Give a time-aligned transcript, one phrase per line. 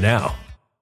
[0.00, 0.34] now.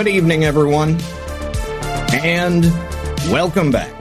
[0.00, 0.96] Good evening, everyone,
[2.14, 2.64] and
[3.30, 4.00] welcome back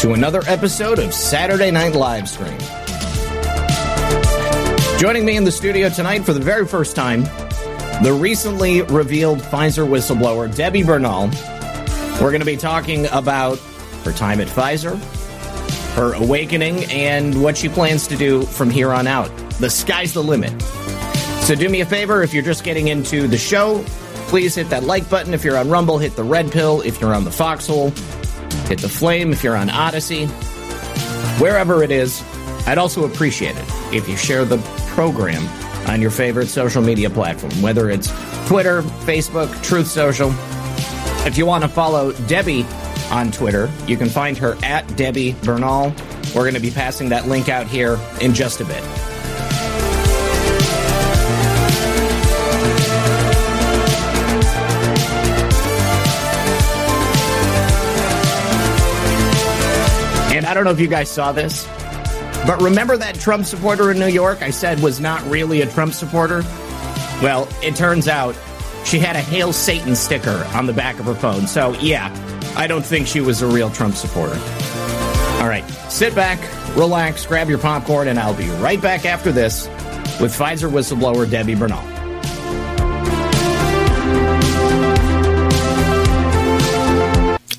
[0.00, 2.58] to another episode of Saturday Night Livestream.
[4.98, 7.22] Joining me in the studio tonight for the very first time,
[8.02, 11.30] the recently revealed Pfizer whistleblower, Debbie Bernal.
[12.20, 13.60] We're going to be talking about
[14.02, 14.98] her time at Pfizer,
[15.94, 19.30] her awakening, and what she plans to do from here on out.
[19.60, 20.60] The sky's the limit.
[21.42, 23.84] So do me a favor if you're just getting into the show,
[24.28, 27.14] please hit that like button if you're on Rumble, hit the red pill if you're
[27.14, 27.90] on the foxhole,
[28.66, 30.26] hit the flame if you're on Odysee.
[31.40, 32.22] Wherever it is,
[32.66, 33.64] I'd also appreciate it
[33.94, 34.58] if you share the
[34.88, 35.46] program
[35.88, 38.08] on your favorite social media platform, whether it's
[38.46, 40.30] Twitter, Facebook, Truth Social.
[41.26, 42.64] If you want to follow Debbie
[43.10, 45.94] on Twitter, you can find her at Debbie Bernal.
[46.34, 48.82] We're going to be passing that link out here in just a bit.
[60.46, 61.66] I don't know if you guys saw this,
[62.46, 65.92] but remember that Trump supporter in New York I said was not really a Trump
[65.92, 66.42] supporter?
[67.22, 68.36] Well, it turns out
[68.84, 71.46] she had a Hail Satan sticker on the back of her phone.
[71.46, 72.14] So, yeah,
[72.56, 74.38] I don't think she was a real Trump supporter.
[75.40, 76.38] All right, sit back,
[76.76, 79.66] relax, grab your popcorn, and I'll be right back after this
[80.20, 81.95] with Pfizer whistleblower Debbie Bernal.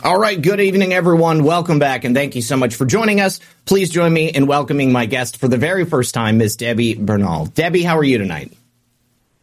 [0.08, 1.44] All right, good evening, everyone.
[1.44, 3.42] Welcome back, and thank you so much for joining us.
[3.66, 6.56] Please join me in welcoming my guest for the very first time, Ms.
[6.56, 7.48] Debbie Bernal.
[7.48, 8.54] Debbie, how are you tonight?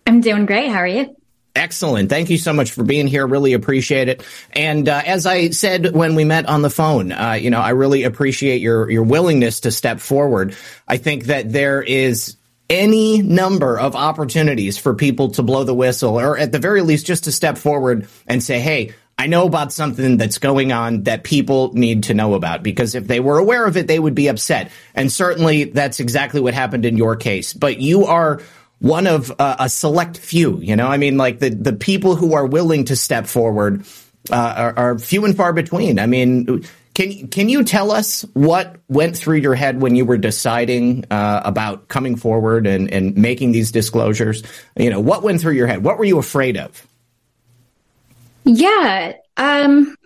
[0.07, 0.71] I'm doing great.
[0.71, 1.15] How are you?
[1.55, 2.09] Excellent.
[2.09, 3.27] Thank you so much for being here.
[3.27, 4.25] Really appreciate it.
[4.53, 7.71] And uh, as I said when we met on the phone, uh, you know, I
[7.71, 10.57] really appreciate your your willingness to step forward.
[10.89, 12.39] I think that there is
[12.71, 17.05] any number of opportunities for people to blow the whistle, or at the very least,
[17.05, 21.23] just to step forward and say, "Hey." I know about something that's going on that
[21.23, 24.29] people need to know about because if they were aware of it, they would be
[24.29, 24.73] upset.
[24.95, 27.53] And certainly that's exactly what happened in your case.
[27.53, 28.41] But you are
[28.81, 32.35] one of uh, a select few, you know, I mean, like the, the people who
[32.35, 33.87] are willing to step forward
[34.31, 35.99] uh, are, are few and far between.
[35.99, 36.65] I mean,
[36.95, 41.43] can can you tell us what went through your head when you were deciding uh,
[41.45, 44.43] about coming forward and, and making these disclosures?
[44.77, 45.83] You know, what went through your head?
[45.83, 46.87] What were you afraid of?
[48.44, 49.14] Yeah.
[49.37, 49.96] Um,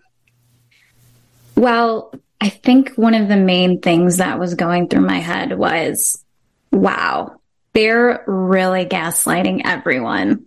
[1.56, 6.24] well, I think one of the main things that was going through my head was,
[6.70, 7.40] wow,
[7.72, 10.46] they're really gaslighting everyone.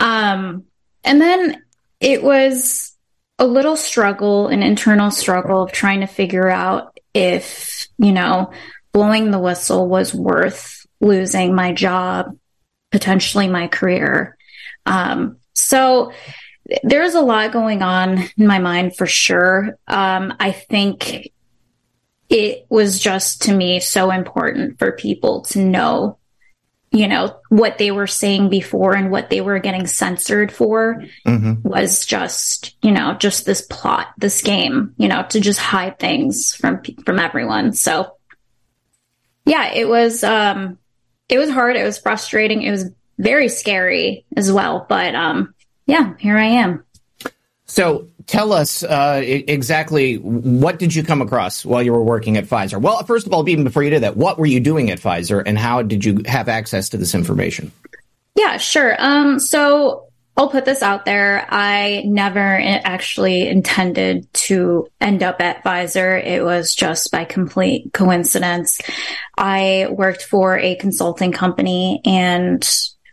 [0.00, 0.64] Um,
[1.04, 1.62] and then
[2.00, 2.92] it was
[3.38, 8.52] a little struggle, an internal struggle of trying to figure out if, you know,
[8.92, 12.36] blowing the whistle was worth losing my job,
[12.90, 14.36] potentially my career.
[14.84, 16.12] Um, so
[16.82, 19.78] there's a lot going on in my mind for sure.
[19.88, 21.30] Um, I think
[22.28, 26.18] it was just to me so important for people to know,
[26.92, 31.68] you know, what they were saying before and what they were getting censored for mm-hmm.
[31.68, 36.54] was just, you know, just this plot, this game, you know, to just hide things
[36.54, 37.72] from from everyone.
[37.72, 38.16] So,
[39.44, 40.78] yeah, it was um,
[41.28, 41.76] it was hard.
[41.76, 42.62] It was frustrating.
[42.62, 45.54] It was very scary as well, but um,
[45.90, 46.84] yeah, here I am.
[47.66, 52.46] So tell us uh, exactly what did you come across while you were working at
[52.46, 52.80] Pfizer?
[52.80, 55.42] Well, first of all, even before you did that, what were you doing at Pfizer,
[55.44, 57.70] and how did you have access to this information?
[58.34, 58.96] Yeah, sure.
[58.98, 61.46] Um, so I'll put this out there.
[61.50, 66.24] I never actually intended to end up at Pfizer.
[66.24, 68.80] It was just by complete coincidence.
[69.36, 72.66] I worked for a consulting company and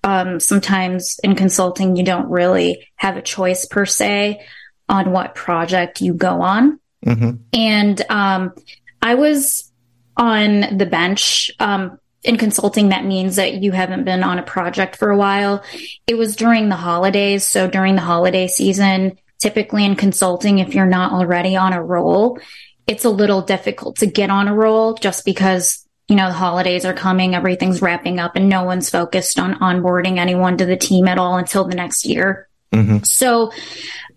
[0.03, 4.45] um, sometimes in consulting, you don't really have a choice per se
[4.89, 6.79] on what project you go on.
[7.05, 7.31] Mm-hmm.
[7.53, 8.53] And um,
[9.01, 9.71] I was
[10.15, 14.97] on the bench um, in consulting, that means that you haven't been on a project
[14.97, 15.63] for a while.
[16.07, 17.47] It was during the holidays.
[17.47, 22.39] So during the holiday season, typically in consulting, if you're not already on a role,
[22.85, 26.85] it's a little difficult to get on a role just because, you know, the holidays
[26.85, 31.07] are coming, everything's wrapping up and no one's focused on onboarding anyone to the team
[31.07, 32.47] at all until the next year.
[32.71, 33.03] Mm-hmm.
[33.03, 33.51] So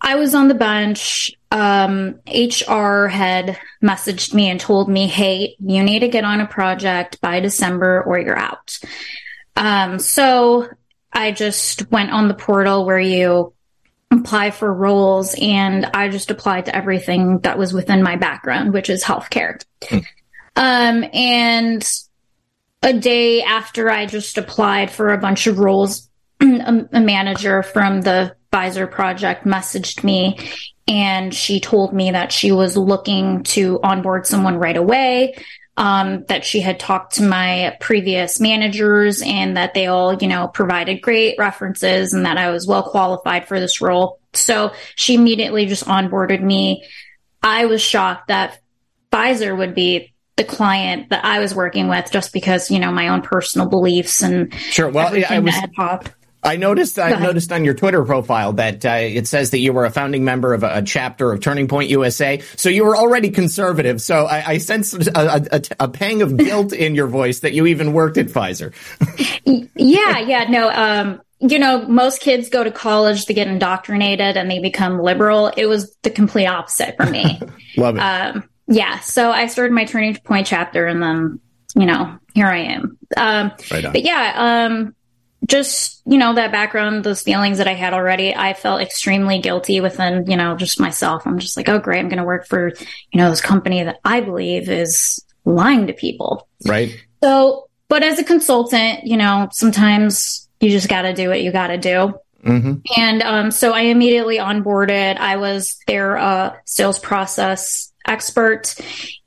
[0.00, 1.32] I was on the bench.
[1.50, 6.46] Um, HR had messaged me and told me, Hey, you need to get on a
[6.46, 8.78] project by December or you're out.
[9.56, 10.68] Um, so
[11.12, 13.52] I just went on the portal where you
[14.12, 18.90] apply for roles and I just applied to everything that was within my background, which
[18.90, 19.62] is healthcare.
[19.82, 20.04] Mm.
[20.56, 21.88] Um, and
[22.82, 26.08] a day after I just applied for a bunch of roles,
[26.40, 30.38] a, a manager from the Pfizer project messaged me
[30.88, 35.36] and she told me that she was looking to onboard someone right away.
[35.76, 40.46] Um, that she had talked to my previous managers and that they all, you know,
[40.46, 44.18] provided great references and that I was well qualified for this role.
[44.34, 46.84] So she immediately just onboarded me.
[47.42, 48.60] I was shocked that
[49.10, 53.08] Pfizer would be the client that I was working with just because, you know, my
[53.08, 54.88] own personal beliefs and sure.
[54.88, 55.54] Well, I was,
[56.42, 56.98] I noticed.
[56.98, 60.24] I noticed on your Twitter profile that uh, it says that you were a founding
[60.24, 62.40] member of a, a, chapter of Turning Point USA.
[62.56, 64.00] So you were already conservative.
[64.00, 67.66] So I, I sense a, a, a, pang of guilt in your voice that you
[67.66, 68.72] even worked at Pfizer.
[69.44, 70.70] yeah, yeah, no.
[70.70, 75.48] Um, you know, most kids go to college to get indoctrinated and they become liberal.
[75.54, 77.40] It was the complete opposite for me.
[77.76, 78.00] Love it.
[78.00, 79.00] Um, yeah.
[79.00, 81.40] So I started my Turning Point chapter, and then
[81.76, 82.98] you know, here I am.
[83.16, 84.68] Um, right but yeah.
[84.68, 84.94] Um,
[85.46, 89.80] just, you know, that background, those feelings that I had already, I felt extremely guilty
[89.80, 91.26] within, you know, just myself.
[91.26, 91.98] I'm just like, oh, great.
[91.98, 95.92] I'm going to work for, you know, this company that I believe is lying to
[95.92, 96.46] people.
[96.66, 96.94] Right.
[97.22, 101.52] So, but as a consultant, you know, sometimes you just got to do what you
[101.52, 102.14] got to do.
[102.44, 102.74] Mm-hmm.
[102.96, 105.16] And um, so I immediately onboarded.
[105.16, 108.74] I was their uh, sales process expert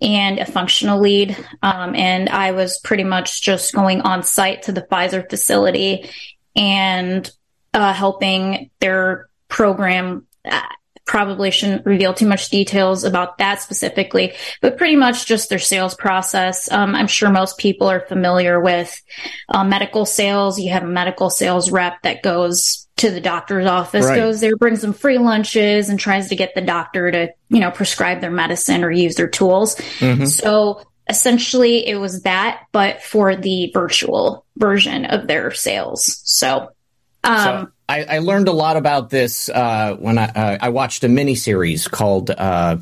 [0.02, 1.38] and a functional lead.
[1.62, 6.10] Um, and I was pretty much just going on site to the Pfizer facility
[6.56, 7.30] and
[7.74, 10.28] uh, helping their program.
[10.46, 10.62] Uh,
[11.06, 15.96] probably shouldn't reveal too much details about that specifically, but pretty much just their sales
[15.96, 16.72] process.
[16.72, 19.02] Um, I'm sure most people are familiar with
[19.50, 20.60] uh, medical sales.
[20.60, 24.16] You have a medical sales rep that goes to the doctor's office, right.
[24.16, 27.72] goes there, brings them free lunches and tries to get the doctor to, you know,
[27.72, 29.76] prescribe their medicine or use their tools.
[30.00, 30.26] Mm-hmm.
[30.26, 36.22] So essentially it was that, but for the virtual version of their sales.
[36.24, 36.70] So,
[37.24, 41.04] um, so I, I, learned a lot about this uh, when I, uh, I watched
[41.04, 42.78] a mini series called uh,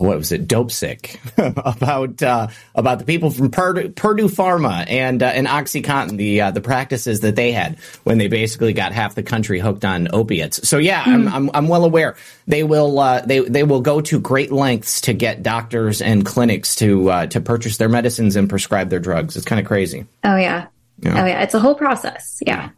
[0.00, 1.18] what was it, Dopesick,
[1.76, 6.50] about uh, about the people from Purdue, Purdue Pharma and uh, and OxyContin, the uh,
[6.52, 10.66] the practices that they had when they basically got half the country hooked on opiates.
[10.66, 11.12] So yeah, mm.
[11.12, 12.16] I'm, I'm, I'm well aware
[12.46, 16.76] they will uh, they they will go to great lengths to get doctors and clinics
[16.76, 19.36] to uh, to purchase their medicines and prescribe their drugs.
[19.36, 20.06] It's kind of crazy.
[20.24, 20.68] Oh yeah.
[21.00, 22.42] yeah, oh yeah, it's a whole process.
[22.46, 22.70] Yeah,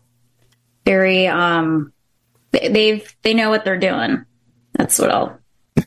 [0.85, 1.93] very um,
[2.51, 4.25] they've they know what they're doing.
[4.73, 5.42] That's what I'll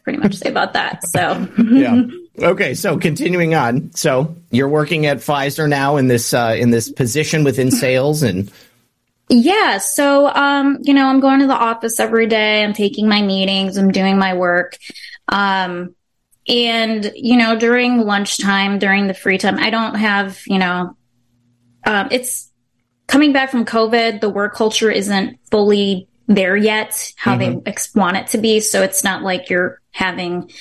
[0.05, 1.05] pretty much say about that.
[1.07, 2.03] So yeah.
[2.39, 3.91] Okay, so continuing on.
[3.93, 8.49] So you're working at Pfizer now in this uh, in this position within sales and
[9.27, 12.63] yeah, so um, you know, I'm going to the office every day.
[12.63, 13.75] I'm taking my meetings.
[13.75, 14.77] I'm doing my work.
[15.27, 15.95] Um,
[16.47, 20.95] and you know, during lunchtime, during the free time, I don't have you know,
[21.87, 22.51] um, it's
[23.07, 24.21] coming back from COVID.
[24.21, 27.59] The work culture isn't fully there yet, how mm-hmm.
[27.63, 28.59] they ex- want it to be.
[28.59, 30.51] So it's not like you're having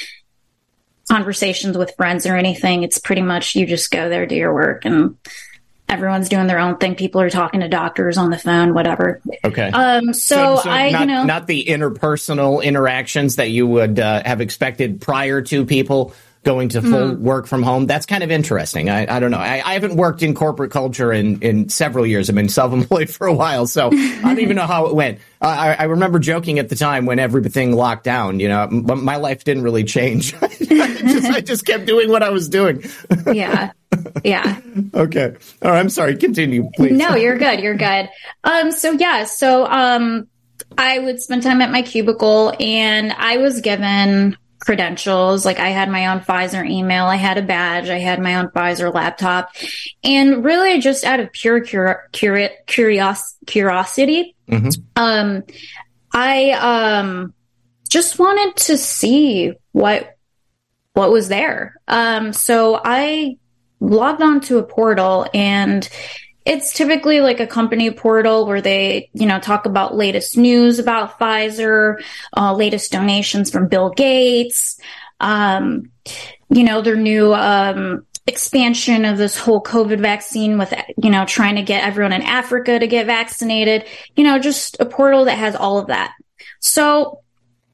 [1.10, 2.84] conversations with friends or anything.
[2.84, 5.16] It's pretty much you just go there, do your work, and
[5.88, 6.94] everyone's doing their own thing.
[6.94, 9.20] People are talking to doctors on the phone, whatever.
[9.44, 9.70] Okay.
[9.70, 10.14] Um.
[10.14, 14.22] So, so, so I, not, you know, not the interpersonal interactions that you would uh,
[14.24, 16.14] have expected prior to people
[16.44, 17.18] going to full mm.
[17.18, 17.86] work from home.
[17.86, 18.90] That's kind of interesting.
[18.90, 19.38] I, I don't know.
[19.38, 22.28] I, I, haven't worked in corporate culture in, in several years.
[22.28, 25.18] I've been self-employed for a while, so I don't even know how it went.
[25.40, 29.16] Uh, I, I, remember joking at the time when everything locked down, you know, my
[29.16, 30.34] life didn't really change.
[30.42, 32.84] I, just, I just kept doing what I was doing.
[33.32, 33.72] yeah.
[34.22, 34.60] Yeah.
[34.94, 35.34] okay.
[35.62, 35.78] All right.
[35.78, 36.16] I'm sorry.
[36.16, 36.92] Continue, please.
[36.92, 37.60] No, you're good.
[37.60, 38.08] You're good.
[38.42, 40.28] Um, so yeah, so, um,
[40.76, 45.44] I would spend time at my cubicle and I was given credentials.
[45.44, 48.48] Like I had my own Pfizer email, I had a badge, I had my own
[48.48, 49.50] Pfizer laptop,
[50.02, 54.68] and really just out of pure cur- cur- curios- curiosity, mm-hmm.
[54.96, 55.42] um,
[56.12, 57.34] I um,
[57.88, 60.16] just wanted to see what
[60.94, 61.74] what was there.
[61.88, 63.36] Um, so I
[63.80, 65.88] logged onto a portal and
[66.44, 71.18] it's typically like a company portal where they, you know, talk about latest news about
[71.18, 72.02] Pfizer,
[72.36, 74.78] uh, latest donations from Bill Gates,
[75.20, 75.90] um,
[76.50, 80.72] you know, their new, um, expansion of this whole COVID vaccine with,
[81.02, 83.84] you know, trying to get everyone in Africa to get vaccinated,
[84.16, 86.12] you know, just a portal that has all of that.
[86.60, 87.20] So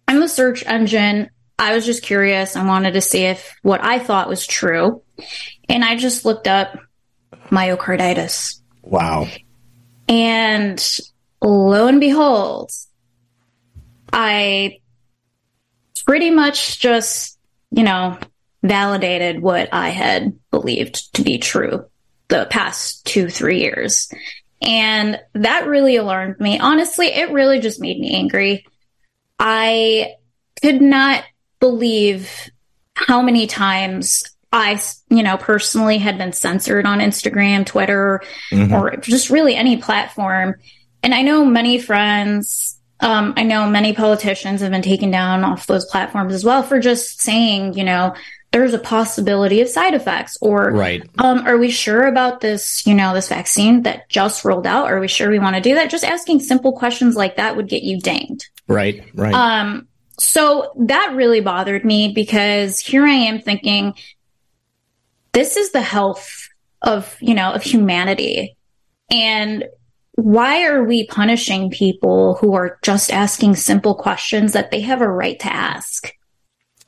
[0.09, 1.31] I'm a search engine.
[1.59, 2.57] I was just curious.
[2.57, 5.03] I wanted to see if what I thought was true.
[5.69, 6.77] And I just looked up
[7.51, 8.60] myocarditis.
[8.83, 9.29] Wow.
[10.09, 10.99] And
[11.41, 12.73] lo and behold,
[14.13, 14.81] I
[16.07, 17.39] pretty much just,
[17.71, 18.19] you know,
[18.63, 21.87] validated what I had believed to be true
[22.29, 24.13] the past two, three years.
[24.63, 26.59] And that really alarmed me.
[26.59, 28.67] Honestly, it really just made me angry.
[29.39, 30.15] I
[30.61, 31.25] could not
[31.61, 32.51] believe
[32.95, 38.73] how many times I, you know, personally had been censored on Instagram, Twitter, mm-hmm.
[38.73, 40.57] or just really any platform.
[41.03, 45.67] And I know many friends, um, I know many politicians have been taken down off
[45.67, 48.15] those platforms as well for just saying, you know,
[48.53, 51.09] there's a possibility of side effects or right.
[51.19, 54.87] um, are we sure about this, you know, this vaccine that just rolled out?
[54.87, 55.89] Are we sure we want to do that?
[55.89, 58.49] Just asking simple questions like that would get you dinged.
[58.67, 59.33] Right, right.
[59.33, 59.87] Um,
[60.19, 63.95] so that really bothered me because here I am thinking,
[65.33, 66.49] this is the health
[66.83, 68.57] of, you know, of humanity.
[69.11, 69.65] And
[70.15, 75.09] why are we punishing people who are just asking simple questions that they have a
[75.09, 76.13] right to ask?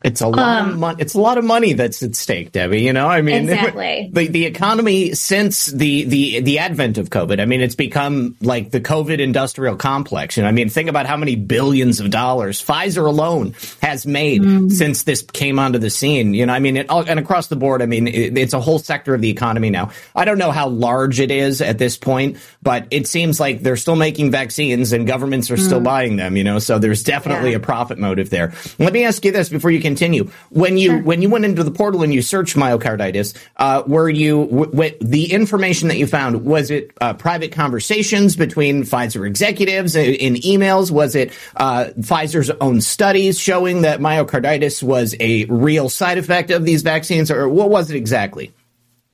[0.05, 1.03] It's a lot um, of money.
[1.03, 2.83] It's a lot of money that's at stake, Debbie.
[2.83, 4.11] You know, I mean, exactly.
[4.13, 7.41] the the economy since the the the advent of COVID.
[7.41, 10.37] I mean, it's become like the COVID industrial complex.
[10.37, 14.43] You know, I mean, think about how many billions of dollars Pfizer alone has made
[14.43, 14.73] mm.
[14.73, 16.35] since this came onto the scene.
[16.35, 18.79] You know, I mean, it, and across the board, I mean, it, it's a whole
[18.79, 19.91] sector of the economy now.
[20.15, 23.77] I don't know how large it is at this point, but it seems like they're
[23.77, 25.65] still making vaccines and governments are mm.
[25.65, 26.37] still buying them.
[26.37, 27.57] You know, so there's definitely yeah.
[27.57, 28.53] a profit motive there.
[28.79, 30.31] Let me ask you this before you can continue.
[30.51, 31.03] When you sure.
[31.03, 34.97] when you went into the portal and you searched myocarditis, uh, were you w- w-
[35.01, 40.35] the information that you found was it uh, private conversations between Pfizer executives in, in
[40.37, 40.91] emails?
[40.91, 46.65] Was it uh, Pfizer's own studies showing that myocarditis was a real side effect of
[46.65, 48.53] these vaccines, or what was it exactly?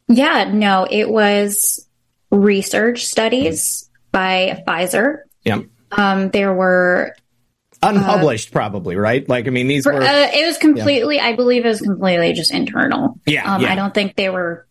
[0.09, 1.87] Yeah, no, it was
[2.31, 5.23] research studies by Pfizer.
[5.45, 5.63] Yeah.
[5.93, 7.15] Um, there were
[7.83, 9.29] unpublished, uh, probably, right?
[9.29, 10.03] Like, I mean, these for, were.
[10.03, 11.27] Uh, it was completely, yeah.
[11.27, 13.19] I believe it was completely just internal.
[13.27, 13.73] Yeah, um, yeah.
[13.73, 14.67] I don't think they were,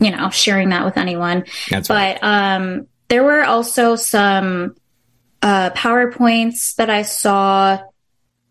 [0.00, 1.44] you know, sharing that with anyone.
[1.70, 2.18] That's but, right.
[2.22, 4.76] um, there were also some,
[5.42, 7.78] uh, PowerPoints that I saw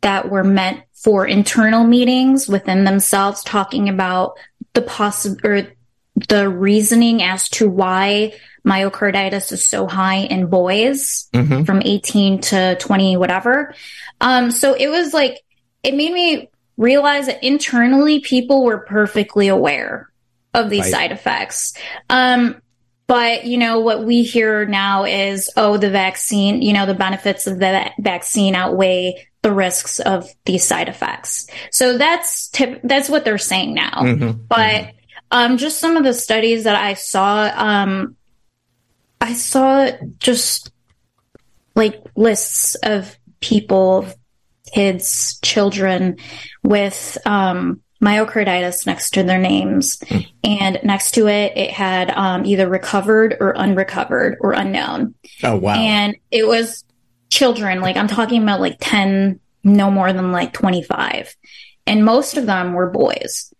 [0.02, 4.38] that were meant for internal meetings within themselves talking about
[4.74, 5.68] the possible or
[6.16, 8.34] the reasoning as to why
[8.66, 11.64] myocarditis is so high in boys mm-hmm.
[11.64, 13.76] from 18 to 20, whatever.
[14.22, 15.44] Um, so it was like,
[15.84, 20.10] it made me realize that internally people were perfectly aware
[20.54, 20.92] of these right.
[20.92, 21.74] side effects.
[22.10, 22.62] Um,
[23.08, 27.46] but you know what we hear now is, oh, the vaccine, you know, the benefits
[27.46, 31.48] of the vaccine outweigh the risks of these side effects.
[31.70, 34.02] So that's tip- that's what they're saying now.
[34.02, 34.42] Mm-hmm.
[34.48, 34.98] But mm-hmm.
[35.36, 38.16] Um, just some of the studies that I saw, um,
[39.20, 40.72] I saw just
[41.76, 44.08] like lists of people,
[44.74, 46.20] kids, children
[46.64, 49.98] with um, myocarditis next to their names.
[49.98, 50.28] Mm.
[50.46, 55.16] And next to it, it had um, either recovered or unrecovered or unknown.
[55.44, 55.76] Oh, wow.
[55.76, 56.86] And it was
[57.30, 61.36] children, like I'm talking about like 10, no more than like 25.
[61.88, 63.54] And most of them were boys.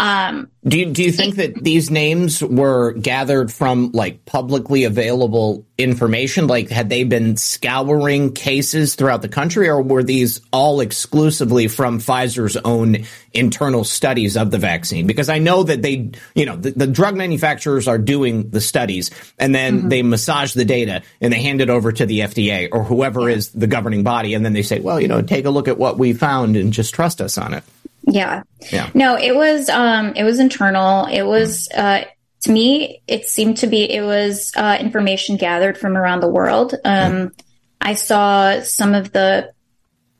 [0.00, 5.66] Um, do you, do you think that these names were gathered from like publicly available
[5.76, 6.46] information?
[6.46, 11.98] Like, had they been scouring cases throughout the country, or were these all exclusively from
[11.98, 15.06] Pfizer's own internal studies of the vaccine?
[15.06, 19.10] Because I know that they, you know, the, the drug manufacturers are doing the studies
[19.38, 19.88] and then mm-hmm.
[19.90, 23.50] they massage the data and they hand it over to the FDA or whoever is
[23.50, 24.32] the governing body.
[24.32, 26.72] And then they say, well, you know, take a look at what we found and
[26.72, 27.64] just trust us on it.
[28.06, 28.42] Yeah.
[28.72, 28.90] Yeah.
[28.94, 31.06] No, it was um it was internal.
[31.06, 32.04] It was uh
[32.42, 36.74] to me it seemed to be it was uh information gathered from around the world.
[36.84, 37.40] Um mm.
[37.80, 39.52] I saw some of the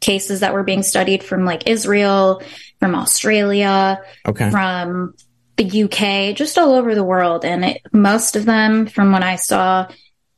[0.01, 2.43] cases that were being studied from like Israel,
[2.79, 4.51] from Australia, okay.
[4.51, 5.15] from
[5.57, 9.37] the UK, just all over the world and it, most of them from what I
[9.37, 9.89] saw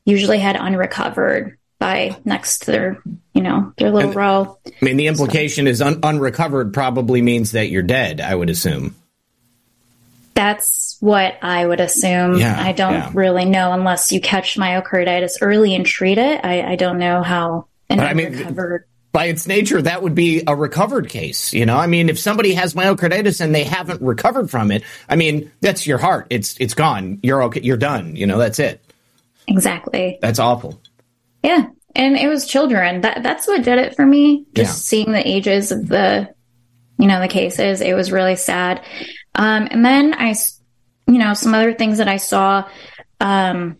[0.05, 3.01] usually had unrecovered by next to their,
[3.33, 4.57] you know, their little and, row.
[4.65, 5.69] I mean, the implication so.
[5.69, 8.95] is un- unrecovered probably means that you're dead, I would assume.
[10.33, 12.37] That's what I would assume.
[12.37, 13.11] Yeah, I don't yeah.
[13.13, 16.39] really know unless you catch myocarditis early and treat it.
[16.43, 18.81] I, I don't know how an I unrecovered.
[18.81, 21.53] Mean, by its nature, that would be a recovered case.
[21.53, 25.17] You know, I mean, if somebody has myocarditis and they haven't recovered from it, I
[25.17, 26.27] mean, that's your heart.
[26.29, 27.19] It's it's gone.
[27.21, 27.59] You're okay.
[27.61, 28.15] You're done.
[28.15, 28.79] You know, that's it.
[29.49, 30.17] Exactly.
[30.21, 30.79] That's awful.
[31.43, 31.67] Yeah.
[31.95, 33.01] And it was children.
[33.01, 34.45] That that's what did it for me.
[34.55, 34.73] Just yeah.
[34.73, 36.33] seeing the ages of the
[36.97, 37.81] you know, the cases.
[37.81, 38.83] It was really sad.
[39.35, 40.35] Um, and then I
[41.05, 42.67] you know, some other things that I saw
[43.19, 43.77] um,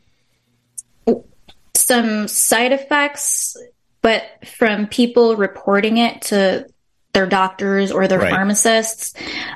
[1.74, 3.58] some side effects
[4.04, 6.68] but from people reporting it to
[7.14, 8.30] their doctors or their right.
[8.30, 9.14] pharmacists,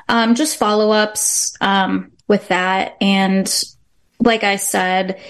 [0.08, 2.96] um, just follow ups um, with that.
[3.00, 3.64] And
[4.20, 5.20] like I said,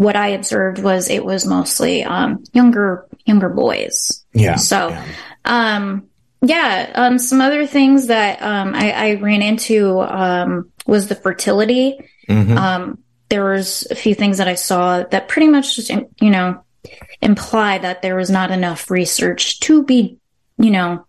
[0.00, 4.24] what I observed was it was mostly um, younger younger boys.
[4.32, 4.56] Yeah.
[4.56, 5.04] So, yeah.
[5.44, 6.08] um,
[6.40, 6.90] yeah.
[6.94, 11.98] Um, some other things that um, I, I, ran into um, was the fertility.
[12.26, 12.56] Mm-hmm.
[12.56, 16.64] Um, there was a few things that I saw that pretty much just you know
[17.20, 20.16] imply that there was not enough research to be
[20.56, 21.04] you know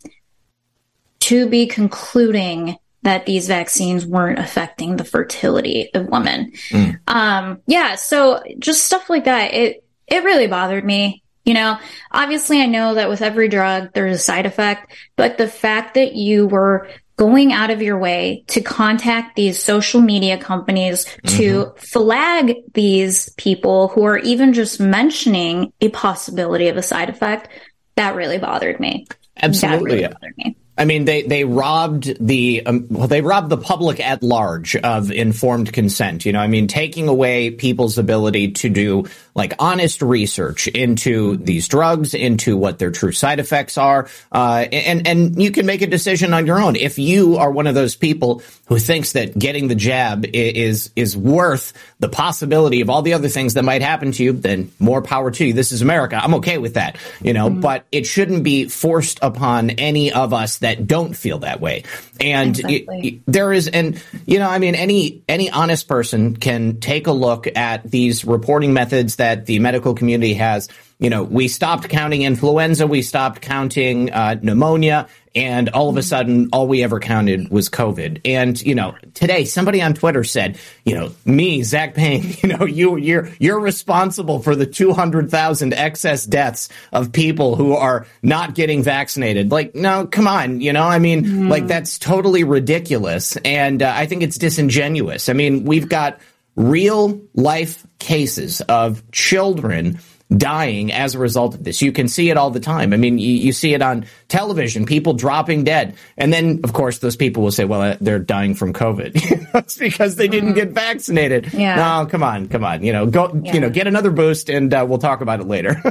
[1.21, 6.51] to be concluding that these vaccines weren't affecting the fertility of women.
[6.69, 6.99] Mm.
[7.07, 9.53] Um, yeah, so just stuff like that.
[9.53, 11.23] It it really bothered me.
[11.45, 11.79] You know,
[12.11, 16.13] obviously I know that with every drug there's a side effect, but the fact that
[16.13, 16.87] you were
[17.17, 21.37] going out of your way to contact these social media companies mm-hmm.
[21.37, 27.47] to flag these people who are even just mentioning a possibility of a side effect,
[27.95, 29.05] that really bothered me.
[29.41, 29.97] Absolutely.
[29.97, 30.57] Really bothered me.
[30.81, 35.11] I mean, they they robbed the um, well, they robbed the public at large of
[35.11, 36.25] informed consent.
[36.25, 41.67] You know, I mean, taking away people's ability to do like honest research into these
[41.67, 45.87] drugs, into what their true side effects are, uh, and and you can make a
[45.87, 46.75] decision on your own.
[46.75, 51.15] If you are one of those people who thinks that getting the jab is is
[51.15, 55.03] worth the possibility of all the other things that might happen to you, then more
[55.03, 55.53] power to you.
[55.53, 56.19] This is America.
[56.19, 57.59] I'm okay with that, you know, mm-hmm.
[57.59, 61.83] but it shouldn't be forced upon any of us that don't feel that way.
[62.19, 63.07] And exactly.
[63.07, 67.11] it, there is, and you know, I mean, any any honest person can take a
[67.11, 70.69] look at these reporting methods that the medical community has.
[71.01, 76.03] You know, we stopped counting influenza, we stopped counting uh, pneumonia, and all of a
[76.03, 78.21] sudden, all we ever counted was COVID.
[78.23, 82.65] And you know, today somebody on Twitter said, you know, me, Zak Paine, you know,
[82.65, 88.05] you you're you're responsible for the two hundred thousand excess deaths of people who are
[88.21, 89.51] not getting vaccinated.
[89.51, 91.49] Like, no, come on, you know, I mean, mm.
[91.49, 95.29] like that's totally ridiculous, and uh, I think it's disingenuous.
[95.29, 96.19] I mean, we've got
[96.55, 99.99] real life cases of children
[100.35, 101.81] dying as a result of this.
[101.81, 102.93] You can see it all the time.
[102.93, 105.95] I mean, you, you, see it on television, people dropping dead.
[106.17, 109.11] And then, of course, those people will say, well, uh, they're dying from COVID.
[109.55, 111.53] it's because they didn't get vaccinated.
[111.53, 111.75] Yeah.
[111.75, 112.83] No, come on, come on.
[112.83, 113.53] You know, go, yeah.
[113.53, 115.81] you know, get another boost and uh, we'll talk about it later.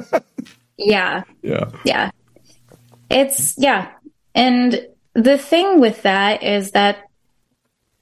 [0.79, 1.25] yeah.
[1.43, 1.71] Yeah.
[1.85, 2.11] Yeah.
[3.11, 3.91] It's, yeah.
[4.35, 7.05] And the thing with that is that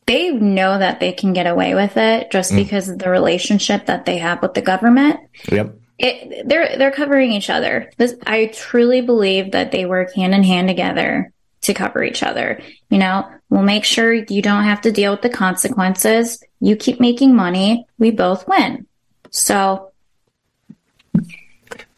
[0.07, 2.57] they know that they can get away with it just mm.
[2.57, 5.21] because of the relationship that they have with the government.
[5.51, 5.75] Yep.
[5.99, 7.91] It, they're they're covering each other.
[7.97, 11.33] This, I truly believe that they work hand in hand together
[11.63, 12.61] to cover each other.
[12.89, 16.43] You know, we'll make sure you don't have to deal with the consequences.
[16.61, 18.87] You keep making money, we both win.
[19.31, 19.91] So,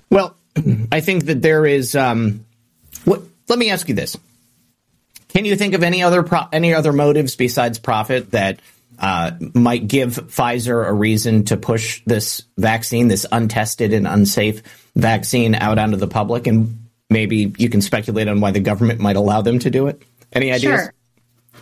[0.09, 0.35] well,
[0.91, 1.95] I think that there is.
[1.95, 2.47] Um,
[3.05, 3.23] what?
[3.49, 4.17] Let me ask you this:
[5.29, 8.61] Can you think of any other pro- any other motives besides profit that?
[9.01, 14.63] Uh, might give Pfizer a reason to push this vaccine, this untested and unsafe
[14.95, 16.47] vaccine, out onto the public.
[16.47, 20.03] And maybe you can speculate on why the government might allow them to do it.
[20.33, 20.81] Any ideas?
[20.81, 20.95] Sure.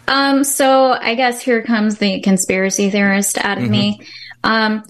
[0.06, 3.72] Um, so I guess here comes the conspiracy theorist out of mm-hmm.
[3.72, 4.00] me.
[4.42, 4.84] Um,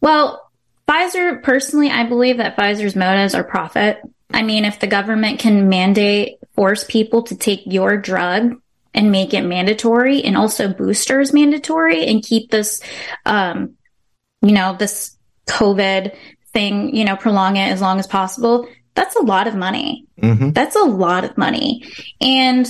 [0.00, 0.50] well,
[0.88, 4.00] Pfizer, personally, I believe that Pfizer's motives are profit.
[4.30, 8.61] I mean, if the government can mandate, force people to take your drug
[8.94, 12.82] and make it mandatory and also boosters mandatory and keep this,
[13.24, 13.74] um,
[14.42, 16.14] you know, this COVID
[16.52, 20.06] thing, you know, prolong it as long as possible, that's a lot of money.
[20.20, 20.50] Mm-hmm.
[20.50, 21.84] That's a lot of money.
[22.20, 22.66] And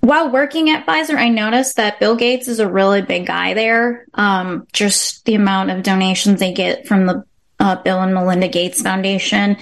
[0.00, 4.06] while working at Pfizer, I noticed that Bill Gates is a really big guy there.
[4.14, 7.24] Um, just the amount of donations they get from the
[7.58, 9.58] uh, Bill and Melinda Gates Foundation.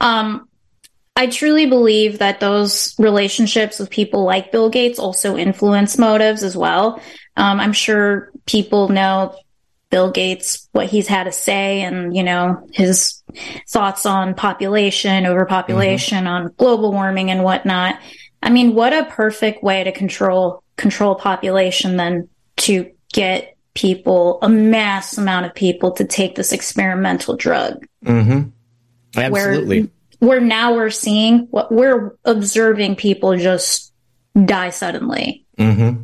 [0.00, 0.48] Um,
[1.16, 6.56] I truly believe that those relationships with people like Bill Gates also influence motives as
[6.56, 7.00] well.
[7.36, 9.36] Um, I'm sure people know
[9.90, 13.22] Bill Gates, what he's had to say, and, you know, his
[13.68, 16.46] thoughts on population, overpopulation, mm-hmm.
[16.46, 18.00] on global warming and whatnot.
[18.42, 24.48] I mean, what a perfect way to control, control population than to get people, a
[24.48, 27.86] mass amount of people to take this experimental drug.
[28.04, 28.50] Mm-hmm.
[29.16, 29.82] Absolutely.
[29.82, 29.90] Where,
[30.26, 33.92] where now we're seeing what we're observing people just
[34.44, 35.44] die suddenly.
[35.58, 36.02] Mm-hmm.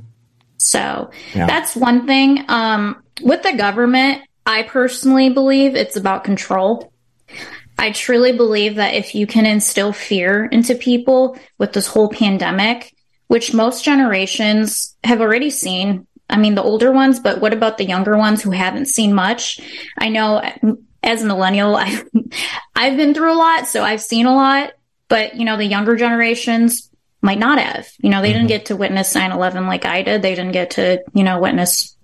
[0.58, 1.46] So yeah.
[1.46, 2.44] that's one thing.
[2.48, 6.92] Um, with the government, I personally believe it's about control.
[7.78, 12.94] I truly believe that if you can instill fear into people with this whole pandemic,
[13.28, 17.86] which most generations have already seen, I mean, the older ones, but what about the
[17.86, 19.60] younger ones who haven't seen much?
[19.98, 20.42] I know
[21.02, 22.04] as a millennial, I've,
[22.74, 24.72] I've been through a lot, so I've seen a lot,
[25.08, 26.90] but you know, the younger generations
[27.22, 28.38] might not have, you know, they mm-hmm.
[28.38, 30.22] didn't get to witness 9-11 like I did.
[30.22, 31.96] They didn't get to, you know, witness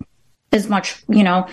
[0.51, 1.47] as much, you know,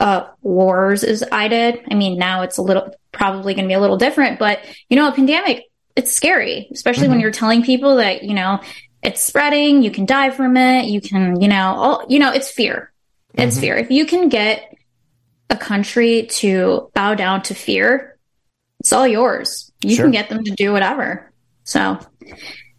[0.00, 1.80] uh, wars as I did.
[1.90, 4.96] I mean, now it's a little, probably going to be a little different, but you
[4.96, 5.64] know, a pandemic,
[5.96, 7.12] it's scary, especially mm-hmm.
[7.12, 8.60] when you're telling people that, you know,
[9.02, 12.50] it's spreading, you can die from it, you can, you know, all, you know, it's
[12.50, 12.92] fear.
[13.34, 13.60] It's mm-hmm.
[13.60, 13.76] fear.
[13.76, 14.76] If you can get
[15.50, 18.18] a country to bow down to fear,
[18.80, 19.72] it's all yours.
[19.82, 20.04] You sure.
[20.04, 21.32] can get them to do whatever.
[21.64, 21.98] So,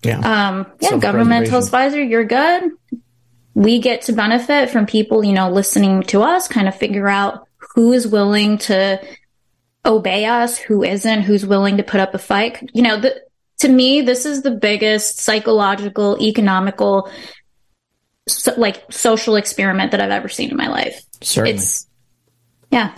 [0.04, 2.72] yeah, um, yeah, governmental Pfizer, you're good
[3.60, 7.46] we get to benefit from people, you know, listening to us, kind of figure out
[7.76, 9.02] who is willing to
[9.86, 12.70] obey us, who isn't, who's willing to put up a fight.
[12.74, 13.22] You know, the,
[13.60, 17.12] to me, this is the biggest psychological, economical,
[18.30, 21.02] so, like social experiment that I've ever seen in my life.
[21.22, 21.58] Certainly.
[21.58, 21.86] It's,
[22.72, 22.94] yeah.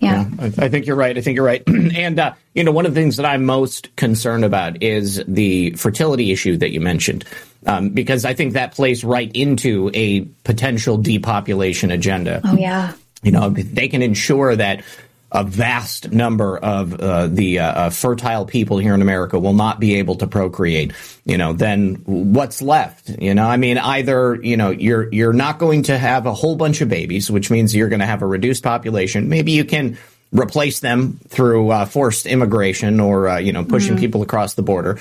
[0.00, 0.28] Yeah.
[0.38, 0.50] yeah.
[0.58, 1.16] I think you're right.
[1.16, 1.62] I think you're right.
[1.68, 5.70] and, uh, you know, one of the things that I'm most concerned about is the
[5.72, 7.24] fertility issue that you mentioned
[7.66, 12.40] um, because I think that plays right into a potential depopulation agenda.
[12.44, 14.84] Oh yeah, you know they can ensure that
[15.32, 19.80] a vast number of uh, the uh, uh, fertile people here in America will not
[19.80, 20.92] be able to procreate,
[21.24, 23.08] you know, then what's left?
[23.08, 26.56] You know, I mean, either you know you're you're not going to have a whole
[26.56, 29.28] bunch of babies, which means you're going to have a reduced population.
[29.30, 29.96] Maybe you can
[30.32, 34.00] replace them through uh, forced immigration or uh, you know pushing mm-hmm.
[34.00, 34.98] people across the border.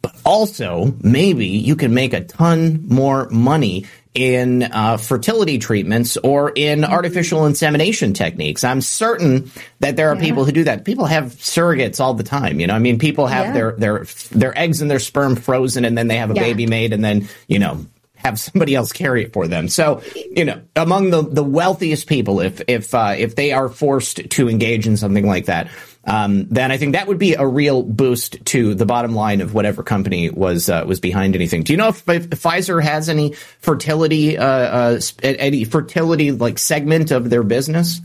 [0.00, 6.50] But also, maybe you can make a ton more money in uh, fertility treatments or
[6.50, 6.92] in mm-hmm.
[6.92, 8.64] artificial insemination techniques.
[8.64, 9.50] I'm certain
[9.80, 10.22] that there are yeah.
[10.22, 10.84] people who do that.
[10.84, 12.58] People have surrogates all the time.
[12.58, 13.52] You know, I mean, people have yeah.
[13.52, 16.42] their their their eggs and their sperm frozen, and then they have a yeah.
[16.42, 17.84] baby made, and then you know
[18.26, 19.68] have somebody else carry it for them.
[19.68, 24.30] So, you know, among the the wealthiest people, if if uh, if they are forced
[24.30, 25.68] to engage in something like that,
[26.04, 29.54] um, then I think that would be a real boost to the bottom line of
[29.54, 31.62] whatever company was uh, was behind anything.
[31.62, 37.10] Do you know if, if Pfizer has any fertility uh, uh, any fertility like segment
[37.10, 38.00] of their business?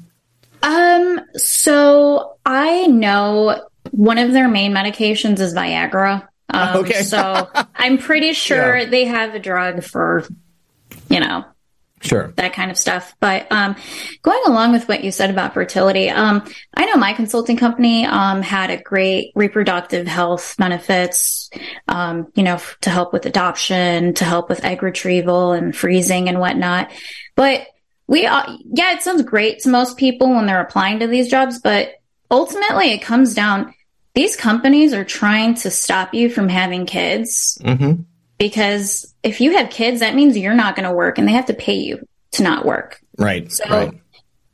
[0.64, 6.28] Um, so I know one of their main medications is Viagra.
[6.52, 7.04] Um, okay.
[7.04, 8.86] so I'm pretty sure yeah.
[8.90, 10.26] they have a drug for,
[11.10, 11.46] you know,
[12.02, 12.34] Sure.
[12.36, 13.16] That kind of stuff.
[13.20, 13.76] But um,
[14.24, 18.42] going along with what you said about fertility, um, I know my consulting company um,
[18.42, 21.50] had a great reproductive health benefits,
[21.88, 26.40] um, you know, to help with adoption, to help with egg retrieval and freezing and
[26.40, 26.92] whatnot.
[27.36, 27.68] But
[28.08, 31.60] we, uh, yeah, it sounds great to most people when they're applying to these jobs,
[31.60, 31.94] but
[32.32, 33.74] ultimately it comes down,
[34.14, 37.58] these companies are trying to stop you from having kids.
[37.64, 38.04] Mm-hmm
[38.42, 41.46] because if you have kids, that means you're not going to work and they have
[41.46, 43.00] to pay you to not work.
[43.20, 43.52] Right.
[43.52, 44.02] So, right.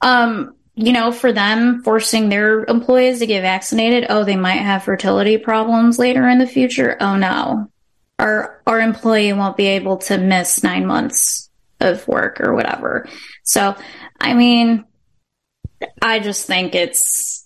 [0.01, 4.83] um, you know, for them forcing their employees to get vaccinated, oh, they might have
[4.83, 6.97] fertility problems later in the future.
[6.99, 7.71] Oh no,
[8.19, 13.07] our our employee won't be able to miss nine months of work or whatever.
[13.43, 13.73] So,
[14.19, 14.83] I mean,
[16.01, 17.37] I just think it's,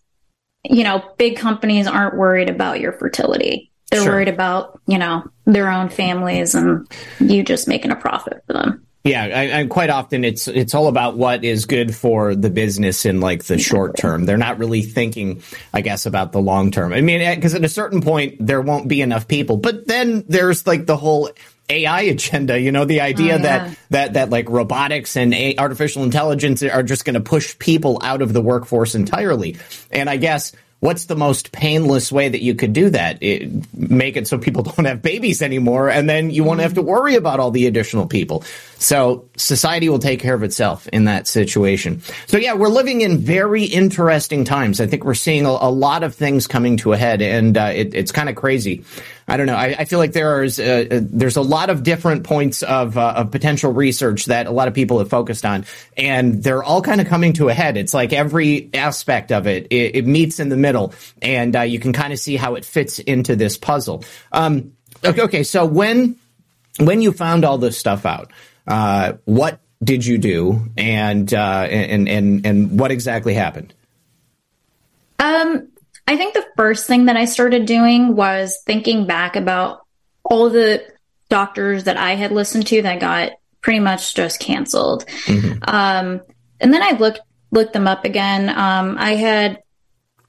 [0.64, 3.72] you know, big companies aren't worried about your fertility.
[3.90, 4.14] They're Sure.
[4.14, 6.88] worried about, you know, their own families and
[7.20, 8.86] you just making a profit for them.
[9.04, 13.20] Yeah, and quite often it's it's all about what is good for the business in
[13.20, 14.26] like the short term.
[14.26, 15.42] They're not really thinking,
[15.74, 16.94] I guess, about the long term.
[16.94, 19.58] I mean, because at a certain point there won't be enough people.
[19.58, 21.32] But then there's like the whole
[21.72, 22.60] AI agenda.
[22.60, 23.42] You know, the idea Oh, yeah.
[23.42, 28.00] that that that like robotics and a- artificial intelligence are just going to push people
[28.04, 29.58] out of the workforce entirely.
[29.92, 30.52] And I guess.
[30.82, 33.22] What's the most painless way that you could do that?
[33.22, 36.82] It, make it so people don't have babies anymore, and then you won't have to
[36.82, 36.86] mm.
[36.86, 38.44] worry about all the additional people.
[38.82, 42.02] So society will take care of itself in that situation.
[42.26, 44.82] So yeah, we're living in very interesting times.
[44.82, 47.72] I think we're seeing a, a lot of things coming to a head, and uh,
[47.76, 48.84] it, it's kind of crazy.
[49.28, 49.56] I don't know.
[49.56, 52.98] I, I feel like there is uh, uh, there's a lot of different points of
[52.98, 55.66] uh, of potential research that a lot of people have focused on,
[55.96, 57.78] and they're all kind of coming to a head.
[57.78, 61.78] It's like every aspect of it it, it meets in the middle, and uh, you
[61.78, 64.04] can kind of see how it fits into this puzzle.
[64.32, 64.74] Um,
[65.06, 66.16] okay, okay, so when
[66.80, 68.32] when you found all this stuff out,
[68.68, 73.74] uh, what did you do, and uh, and and and what exactly happened?
[75.20, 75.68] Um,
[76.08, 79.86] I think the first thing that I started doing was thinking back about
[80.24, 80.84] all the
[81.30, 85.06] doctors that I had listened to that got pretty much just canceled.
[85.64, 86.22] Um,
[86.60, 87.22] and then I looked
[87.52, 88.50] looked them up again.
[88.50, 89.62] Um, I had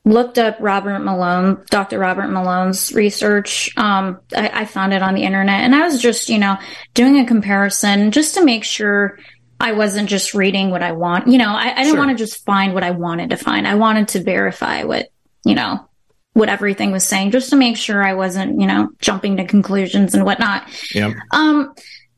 [0.05, 1.99] looked up Robert Malone, Dr.
[1.99, 3.71] Robert Malone's research.
[3.77, 6.57] Um, I, I found it on the internet, and I was just, you know,
[6.95, 9.19] doing a comparison just to make sure
[9.61, 11.29] I wasn't just reading what I want.
[11.29, 11.99] You know, I, I didn't Sure.
[11.99, 13.67] want to just find what I wanted to find.
[13.67, 15.09] I wanted to verify what,
[15.45, 15.89] you know,
[16.33, 20.15] what everything was saying, just to make sure I wasn't, you know, jumping to conclusions
[20.15, 20.67] and whatnot.
[20.95, 21.13] Yep.
[21.31, 21.75] Um,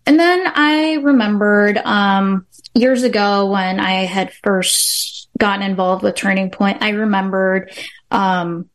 [0.07, 6.51] and then I remembered um, years ago when I had first gotten involved with Turning
[6.51, 7.73] Point, I remembered
[8.11, 8.69] um,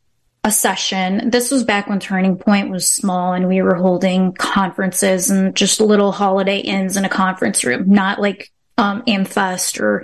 [0.44, 1.30] a session.
[1.30, 5.80] This was back when Turning Point was small and we were holding conferences and just
[5.80, 10.04] little holiday inns in a conference room, not like um, Amfest or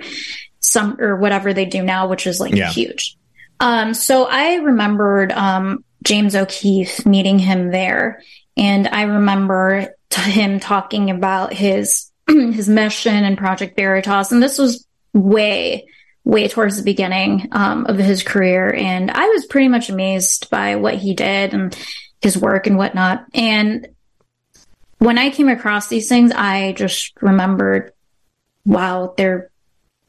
[0.60, 2.70] some or whatever they do now, which is like Yeah.
[2.70, 3.16] huge.
[3.60, 8.20] Um, so I remembered um, James O'Keefe meeting him there,
[8.56, 14.58] and I remember t- him talking about his his mission and Project Veritas, and this
[14.58, 15.86] was way
[16.26, 20.74] way towards the beginning um, of his career, and I was pretty much amazed by
[20.74, 21.78] what he did and
[22.20, 23.24] his work and whatnot.
[23.32, 23.86] And
[24.98, 27.92] when I came across these things, I just remembered,
[28.64, 29.50] wow, there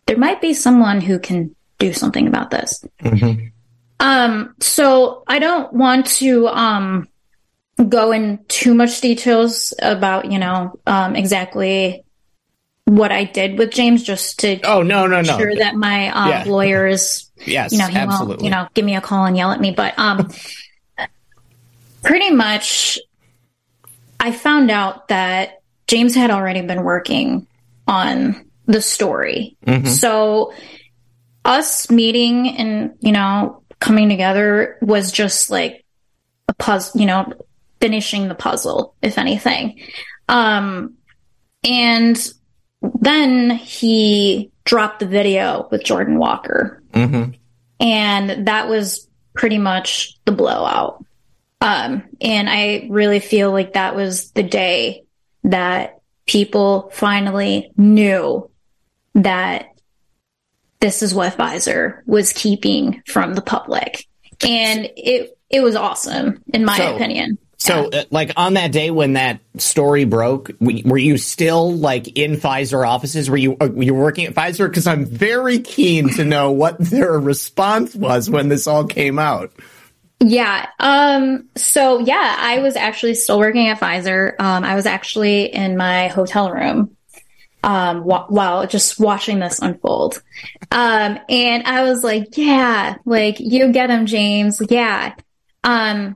[0.08, 2.84] there might be someone who can do something about this.
[4.00, 7.08] Um, so I don't want to um
[7.90, 12.04] go in too much details about, you know, um exactly
[12.88, 15.38] what I did with James just to Oh no no no.
[15.38, 16.44] sure that my um, Yeah.
[16.48, 18.46] lawyer is yes, you know, he won't, absolutely.
[18.46, 19.72] you know, give me a call and yell at me.
[19.72, 20.32] But um,
[22.02, 22.98] pretty much,
[24.22, 27.46] I found out that James had already been working
[27.88, 29.58] on the story.
[29.66, 29.88] Mm-hmm.
[29.88, 30.54] So
[31.44, 35.84] us meeting and you know coming together was just like
[36.48, 37.34] a puzzle, you know,
[37.82, 39.82] finishing the puzzle, if anything.
[40.30, 40.94] Um,
[41.66, 42.18] and
[42.82, 46.82] then he dropped the video with Jordan Walker.
[46.92, 47.36] Mhm.
[47.80, 51.04] And that was pretty much the blowout.
[51.62, 55.04] Um, and I really feel like that was the day
[55.44, 58.50] that people finally knew
[59.16, 59.68] that
[60.80, 64.06] this is what Pfizer was keeping from the public.
[64.48, 67.38] And it, it was awesome, in my So- opinion.
[67.60, 72.34] So, uh, like on that day when that story broke, were you still like in
[72.34, 73.32] Pfizer offices?
[73.32, 74.70] Were you uh, were you working at Pfizer?
[74.70, 79.52] Because I'm very keen to know what their response was when this all came out.
[80.20, 80.68] Yeah.
[80.80, 84.40] Um, so yeah, I was actually still working at Pfizer.
[84.40, 86.96] Um, I was actually in my hotel room,
[87.64, 90.22] um, wh- while just watching this unfold.
[90.72, 94.62] Um, and I was like, yeah, like you get him, James.
[94.70, 95.16] Yeah.
[95.64, 96.16] Um,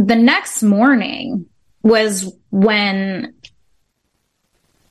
[0.00, 1.46] the next morning
[1.82, 3.34] was when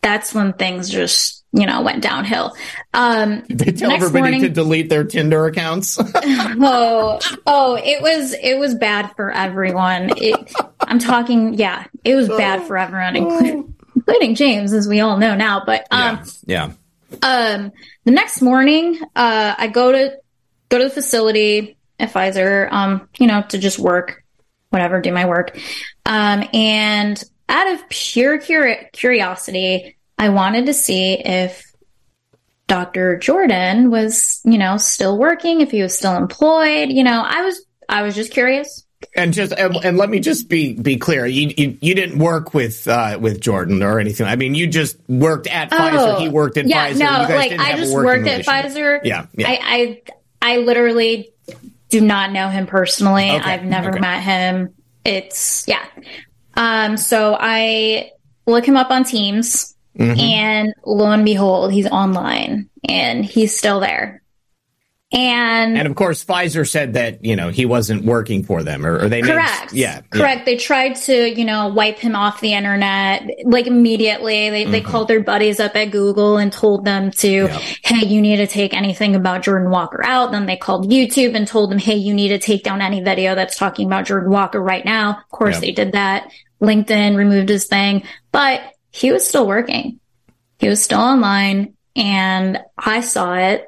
[0.02, 2.56] that's when things just, you know, went downhill.
[2.94, 5.98] Um, They tell next everybody morning- to delete their Tinder accounts.
[6.16, 10.12] oh, oh, it was it was bad for everyone.
[10.18, 15.18] It, I'm talking, yeah, it was bad for everyone, including, including James, as we all
[15.18, 15.64] know now.
[15.66, 16.72] But um, yeah.
[17.22, 17.72] um,
[18.06, 20.18] the next morning, uh, I go to
[20.70, 24.24] go to the facility at Pfizer, um, you know, to just work,
[24.70, 25.58] whatever, do my work.
[26.06, 31.66] Um, and out of pure curi- curiosity, I wanted to see if
[32.68, 33.18] Dr.
[33.18, 36.90] Jordan was, you know, still working, if he was still employed.
[36.90, 38.86] You know, I was, I was just curious.
[39.16, 41.26] And just and, and, let me just be be clear.
[41.26, 44.28] You you, you didn't work with uh, with Jordan or anything.
[44.28, 46.20] I mean, you just worked at oh, Pfizer.
[46.20, 47.00] He worked at yeah, Pfizer.
[47.00, 49.00] No, like I just worked at Pfizer.
[49.06, 49.48] Yeah, yeah.
[49.48, 50.02] I,
[50.42, 51.32] I I literally
[51.90, 53.30] do not know him personally.
[53.30, 54.00] Okay, I've never okay.
[54.00, 54.74] met him.
[55.04, 55.86] It's yeah.
[56.56, 56.98] Um.
[56.98, 58.12] So I
[58.46, 60.20] look him up on Teams, mm-hmm.
[60.20, 64.22] and lo and behold, he's online and he's still there.
[65.12, 69.06] And and of course, Pfizer said that you know he wasn't working for them, or,
[69.06, 70.40] or they correct, made, yeah, correct.
[70.40, 70.46] Yeah.
[70.46, 74.52] They tried to you know wipe him off the internet like immediately.
[74.52, 74.72] They mm-hmm.
[74.72, 77.62] they called their buddies up at Google and told them to, yep.
[77.84, 80.32] hey, you need to take anything about Jordan Walker out.
[80.32, 83.34] Then they called YouTube and told them, hey, you need to take down any video
[83.34, 85.22] that's talking about Jordan Walker right now.
[85.22, 85.62] Of course, yep.
[85.62, 86.32] they did that.
[86.62, 90.00] LinkedIn removed his thing, but he was still working.
[90.60, 93.66] He was still online, and I saw it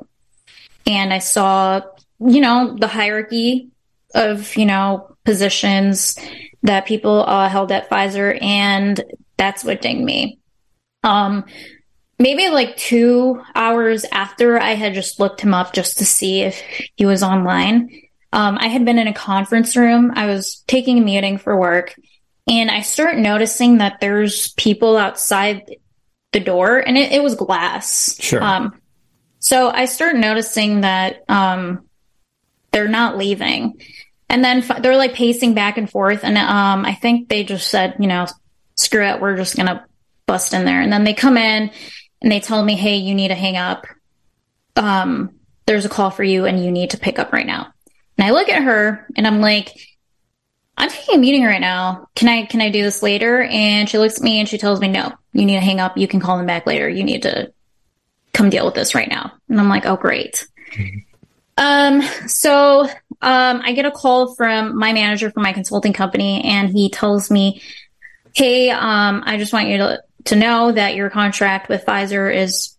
[0.85, 1.81] and I saw,
[2.19, 3.69] you know, the hierarchy
[4.13, 6.17] of, you know, positions
[6.63, 9.01] that people uh, held at Pfizer, and
[9.37, 10.39] that's what dinged me.
[11.03, 11.45] Um,
[12.19, 16.61] maybe like two hours after I had just looked him up just to see if
[16.95, 17.89] he was online.
[18.33, 20.11] Um, I had been in a conference room.
[20.15, 21.95] I was taking a meeting for work,
[22.47, 25.75] and I start noticing that there's people outside
[26.31, 28.15] the door, and it, it was glass.
[28.19, 28.41] Sure.
[28.41, 28.80] Um,
[29.41, 31.89] so I start noticing that um,
[32.71, 33.81] they're not leaving.
[34.29, 36.23] And then f- they're like pacing back and forth.
[36.23, 38.27] And um, I think they just said, you know,
[38.75, 39.83] screw it, we're just going to
[40.27, 40.79] bust in there.
[40.79, 41.71] And then they come in
[42.21, 43.87] and they tell me, hey, you need to hang up.
[44.75, 45.33] Um,
[45.65, 47.73] there's a call for you and you need to pick up right now.
[48.19, 49.75] And I look at her and I'm like,
[50.77, 52.09] I'm taking a meeting right now.
[52.15, 53.41] Can I can I do this later?
[53.41, 55.97] And she looks at me and she tells me, no, you need to hang up.
[55.97, 56.87] You can call them back later.
[56.87, 57.51] You need to
[58.33, 59.31] come deal with this right now.
[59.49, 60.47] And I'm like, oh, great.
[61.57, 62.87] Um, so,
[63.21, 67.29] um, I get a call from my manager from my consulting company and he tells
[67.29, 67.61] me,
[68.33, 72.77] Hey, um, I just want you to, to know that your contract with Pfizer is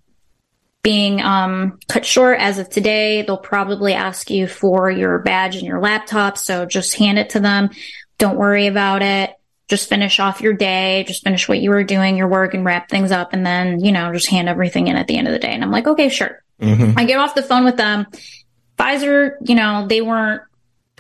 [0.83, 3.23] being, um, cut short as of today.
[3.23, 6.39] They'll probably ask you for your badge and your laptop.
[6.39, 7.71] So just hand it to them.
[8.19, 9.37] Don't worry about it
[9.69, 12.89] just finish off your day, just finish what you were doing, your work and wrap
[12.89, 13.33] things up.
[13.33, 15.53] And then, you know, just hand everything in at the end of the day.
[15.53, 16.43] And I'm like, okay, sure.
[16.61, 16.99] Mm-hmm.
[16.99, 18.07] I get off the phone with them.
[18.79, 20.43] Pfizer, you know, they weren't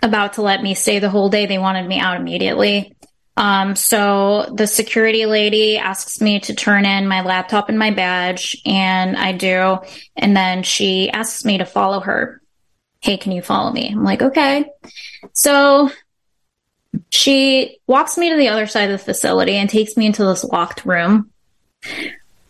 [0.02, 1.46] about to let me stay the whole day.
[1.46, 2.96] They wanted me out immediately.
[3.36, 8.60] Um, so the security lady asks me to turn in my laptop and my badge,
[8.66, 9.78] and I do.
[10.16, 12.42] And then she asks me to follow her.
[13.00, 13.88] Hey, can you follow me?
[13.90, 14.66] I'm like, okay.
[15.32, 15.90] So
[17.10, 20.44] she walks me to the other side of the facility and takes me into this
[20.44, 21.30] locked room.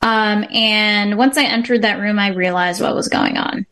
[0.00, 3.66] Um, and once I entered that room, I realized what was going on.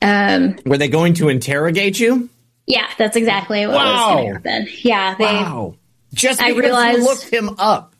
[0.00, 2.28] Um, Were they going to interrogate you?
[2.66, 3.84] Yeah, that's exactly what wow.
[3.84, 4.68] was going to happen.
[4.82, 5.24] Yeah, they.
[5.24, 5.74] Wow.
[6.14, 7.94] Just because I realized, looked him up.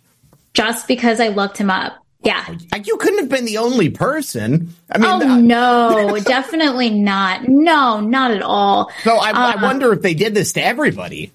[0.55, 2.05] Just because I looked him up.
[2.23, 2.57] Yeah.
[2.85, 4.75] You couldn't have been the only person.
[4.91, 7.47] I mean, oh, no, definitely not.
[7.47, 8.91] No, not at all.
[9.05, 11.33] So I, uh, I wonder if they did this to everybody.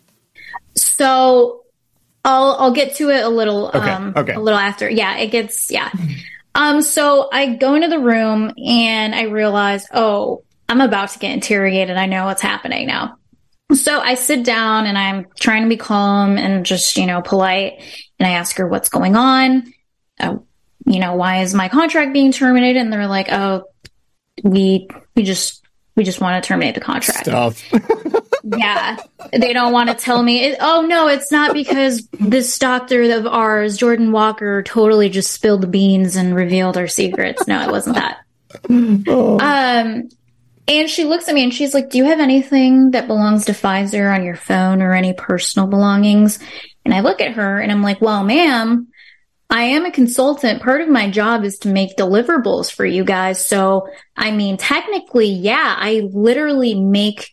[0.95, 1.63] So
[2.23, 4.33] I'll I'll get to it a little okay, um okay.
[4.33, 4.89] a little after.
[4.89, 5.91] Yeah, it gets yeah.
[6.55, 11.33] Um so I go into the room and I realize, oh, I'm about to get
[11.33, 11.97] interrogated.
[11.97, 13.17] I know what's happening now.
[13.73, 17.81] So I sit down and I'm trying to be calm and just, you know, polite.
[18.19, 19.73] And I ask her what's going on.
[20.19, 20.37] Uh,
[20.85, 22.79] you know, why is my contract being terminated?
[22.79, 23.63] And they're like, oh,
[24.43, 25.63] we, we just,
[25.95, 27.27] we just want to terminate the contract.
[28.43, 28.97] yeah.
[29.31, 33.25] They don't want to tell me, it, oh no, it's not because this doctor of
[33.25, 37.47] ours, Jordan Walker, totally just spilled the beans and revealed our secrets.
[37.47, 38.19] No, it wasn't that.
[39.07, 39.39] Oh.
[39.39, 40.09] Um,
[40.67, 43.53] and she looks at me and she's like, Do you have anything that belongs to
[43.53, 46.39] Pfizer on your phone or any personal belongings?
[46.85, 48.87] And I look at her and I'm like, Well, ma'am,
[49.49, 50.61] I am a consultant.
[50.61, 53.45] Part of my job is to make deliverables for you guys.
[53.45, 57.29] So, I mean, technically, yeah, I literally make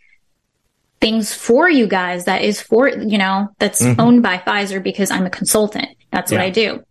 [1.00, 4.00] things for you guys that is for, you know, that's mm-hmm.
[4.00, 5.88] owned by Pfizer because I'm a consultant.
[6.12, 6.38] That's yeah.
[6.38, 6.84] what I do.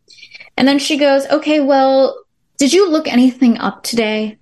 [0.58, 2.24] And then she goes, okay, well,
[2.58, 4.38] did you look anything up today?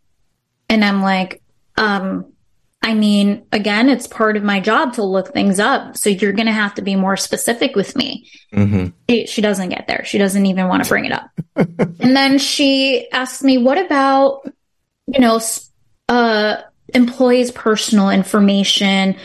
[0.70, 1.42] And I'm like,
[1.78, 2.34] um,
[2.82, 5.98] I mean, again, it's part of my job to look things up.
[5.98, 8.30] So you're going to have to be more specific with me.
[8.54, 8.88] Mm-hmm.
[9.10, 10.06] She, she, doesn't get there.
[10.06, 11.30] She doesn't even want to bring it up.
[11.56, 14.42] and then she asks me, what about,
[15.08, 15.42] you know,
[16.08, 16.62] uh,
[16.94, 19.18] employees' personal information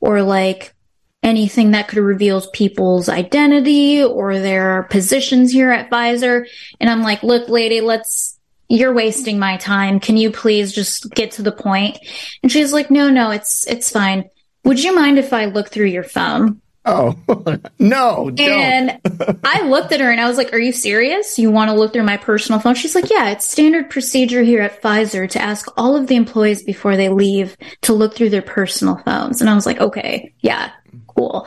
[0.00, 0.74] or like
[1.22, 6.46] anything that could reveal people's identity or their positions here at Pfizer.
[6.80, 8.38] And I'm like, look, lady, let's,
[8.68, 10.00] you're wasting my time.
[10.00, 11.98] Can you please just get to the point?
[12.42, 14.30] And she's like, no, no, it's, it's fine.
[14.64, 16.60] Would you mind if I look through your phone?
[16.84, 17.14] Oh,
[17.78, 18.30] no.
[18.30, 18.40] Don't.
[18.40, 19.00] And
[19.44, 21.38] I looked at her and I was like, Are you serious?
[21.38, 22.74] You want to look through my personal phone?
[22.74, 26.62] She's like, Yeah, it's standard procedure here at Pfizer to ask all of the employees
[26.62, 29.40] before they leave to look through their personal phones.
[29.40, 30.72] And I was like, Okay, yeah,
[31.06, 31.46] cool.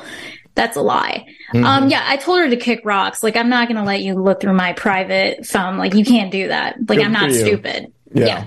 [0.55, 1.25] That's a lie.
[1.53, 1.65] Mm-hmm.
[1.65, 3.23] Um, yeah, I told her to kick rocks.
[3.23, 5.77] Like, I'm not going to let you look through my private phone.
[5.77, 6.77] Like, you can't do that.
[6.77, 7.91] Like, Good I'm not stupid.
[8.13, 8.25] Yeah.
[8.25, 8.45] yeah.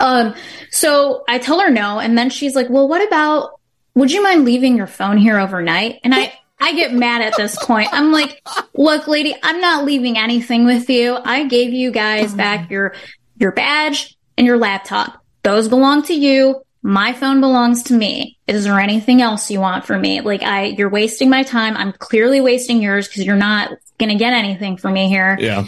[0.00, 0.34] Um,
[0.70, 1.98] so I tell her no.
[1.98, 3.60] And then she's like, well, what about
[3.96, 6.00] would you mind leaving your phone here overnight?
[6.04, 7.88] And I, I get mad at this point.
[7.92, 8.42] I'm like,
[8.74, 11.16] look, lady, I'm not leaving anything with you.
[11.16, 12.94] I gave you guys back your,
[13.38, 15.24] your badge and your laptop.
[15.42, 16.62] Those belong to you.
[16.82, 18.38] My phone belongs to me.
[18.46, 20.20] Is there anything else you want from me?
[20.20, 21.74] Like I, you're wasting my time.
[21.74, 25.38] I'm clearly wasting yours because you're not going to get anything from me here.
[25.40, 25.64] Yeah.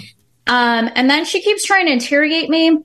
[0.47, 2.79] Um, and then she keeps trying to interrogate me.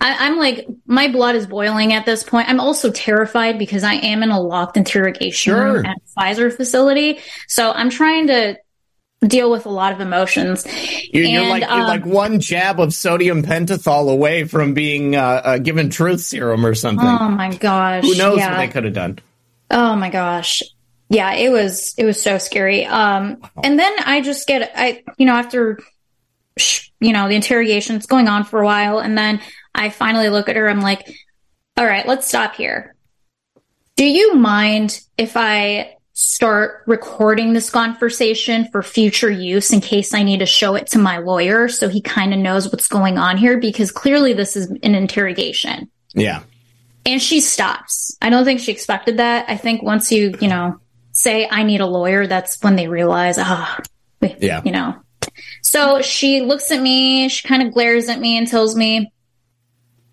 [0.00, 2.48] I, am like, my blood is boiling at this point.
[2.48, 5.74] I'm also terrified because I am in a locked interrogation sure.
[5.74, 7.20] room at Pfizer facility.
[7.48, 8.56] So I'm trying to
[9.26, 10.66] deal with a lot of emotions.
[11.12, 15.16] You're, and, you're like um, you're like one jab of sodium pentothal away from being
[15.16, 17.06] uh, uh, given truth serum or something.
[17.06, 18.04] Oh my gosh!
[18.04, 18.50] Who knows yeah.
[18.50, 19.18] what they could have done?
[19.70, 20.62] Oh my gosh!
[21.08, 22.84] Yeah, it was it was so scary.
[22.86, 23.50] Um, wow.
[23.64, 25.78] and then I just get I you know after
[27.00, 29.40] you know the interrogation's going on for a while, and then
[29.74, 30.68] I finally look at her.
[30.68, 31.14] I'm like,
[31.76, 32.94] all right, let's stop here.
[33.96, 40.22] Do you mind if I start recording this conversation for future use in case I
[40.22, 43.36] need to show it to my lawyer so he kind of knows what's going on
[43.38, 43.58] here?
[43.58, 45.90] Because clearly this is an interrogation.
[46.14, 46.42] Yeah.
[47.06, 48.16] And she stops.
[48.20, 49.46] I don't think she expected that.
[49.48, 50.78] I think once you, you know,
[51.12, 53.80] say I need a lawyer, that's when they realize, ah,
[54.22, 54.62] oh, yeah.
[54.64, 54.96] you know.
[55.62, 59.12] So she looks at me, she kind of glares at me and tells me,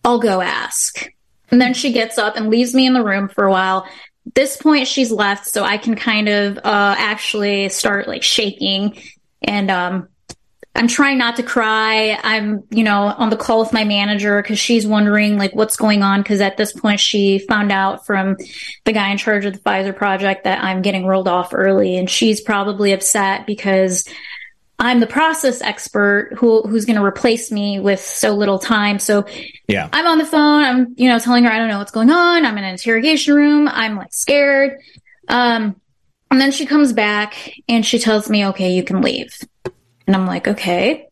[0.09, 1.07] I'll go ask.
[1.51, 3.87] And then she gets up and leaves me in the room for a while.
[4.33, 8.99] This point, she's left, so I can kind of uh, actually start like shaking.
[9.43, 10.07] And um,
[10.73, 12.17] I'm trying not to cry.
[12.23, 16.01] I'm, you know, on the call with my manager because she's wondering like what's going
[16.01, 16.21] on.
[16.21, 18.35] Because at this point, she found out from
[18.85, 22.09] the guy in charge of the Pfizer project that I'm getting rolled off early, and
[22.09, 24.09] she's probably upset because
[24.79, 28.97] I'm the process expert who who's going to replace me with so little time.
[28.97, 29.25] So
[29.67, 30.63] yeah, I'm on the phone.
[30.63, 32.45] I'm you know telling her I don't know what's going on.
[32.45, 33.67] I'm in an interrogation room.
[33.67, 34.79] I'm like scared.
[35.27, 35.79] Um,
[36.31, 39.37] and then she comes back and she tells me, "Okay, you can leave."
[40.07, 41.07] And I'm like, "Okay."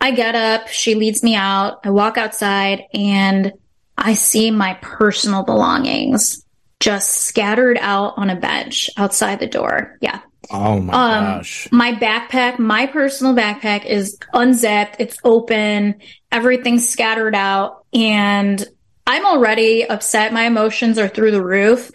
[0.00, 0.68] I get up.
[0.68, 1.80] She leads me out.
[1.84, 3.52] I walk outside and
[3.96, 6.44] I see my personal belongings
[6.80, 9.96] just scattered out on a bench outside the door.
[10.00, 10.20] Yeah.
[10.50, 11.68] Oh my um, gosh.
[11.72, 14.96] My backpack, my personal backpack is unzipped.
[14.98, 16.00] It's open.
[16.30, 18.64] Everything's scattered out and
[19.06, 20.32] I'm already upset.
[20.32, 21.90] My emotions are through the roof.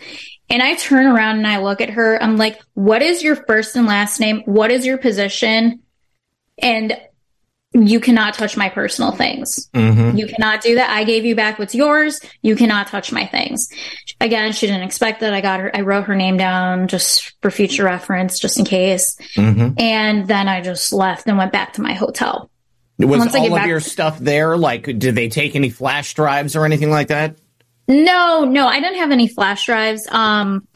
[0.50, 2.22] And I turn around and I look at her.
[2.22, 4.42] I'm like, what is your first and last name?
[4.46, 5.82] What is your position?
[6.58, 6.98] And
[7.74, 9.70] you cannot touch my personal things.
[9.74, 10.18] Mm-hmm.
[10.18, 10.90] You cannot do that.
[10.90, 12.20] I gave you back what's yours.
[12.42, 13.70] You cannot touch my things.
[14.20, 15.34] Again, she didn't expect that.
[15.34, 19.16] I got her, I wrote her name down just for future reference, just in case.
[19.36, 19.80] Mm-hmm.
[19.80, 22.50] And then I just left and went back to my hotel.
[23.00, 24.58] Was Once all of your stuff there?
[24.58, 27.38] Like, did they take any flash drives or anything like that?
[27.88, 30.08] No, no, I didn't have any flash drives.
[30.10, 30.68] Um,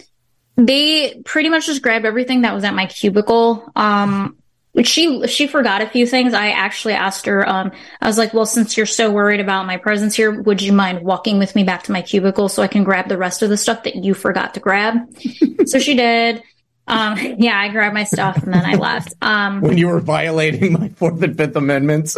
[0.55, 3.69] they pretty much just grabbed everything that was at my cubicle.
[3.75, 4.37] Um,
[4.83, 6.33] she she forgot a few things.
[6.33, 7.47] I actually asked her.
[7.47, 7.71] Um,
[8.01, 11.01] I was like, "Well, since you're so worried about my presence here, would you mind
[11.01, 13.57] walking with me back to my cubicle so I can grab the rest of the
[13.57, 14.97] stuff that you forgot to grab?"
[15.65, 16.43] so she did.
[16.87, 19.13] Um, yeah, I grabbed my stuff and then I left.
[19.21, 22.15] Um, when you were violating my Fourth and Fifth Amendments.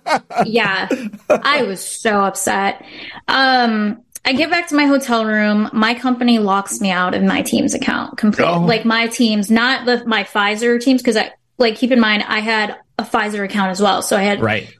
[0.44, 0.88] yeah,
[1.28, 2.84] I was so upset.
[3.28, 5.70] Um, I get back to my hotel room.
[5.72, 8.52] My company locks me out of my Teams account completely.
[8.52, 8.60] Oh.
[8.60, 12.40] Like my teams, not the my Pfizer teams, because I like keep in mind I
[12.40, 14.02] had a Pfizer account as well.
[14.02, 14.74] So I had right.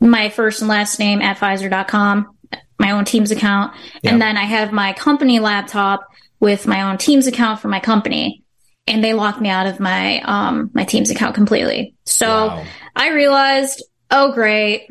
[0.00, 2.36] my first and last name at Pfizer.com,
[2.78, 3.74] my own Teams account.
[4.02, 4.12] Yep.
[4.12, 6.08] And then I have my company laptop
[6.40, 8.42] with my own Teams account for my company.
[8.86, 11.94] And they locked me out of my um my Teams account completely.
[12.04, 12.64] So wow.
[12.96, 14.88] I realized, oh great.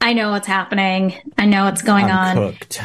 [0.00, 1.14] I know what's happening.
[1.36, 2.52] I know what's going I'm on.
[2.52, 2.80] Cooked.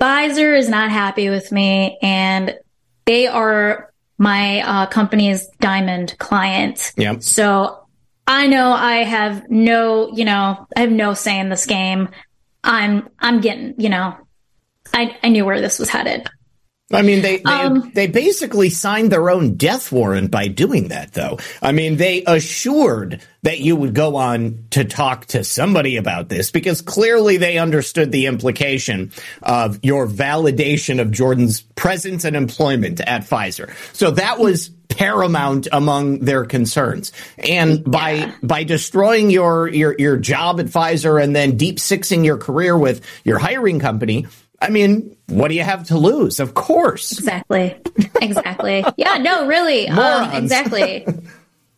[0.00, 2.56] Pfizer is not happy with me and
[3.04, 6.92] they are my uh, company's diamond client.
[6.96, 7.22] Yep.
[7.22, 7.86] So
[8.26, 12.08] I know I have no, you know, I have no say in this game.
[12.64, 14.16] I'm, I'm getting, you know,
[14.94, 16.28] I, I knew where this was headed.
[16.92, 21.12] I mean, they they, um, they basically signed their own death warrant by doing that,
[21.12, 21.38] though.
[21.60, 26.50] I mean, they assured that you would go on to talk to somebody about this
[26.50, 29.10] because clearly they understood the implication
[29.42, 33.74] of your validation of Jordan's presence and employment at Pfizer.
[33.94, 37.12] So that was paramount among their concerns.
[37.38, 38.34] And by yeah.
[38.42, 43.04] by destroying your, your your job at Pfizer and then deep sixing your career with
[43.24, 44.26] your hiring company,
[44.62, 46.38] I mean, what do you have to lose?
[46.38, 47.12] Of course.
[47.12, 47.76] Exactly.
[48.22, 48.84] Exactly.
[48.96, 49.88] yeah, no, really.
[49.88, 51.06] Um, exactly.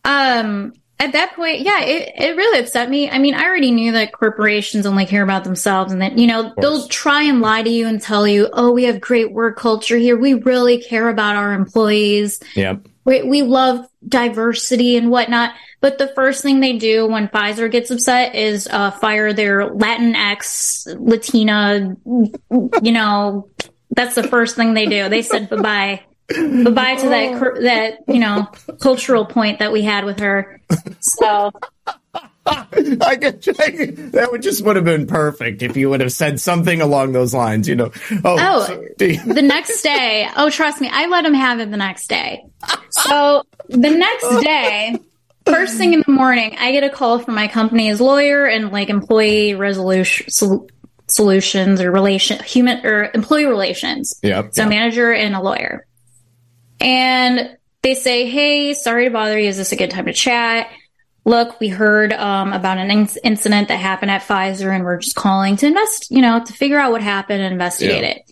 [0.05, 3.09] Um, at that point, yeah, it, it really upset me.
[3.09, 6.53] I mean, I already knew that corporations only care about themselves and that, you know,
[6.57, 9.97] they'll try and lie to you and tell you, oh, we have great work culture
[9.97, 10.15] here.
[10.15, 12.39] We really care about our employees.
[12.53, 12.87] Yep.
[13.05, 15.53] We, we love diversity and whatnot.
[15.79, 20.87] But the first thing they do when Pfizer gets upset is uh, fire their Latinx,
[20.99, 21.95] Latina,
[22.81, 23.49] you know,
[23.91, 25.07] that's the first thing they do.
[25.09, 26.03] They said bye bye.
[26.27, 27.61] Bye bye to that, oh.
[27.61, 28.47] that, you know,
[28.81, 30.59] cultural point that we had with her.
[30.99, 31.51] So.
[32.47, 36.11] I could, I could, that would just would have been perfect if you would have
[36.11, 37.91] said something along those lines, you know.
[38.23, 40.29] Oh, oh so the next day.
[40.35, 42.45] Oh, trust me, I let him have it the next day.
[42.91, 44.99] So the next day,
[45.45, 48.89] first thing in the morning, I get a call from my company's lawyer and like
[48.89, 50.67] employee resolution sol-
[51.07, 54.19] solutions or relation human or employee relations.
[54.21, 54.53] Yep.
[54.53, 54.69] So yep.
[54.69, 55.87] manager and a lawyer.
[56.85, 59.49] And they say, "Hey, sorry to bother you.
[59.49, 60.69] Is this a good time to chat?"
[61.25, 65.15] Look, we heard um, about an in- incident that happened at Pfizer, and we're just
[65.15, 68.17] calling to invest, you know, to figure out what happened and investigate yep.
[68.17, 68.31] it.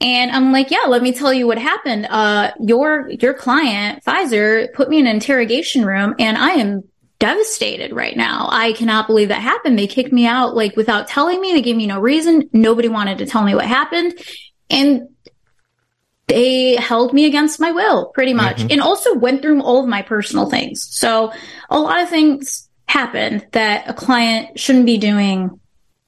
[0.00, 2.06] And I'm like, yeah, let me tell you what happened.
[2.08, 6.84] Uh, your, your client, Pfizer, put me in an interrogation room and I am
[7.18, 8.48] devastated right now.
[8.50, 9.78] I cannot believe that happened.
[9.78, 11.52] They kicked me out like without telling me.
[11.52, 12.48] They gave me no reason.
[12.52, 14.14] Nobody wanted to tell me what happened.
[14.70, 15.08] And
[16.30, 18.68] they held me against my will pretty much mm-hmm.
[18.70, 20.82] and also went through all of my personal things.
[20.94, 21.32] So
[21.68, 25.58] a lot of things happened that a client shouldn't be doing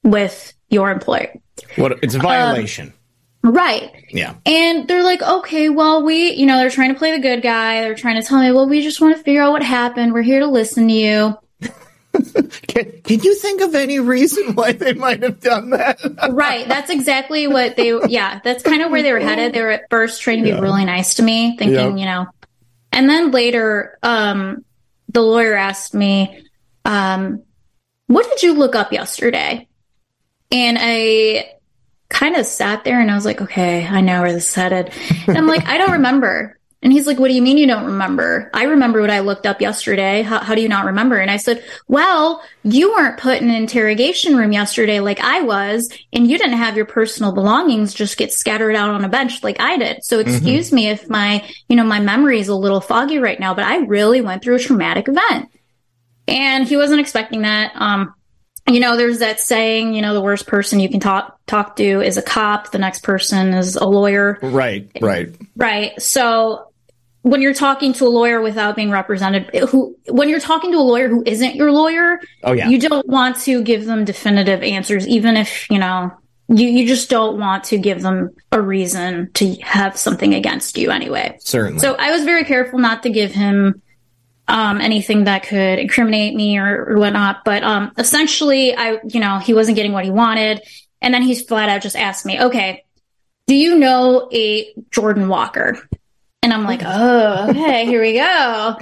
[0.05, 1.35] with your employer.
[1.77, 2.89] What it's a violation.
[2.89, 2.95] Um,
[3.45, 3.91] Right.
[4.11, 4.37] Yeah.
[4.47, 7.81] And they're like, okay, well, we, you know, they're trying to play the good guy.
[7.81, 10.13] They're trying to tell me, well, we just want to figure out what happened.
[10.13, 11.37] We're here to listen to you.
[12.67, 15.99] can, can you think of any reason why they might have done that?
[16.31, 16.69] right.
[16.69, 19.55] That's exactly what they, yeah, that's kind of where they were headed.
[19.55, 20.61] They were at first trying to be yeah.
[20.61, 22.27] really nice to me, thinking, you know,
[22.93, 24.65] and then later, um,
[25.09, 26.45] the lawyer asked me,
[26.85, 27.43] um,
[28.07, 29.69] what did you look up yesterday?
[30.51, 31.53] And I
[32.11, 34.93] kind of sat there and I was like, okay, I know where this is headed.
[35.27, 36.59] And I'm like, I don't remember.
[36.83, 38.51] And he's like, what do you mean you don't remember?
[38.53, 40.23] I remember what I looked up yesterday.
[40.23, 41.17] How, how, do you not remember?
[41.17, 45.89] And I said, well, you weren't put in an interrogation room yesterday like I was,
[46.13, 49.61] and you didn't have your personal belongings just get scattered out on a bench like
[49.61, 50.03] I did.
[50.03, 50.29] So mm-hmm.
[50.29, 50.77] excuse mm-hmm.
[50.77, 53.79] me if my, you know, my memory is a little foggy right now, but I
[53.79, 55.51] really went through a traumatic event.
[56.27, 57.73] And he wasn't expecting that.
[57.77, 58.15] Um,
[58.69, 62.01] you know, there's that saying, you know, the worst person you can talk talk to
[62.01, 64.39] is a cop, the next person is a lawyer.
[64.41, 65.35] Right, right.
[65.57, 66.01] Right.
[66.01, 66.72] So
[67.23, 70.81] when you're talking to a lawyer without being represented, who when you're talking to a
[70.81, 75.07] lawyer who isn't your lawyer, oh yeah, you don't want to give them definitive answers,
[75.07, 76.13] even if you know
[76.49, 80.91] you you just don't want to give them a reason to have something against you
[80.91, 81.37] anyway.
[81.41, 81.81] Certainly.
[81.81, 83.81] So I was very careful not to give him
[84.49, 87.45] um, anything that could incriminate me or, or whatnot.
[87.45, 90.63] But um, essentially, I, you know, he wasn't getting what he wanted.
[91.01, 92.85] And then he's flat out just asked me, okay,
[93.47, 95.79] do you know a Jordan Walker?
[96.53, 98.77] And I'm like, oh, okay, here we go.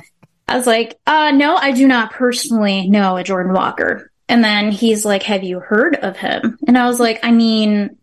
[0.49, 4.11] I was like, uh, no, I do not personally know a Jordan Walker.
[4.29, 6.59] And then he's like, have you heard of him?
[6.67, 7.97] And I was like, I mean,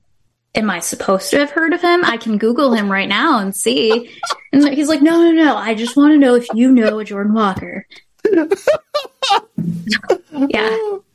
[0.56, 2.06] am I supposed to have heard of him?
[2.06, 4.10] I can Google him right now and see.
[4.54, 5.58] And he's like, no, no, no.
[5.58, 7.86] I just want to know if you know a Jordan Walker.
[8.26, 8.48] yeah.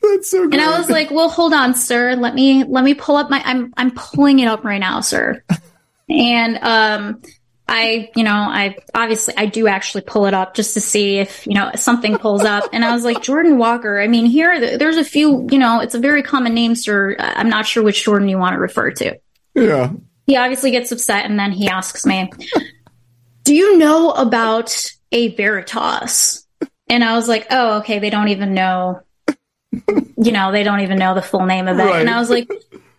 [0.03, 0.53] That's so good.
[0.53, 2.17] And I was like, well, hold on, sir.
[2.17, 5.43] Let me, let me pull up my, I'm, I'm pulling it up right now, sir.
[6.11, 7.23] And, um,
[7.69, 11.47] I, you know, I obviously I do actually pull it up just to see if,
[11.47, 12.69] you know, something pulls up.
[12.73, 14.01] And I was like, Jordan Walker.
[14.01, 17.17] I mean, here, there's a few, you know, it's a very common name, sir.
[17.19, 19.19] I'm not sure which Jordan you want to refer to.
[19.55, 19.93] Yeah.
[20.27, 22.31] He obviously gets upset and then he asks me,
[23.45, 26.47] Do you know about a Veritas?
[26.89, 28.01] And I was like, Oh, okay.
[28.01, 29.01] They don't even know,
[29.71, 31.85] you know, they don't even know the full name of it.
[31.85, 32.01] Right.
[32.01, 32.51] And I was like,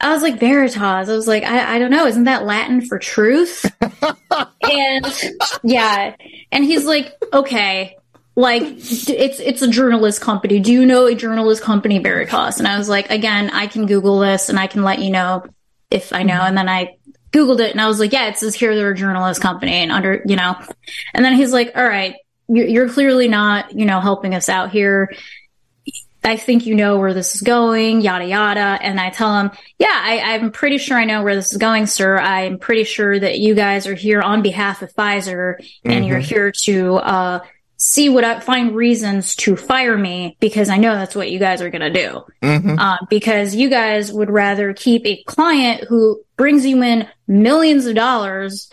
[0.03, 0.77] I was like, Veritas.
[0.81, 2.05] I was like, I, I don't know.
[2.05, 3.65] Isn't that Latin for truth?
[3.81, 5.05] and
[5.63, 6.15] yeah.
[6.51, 7.95] And he's like, okay,
[8.35, 10.59] like it's it's a journalist company.
[10.59, 12.59] Do you know a journalist company, Veritas?
[12.59, 15.45] And I was like, again, I can Google this and I can let you know
[15.89, 16.41] if I know.
[16.41, 16.97] And then I
[17.31, 19.91] Googled it and I was like, yeah, it says here they're a journalist company and
[19.91, 20.55] under, you know,
[21.13, 22.15] and then he's like, all right,
[22.47, 25.13] you're, you're clearly not, you know, helping us out here.
[26.25, 28.79] I think you know where this is going, yada yada.
[28.81, 31.85] And I tell him, yeah, I, am pretty sure I know where this is going,
[31.85, 32.17] sir.
[32.17, 36.03] I'm pretty sure that you guys are here on behalf of Pfizer and mm-hmm.
[36.05, 37.39] you're here to uh,
[37.75, 41.61] see what I find reasons to fire me because I know that's what you guys
[41.61, 42.23] are going to do.
[42.41, 42.79] Mm-hmm.
[42.79, 47.95] Uh, because you guys would rather keep a client who brings you in millions of
[47.95, 48.71] dollars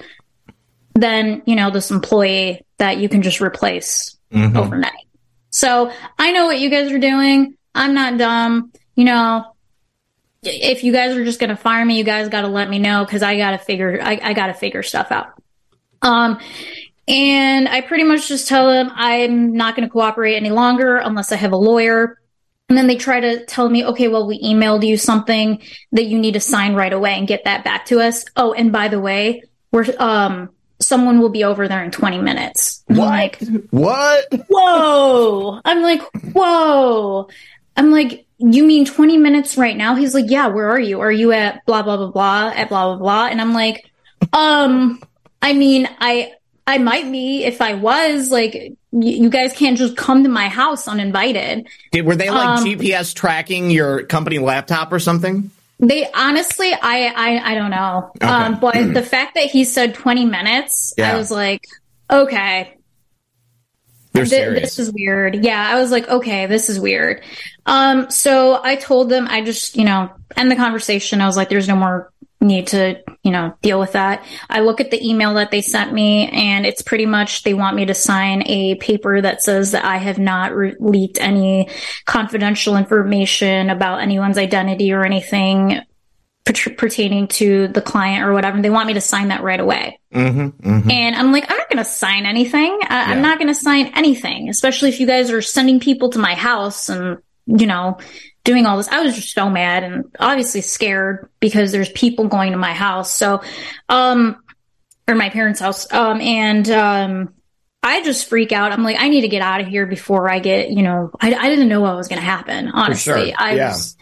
[0.94, 4.56] than, you know, this employee that you can just replace mm-hmm.
[4.56, 5.06] overnight.
[5.50, 7.56] So I know what you guys are doing.
[7.74, 8.72] I'm not dumb.
[8.94, 9.54] You know,
[10.42, 12.78] if you guys are just going to fire me, you guys got to let me
[12.78, 15.34] know because I got to figure, I, I got to figure stuff out.
[16.02, 16.38] Um,
[17.06, 21.32] and I pretty much just tell them I'm not going to cooperate any longer unless
[21.32, 22.18] I have a lawyer.
[22.68, 26.18] And then they try to tell me, okay, well, we emailed you something that you
[26.18, 28.24] need to sign right away and get that back to us.
[28.36, 29.42] Oh, and by the way,
[29.72, 30.50] we're, um,
[30.80, 32.82] someone will be over there in 20 minutes.
[32.86, 32.98] What?
[32.98, 34.24] like, what?
[34.48, 35.60] Whoa.
[35.64, 36.02] I'm like,
[36.32, 37.28] whoa.
[37.76, 39.94] I'm like, you mean 20 minutes right now?
[39.94, 41.00] He's like, yeah, where are you?
[41.00, 43.26] Are you at blah, blah, blah, blah, at blah, blah, blah?
[43.26, 43.90] And I'm like,
[44.32, 45.02] um,
[45.42, 46.32] I mean, I,
[46.66, 50.48] I might be if I was like, y- you guys can't just come to my
[50.48, 51.68] house uninvited.
[51.92, 55.50] Did, were they like um, GPS tracking your company laptop or something?
[55.80, 58.12] They honestly, I, I, I don't know.
[58.16, 58.26] Okay.
[58.26, 61.12] Um, but the fact that he said 20 minutes, yeah.
[61.12, 61.64] I was like,
[62.10, 62.76] okay.
[64.12, 65.42] Th- this is weird.
[65.42, 65.66] Yeah.
[65.66, 67.22] I was like, okay, this is weird.
[67.64, 71.20] Um, so I told them, I just, you know, end the conversation.
[71.22, 72.09] I was like, there's no more
[72.40, 74.24] need to, you know, deal with that.
[74.48, 77.76] I look at the email that they sent me and it's pretty much they want
[77.76, 81.68] me to sign a paper that says that I have not re- leaked any
[82.06, 85.80] confidential information about anyone's identity or anything
[86.44, 88.60] per- pertaining to the client or whatever.
[88.60, 90.00] They want me to sign that right away.
[90.14, 90.90] Mm-hmm, mm-hmm.
[90.90, 92.78] And I'm like, I'm not going to sign anything.
[92.82, 93.10] I- yeah.
[93.10, 96.34] I'm not going to sign anything, especially if you guys are sending people to my
[96.34, 97.98] house and, you know,
[98.50, 98.88] doing all this.
[98.88, 103.14] I was just so mad and obviously scared because there's people going to my house.
[103.14, 103.42] So,
[103.88, 104.42] um,
[105.06, 105.92] or my parents' house.
[105.92, 107.34] Um, and, um,
[107.82, 108.72] I just freak out.
[108.72, 111.32] I'm like, I need to get out of here before I get, you know, I,
[111.34, 112.68] I didn't know what was going to happen.
[112.68, 113.36] Honestly, sure.
[113.38, 113.68] I yeah.
[113.68, 113.96] was,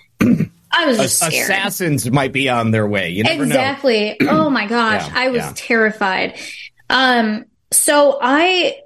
[0.72, 1.50] I was just scared.
[1.50, 3.10] Assassins might be on their way.
[3.10, 4.16] You never exactly.
[4.20, 4.46] know.
[4.46, 5.06] oh my gosh.
[5.06, 5.52] Yeah, I was yeah.
[5.54, 6.38] terrified.
[6.90, 8.80] Um, so I,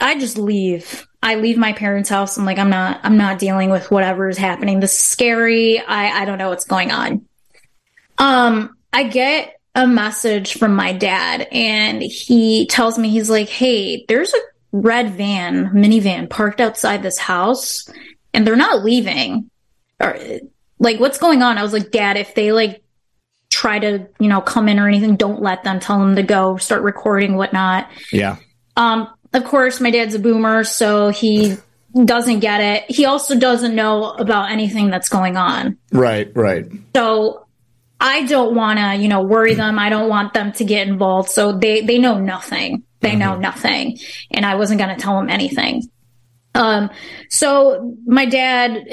[0.00, 1.06] I just leave.
[1.22, 2.38] I leave my parents' house.
[2.38, 4.80] I'm like, I'm not, I'm not dealing with whatever is happening.
[4.80, 5.78] This is scary.
[5.78, 7.26] I, I don't know what's going on.
[8.18, 14.04] Um, I get a message from my dad and he tells me, he's like, Hey,
[14.08, 14.38] there's a
[14.72, 17.88] red van, minivan parked outside this house
[18.32, 19.50] and they're not leaving.
[20.00, 20.18] Or
[20.78, 21.58] like, what's going on?
[21.58, 22.82] I was like, Dad, if they like
[23.50, 26.56] try to, you know, come in or anything, don't let them tell them to go
[26.56, 27.90] start recording, whatnot.
[28.12, 28.36] Yeah.
[28.76, 31.56] Um, of course, my dad's a boomer, so he
[32.04, 32.90] doesn't get it.
[32.90, 35.78] He also doesn't know about anything that's going on.
[35.92, 36.66] Right, right.
[36.94, 37.46] So
[38.00, 39.78] I don't want to, you know, worry them.
[39.78, 41.30] I don't want them to get involved.
[41.30, 42.84] So they they know nothing.
[43.00, 43.18] They mm-hmm.
[43.18, 43.98] know nothing,
[44.30, 45.88] and I wasn't going to tell them anything.
[46.54, 46.90] Um,
[47.28, 48.86] so my dad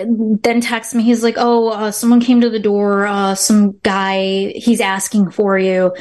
[0.43, 1.03] then texts me.
[1.03, 3.07] He's like, "Oh, uh, someone came to the door.
[3.07, 4.53] Uh, some guy.
[4.55, 5.93] He's asking for you."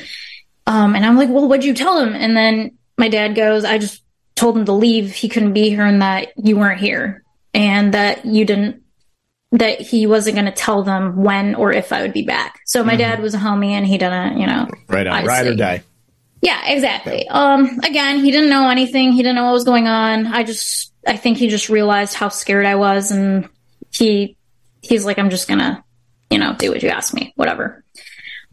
[0.66, 3.78] Um, and I'm like, "Well, what'd you tell him?" And then my dad goes, "I
[3.78, 4.02] just
[4.36, 8.24] told him to leave, he couldn't be here and that you weren't here and that
[8.24, 8.82] you didn't
[9.52, 12.60] that he wasn't going to tell them when or if I would be back.
[12.66, 12.98] So my mm-hmm.
[12.98, 15.82] dad was a homie and he didn't, you know, right on, ride or die.
[16.42, 17.24] Yeah, exactly.
[17.24, 17.32] Yeah.
[17.32, 19.12] Um, again, he didn't know anything.
[19.12, 20.26] He didn't know what was going on.
[20.26, 23.48] I just, I think he just realized how scared I was and
[23.92, 24.36] he,
[24.82, 25.82] he's like, I'm just gonna,
[26.28, 27.84] you know, do what you ask me, whatever.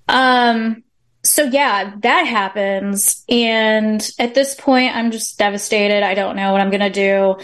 [0.08, 0.84] Um,
[1.34, 3.24] so yeah, that happens.
[3.28, 6.04] And at this point, I'm just devastated.
[6.04, 7.38] I don't know what I'm going to do.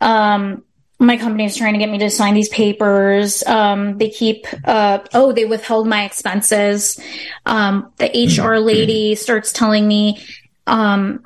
[0.00, 0.64] Um,
[0.98, 3.44] my company is trying to get me to sign these papers.
[3.46, 6.98] Um, they keep, uh, oh, they withheld my expenses.
[7.46, 10.20] Um, the HR lady starts telling me,
[10.66, 11.24] um,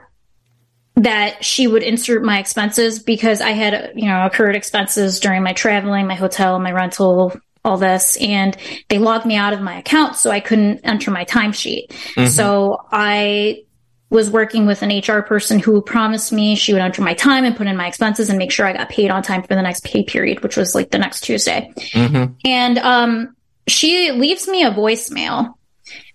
[0.96, 5.54] that she would insert my expenses because I had, you know, accrued expenses during my
[5.54, 7.32] traveling, my hotel, my rental,
[7.64, 8.56] all this and
[8.88, 11.88] they logged me out of my account so I couldn't enter my timesheet.
[11.88, 12.26] Mm-hmm.
[12.26, 13.62] So I
[14.10, 17.56] was working with an HR person who promised me she would enter my time and
[17.56, 19.84] put in my expenses and make sure I got paid on time for the next
[19.84, 21.72] pay period, which was like the next Tuesday.
[21.76, 22.34] Mm-hmm.
[22.44, 23.36] And um,
[23.66, 25.54] she leaves me a voicemail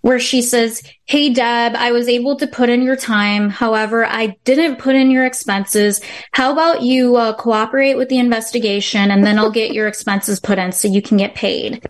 [0.01, 3.49] where she says, Hey, Deb, I was able to put in your time.
[3.49, 6.01] However, I didn't put in your expenses.
[6.31, 10.57] How about you uh, cooperate with the investigation and then I'll get your expenses put
[10.59, 11.85] in so you can get paid.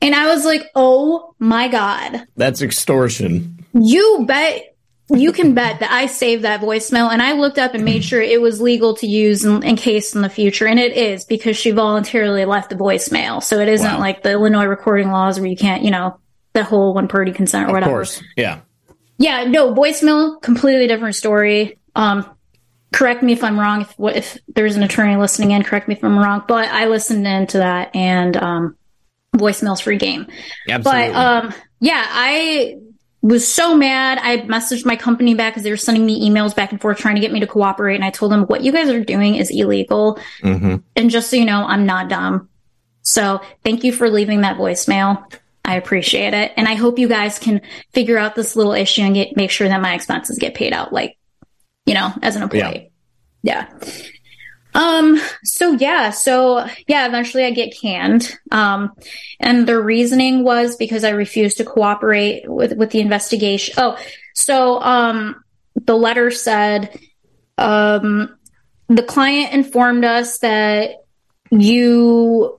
[0.00, 2.24] And I was like, Oh my God.
[2.36, 3.64] That's extortion.
[3.74, 4.74] You bet.
[5.10, 8.20] You can bet that I saved that voicemail and I looked up and made sure
[8.20, 10.66] it was legal to use in, in case in the future.
[10.66, 13.42] And it is because she voluntarily left the voicemail.
[13.42, 14.00] So it isn't Wow.
[14.00, 16.18] like the Illinois recording laws where you can't, you know,
[16.58, 17.90] the whole one party consent or whatever.
[17.90, 18.22] Of course.
[18.36, 18.60] Yeah.
[19.18, 21.78] Yeah, no, voicemail, completely different story.
[21.96, 22.28] Um,
[22.92, 23.82] correct me if I'm wrong.
[23.82, 26.44] If if there's an attorney listening in, correct me if I'm wrong.
[26.46, 28.76] But I listened into that, and um,
[29.34, 30.26] voicemail's free game.
[30.68, 31.12] Absolutely.
[31.12, 32.76] But um, yeah, I
[33.22, 34.18] was so mad.
[34.22, 37.16] I messaged my company back because they were sending me emails back and forth trying
[37.16, 39.50] to get me to cooperate, and I told them what you guys are doing is
[39.50, 40.20] illegal.
[40.42, 42.48] hmm And just so you know, I'm not dumb.
[43.02, 45.24] So thank you for leaving that voicemail.
[45.68, 46.52] I appreciate it.
[46.56, 47.60] And I hope you guys can
[47.92, 50.94] figure out this little issue and get make sure that my expenses get paid out
[50.94, 51.18] like,
[51.84, 52.90] you know, as an employee.
[53.42, 53.68] Yeah.
[54.72, 58.34] Um, so yeah, so yeah, eventually I get canned.
[58.50, 58.92] Um,
[59.40, 63.74] and the reasoning was because I refused to cooperate with, with the investigation.
[63.76, 63.98] Oh,
[64.34, 65.44] so, um,
[65.74, 66.98] the letter said,
[67.58, 68.38] um,
[68.88, 70.92] the client informed us that
[71.50, 72.58] you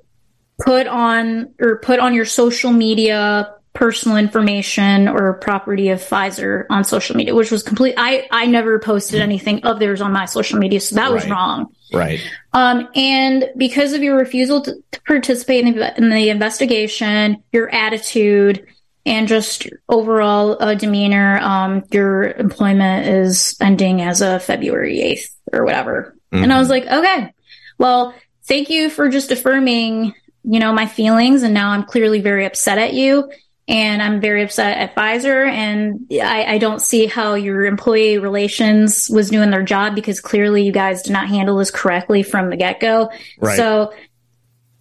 [0.60, 6.84] put on or put on your social media personal information or property of Pfizer on
[6.84, 7.94] social media, which was complete.
[7.98, 10.82] I, I never posted anything of theirs on my social media.
[10.82, 11.74] So that was wrong.
[11.94, 12.20] Right.
[12.52, 17.74] Um, and because of your refusal to, to participate in the, in the investigation, your
[17.74, 18.66] attitude,
[19.06, 25.64] and just overall uh, demeanor, um, your employment is ending as of February 8th or
[25.64, 26.16] whatever.
[26.32, 27.34] And I was like, okay,
[27.78, 30.14] well, thank you for just affirming,
[30.50, 31.44] you know, my feelings.
[31.44, 33.32] And now I'm clearly very upset at you.
[33.68, 35.48] And I'm very upset at Pfizer.
[35.48, 40.64] And I, I don't see how your employee relations was doing their job because clearly
[40.64, 43.12] you guys did not handle this correctly from the get go.
[43.38, 43.56] Right.
[43.56, 43.94] So,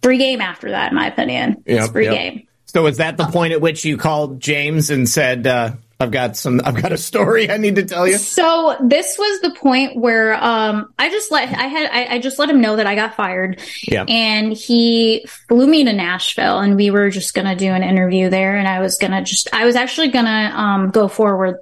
[0.01, 1.63] free game after that, in my opinion.
[1.67, 2.13] Yep, it's free yep.
[2.15, 2.47] game.
[2.65, 6.37] So is that the point at which you called James and said, uh, "I've got
[6.37, 8.17] some, I've got a story I need to tell you"?
[8.17, 12.39] So this was the point where um I just let I had I, I just
[12.39, 13.59] let him know that I got fired.
[13.87, 14.05] Yeah.
[14.07, 18.57] And he flew me to Nashville and we were just gonna do an interview there
[18.57, 21.57] and I was gonna just I was actually gonna um go forward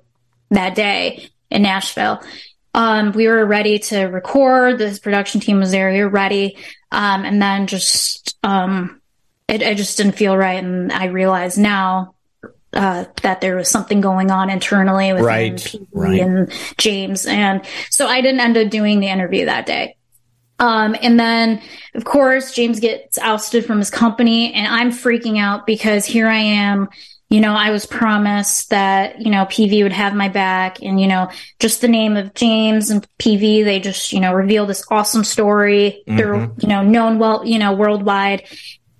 [0.51, 2.21] that day in Nashville.
[2.73, 6.57] Um we were ready to record, this production team was there, we were ready.
[6.91, 9.01] Um and then just um
[9.47, 12.13] it, it just didn't feel right and I realize now
[12.73, 16.19] uh, that there was something going on internally within Right, PV right.
[16.21, 17.25] and James.
[17.25, 19.95] And so I didn't end up doing the interview that day.
[20.59, 21.61] Um, and then
[21.93, 26.39] of course James gets ousted from his company and I'm freaking out because here I
[26.39, 26.89] am,
[27.29, 31.07] you know, I was promised that, you know, PV would have my back and, you
[31.07, 35.23] know, just the name of James and PV, they just, you know, reveal this awesome
[35.23, 36.03] story.
[36.07, 38.43] They're, you know, known well, you know, worldwide.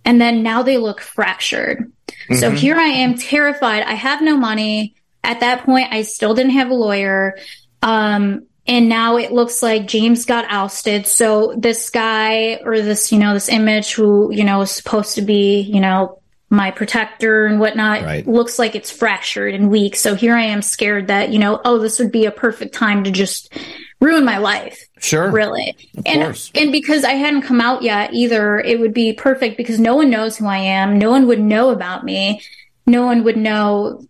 [0.08, 1.91] And then now they look fractured.
[2.39, 3.84] So here I am terrified.
[3.84, 4.95] I have no money.
[5.22, 7.38] At that point, I still didn't have a lawyer.
[7.82, 11.08] Um, and now it looks like James got ousted.
[11.08, 15.22] So this guy or this, you know, this image who, you know, is supposed to
[15.22, 18.26] be, you know, my protector and whatnot Right.
[18.26, 19.97] looks like it's fractured and weak.
[19.97, 23.03] So here I am scared that, you know, oh, this would be a perfect time
[23.03, 23.53] to just
[23.99, 25.32] ruin my life Sure.
[25.32, 25.76] really.
[26.06, 26.52] And course.
[26.56, 30.10] and because i hadn't come out yet either it would be perfect because no one
[30.10, 30.98] knows who i am.
[30.98, 32.41] No one would know about me.
[32.86, 34.06] No one would know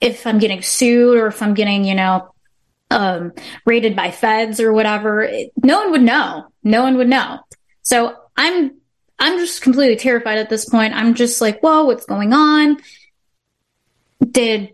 [0.00, 2.32] if i'm getting sued or if i'm getting you know
[2.90, 3.32] um
[3.66, 5.22] raided by feds or whatever.
[5.22, 6.46] It- no one would know.
[6.64, 7.40] No one would know.
[7.82, 8.72] So i'm
[9.18, 10.94] i'm just completely terrified at this point.
[10.94, 12.78] I'm just like whoa what's going on?
[14.30, 14.72] Did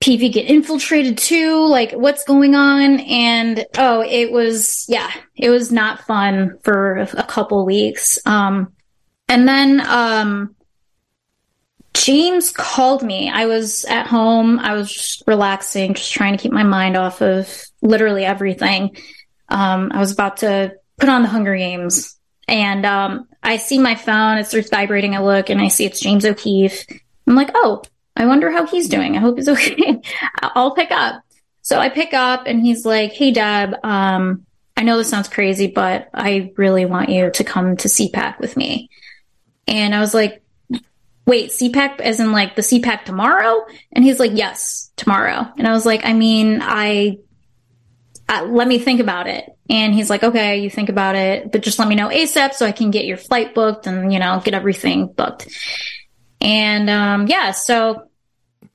[0.00, 1.66] PV get infiltrated too?
[1.66, 3.00] Like, what's going on?
[3.00, 8.18] And oh, it was, yeah, it was not fun for a couple weeks.
[8.24, 8.72] Um,
[9.28, 10.54] and then, um,
[11.94, 13.28] James called me.
[13.28, 14.60] I was at home.
[14.60, 18.96] I was just relaxing, just trying to keep my mind off of literally everything.
[19.48, 23.94] Um, I was about to put on the Hunger Games and, um, I see my
[23.94, 24.38] phone.
[24.38, 25.14] It starts vibrating.
[25.14, 26.84] I look and I see it's James O'Keefe.
[27.26, 27.82] I'm like, oh,
[28.18, 29.16] I wonder how he's doing.
[29.16, 30.00] I hope he's okay.
[30.42, 31.22] I'll pick up.
[31.62, 34.44] So I pick up and he's like, Hey, Deb, um,
[34.76, 38.56] I know this sounds crazy, but I really want you to come to CPAC with
[38.56, 38.90] me.
[39.66, 40.42] And I was like,
[41.26, 43.66] wait, CPAC as in like the CPAC tomorrow?
[43.92, 45.46] And he's like, yes, tomorrow.
[45.58, 47.18] And I was like, I mean, I,
[48.28, 49.50] uh, let me think about it.
[49.68, 52.64] And he's like, okay, you think about it, but just let me know ASAP so
[52.64, 55.48] I can get your flight booked and, you know, get everything booked.
[56.40, 58.07] And, um, yeah, so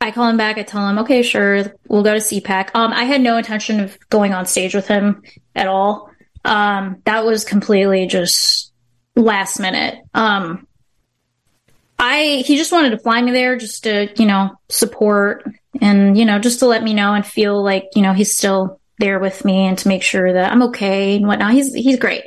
[0.04, 0.58] I call him back.
[0.58, 2.70] I tell him, okay, sure, we'll go to CPAC.
[2.74, 5.24] Um, I had no intention of going on stage with him
[5.56, 6.12] at all.
[6.46, 8.72] Um, that was completely just
[9.16, 10.00] last minute.
[10.14, 10.68] Um,
[11.98, 15.46] I he just wanted to fly me there just to you know support
[15.82, 18.80] and, you know, just to let me know and feel like, you know, he's still
[19.00, 21.54] there with me and to make sure that I'm okay and whatnot.
[21.54, 22.24] He's, he's great.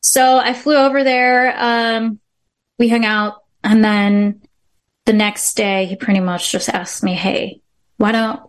[0.00, 1.54] So I flew over there.
[1.56, 2.20] Um,
[2.78, 4.42] we hung out and then
[5.10, 7.60] the next day he pretty much just asked me, Hey,
[7.96, 8.40] why don't,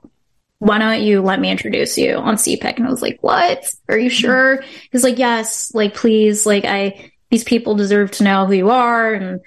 [0.60, 2.78] why don't you let me introduce you on CPAC?
[2.78, 3.66] And I was like, what?
[3.90, 4.64] Are you sure?
[4.92, 9.12] He's like, yes, like, please, like, I, these people deserve to know who you are.
[9.12, 9.42] And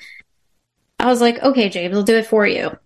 [0.99, 2.77] I was like, okay, James, I'll do it for you.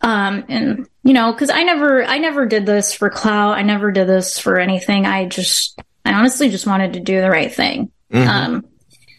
[0.00, 3.58] Um, and you know, cause I never, I never did this for clout.
[3.58, 5.04] I never did this for anything.
[5.04, 7.92] I just, I honestly just wanted to do the right thing.
[8.10, 8.28] Mm-hmm.
[8.28, 8.64] Um,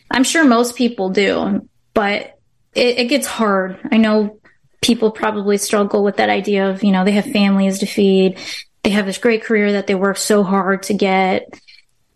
[0.09, 2.39] I'm sure most people do, but
[2.74, 3.80] it, it gets hard.
[3.91, 4.39] I know
[4.86, 8.38] people probably struggle with that idea of, you know, they have families to feed.
[8.84, 11.50] They have this great career that they work so hard to get.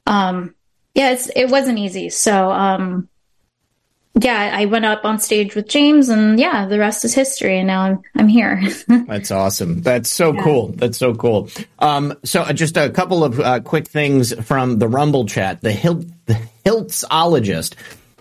[0.05, 0.53] Um,
[0.93, 2.09] yeah, it's, it wasn't easy.
[2.09, 3.09] So, um,
[4.13, 7.57] yeah, I went up on stage with James and yeah, the rest is history.
[7.57, 8.61] And now I'm, I'm here.
[8.87, 9.81] That's awesome.
[9.81, 10.43] That's so yeah.
[10.43, 10.67] cool.
[10.67, 11.49] That's so cool.
[11.79, 15.61] Um, so uh, just a couple of uh, quick things from the Rumble chat.
[15.61, 17.73] The Hilt, the Hiltsologist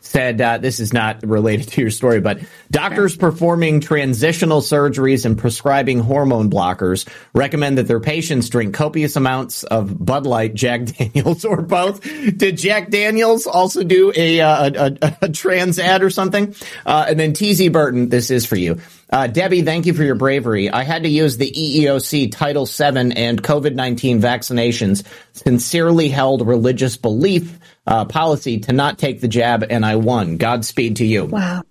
[0.09, 2.41] said uh, this is not related to your story, but
[2.71, 3.21] doctors yeah.
[3.21, 10.05] performing transitional surgeries and prescribing hormone blockers recommend that their patients drink copious amounts of
[10.05, 12.01] Bud Light, Jack Daniels, or both.
[12.03, 16.55] Did Jack Daniels also do a uh, a, a, a, trans ad or something?
[16.87, 18.81] Uh, and then TZ Burton, this is for you.
[19.11, 20.71] Uh, Debbie, thank you for your bravery.
[20.71, 25.05] I had to use the EEOC Title VII and COVID 19 vaccinations.
[25.33, 27.58] Sincerely held religious belief
[27.89, 30.37] uh, policy to not take the jab, and I won.
[30.37, 31.25] Godspeed to you.
[31.25, 31.63] Wow.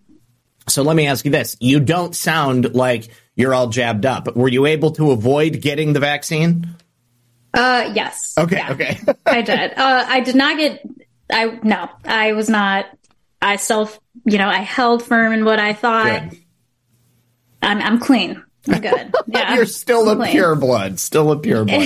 [0.68, 4.36] So let me ask you this: You don't sound like you're all jabbed up.
[4.36, 6.76] Were you able to avoid getting the vaccine?
[7.53, 8.34] Uh, yes.
[8.38, 8.57] Okay.
[8.57, 8.99] Yeah, okay.
[9.28, 9.74] I did.
[9.78, 10.82] Uh, I did not get.
[11.30, 11.88] I no.
[12.03, 12.88] I was not.
[13.39, 13.99] I self.
[14.26, 16.30] You know, I held firm in what I thought.
[16.30, 16.39] Good.
[17.61, 18.43] I'm I'm clean.
[18.70, 19.13] I'm good.
[19.30, 19.55] Yeah.
[19.55, 20.99] You're still a pure blood.
[20.99, 21.82] Still a pure blood.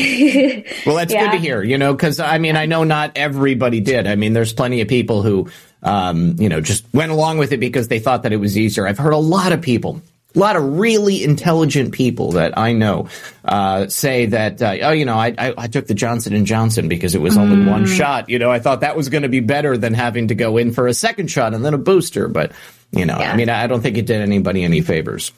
[0.86, 1.26] well, that's yeah.
[1.26, 4.06] good to hear, you know, because I mean, I know not everybody did.
[4.08, 5.50] I mean, there's plenty of people who,
[5.82, 8.88] um, you know, just went along with it because they thought that it was easier.
[8.88, 10.02] I've heard a lot of people
[10.36, 13.10] a lot of really intelligent people that I know
[13.44, 16.88] uh, say that uh, oh you know I, I, I took the Johnson and Johnson
[16.88, 17.70] because it was only mm.
[17.70, 20.36] one shot you know I thought that was going to be better than having to
[20.36, 22.52] go in for a second shot and then a booster but
[22.92, 23.32] you know yeah.
[23.32, 25.32] I mean I don't think it did anybody any favors.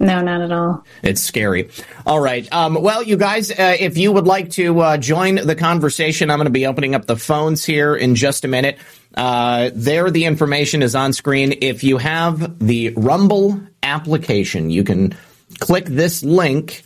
[0.00, 0.84] No, not at all.
[1.02, 1.70] It's scary.
[2.04, 2.50] All right.
[2.52, 6.38] Um, well, you guys, uh, if you would like to uh, join the conversation, I'm
[6.38, 8.78] going to be opening up the phones here in just a minute.
[9.16, 11.54] Uh, there, the information is on screen.
[11.60, 15.16] If you have the Rumble application, you can
[15.60, 16.82] click this link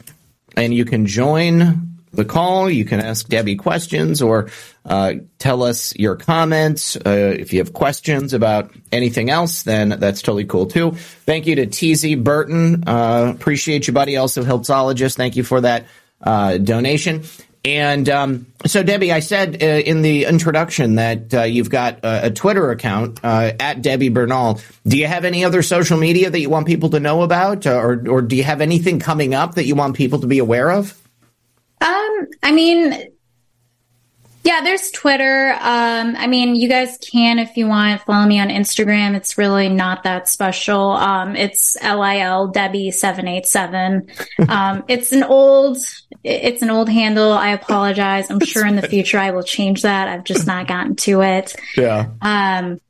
[0.56, 2.70] and you can join the call.
[2.70, 4.50] You can ask Debbie questions or
[4.84, 6.96] uh, tell us your comments.
[6.96, 10.92] Uh, if you have questions about anything else, then that's totally cool too.
[10.92, 12.84] Thank you to TZ Burton.
[12.86, 14.16] Uh, appreciate you, buddy.
[14.16, 15.16] Also, Hiltsologist.
[15.16, 15.86] Thank you for that
[16.22, 17.24] uh, donation.
[17.64, 22.26] And um, so, Debbie, I said uh, in the introduction that uh, you've got a,
[22.26, 24.60] a Twitter account at Debbie Bernal.
[24.86, 28.08] Do you have any other social media that you want people to know about, or,
[28.08, 30.96] or do you have anything coming up that you want people to be aware of?
[31.80, 33.12] Um, I mean,
[34.48, 35.52] yeah, there's Twitter.
[35.52, 39.14] Um, I mean, you guys can, if you want, follow me on Instagram.
[39.14, 40.92] It's really not that special.
[40.92, 44.08] Um, it's LIL Debbie seven eight seven.
[44.48, 45.76] Um, it's an old,
[46.24, 47.32] it's an old handle.
[47.32, 48.30] I apologize.
[48.30, 50.08] I'm sure in the future I will change that.
[50.08, 51.54] I've just not gotten to it.
[51.76, 52.06] Yeah.
[52.22, 52.80] Um,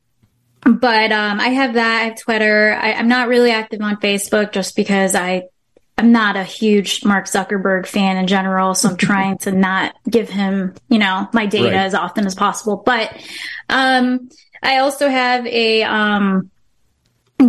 [0.63, 2.01] but um, I have that.
[2.01, 2.73] I have Twitter.
[2.73, 5.43] I, I'm not really active on Facebook just because I
[5.99, 10.29] I'm not a huge Mark Zuckerberg fan in general, so I'm trying to not give
[10.29, 11.85] him, you know, my data right.
[11.85, 12.81] as often as possible.
[12.85, 13.21] But
[13.67, 14.29] um,
[14.63, 16.49] I also have a um,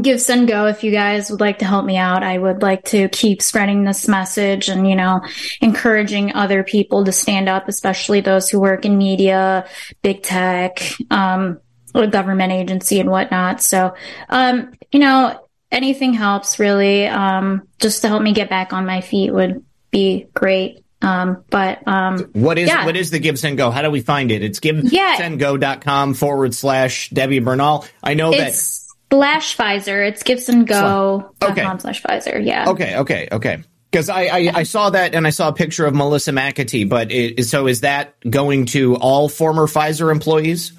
[0.02, 2.24] give send go if you guys would like to help me out.
[2.24, 5.20] I would like to keep spreading this message and, you know,
[5.60, 9.64] encouraging other people to stand up, especially those who work in media,
[10.02, 10.80] big tech,
[11.12, 11.60] um,
[11.94, 13.62] or government agency and whatnot.
[13.62, 13.94] So,
[14.28, 15.40] um, you know,
[15.70, 17.06] anything helps really.
[17.06, 20.84] Um, just to help me get back on my feet would be great.
[21.02, 22.84] Um, but, um, what is, yeah.
[22.84, 23.70] what is the Give Send Go?
[23.70, 24.44] How do we find it?
[24.44, 27.86] It's givesendgo.com forward slash Debbie Bernal.
[28.02, 30.06] I know it's that slash Pfizer.
[30.06, 31.78] It's givesendgo.com okay.
[31.78, 32.44] slash Pfizer.
[32.44, 32.68] Yeah.
[32.68, 32.98] Okay.
[32.98, 33.28] Okay.
[33.32, 33.62] Okay.
[33.90, 37.10] Because I, I, I, saw that and I saw a picture of Melissa McAtee, but
[37.10, 40.72] it, so is that going to all former Pfizer employees?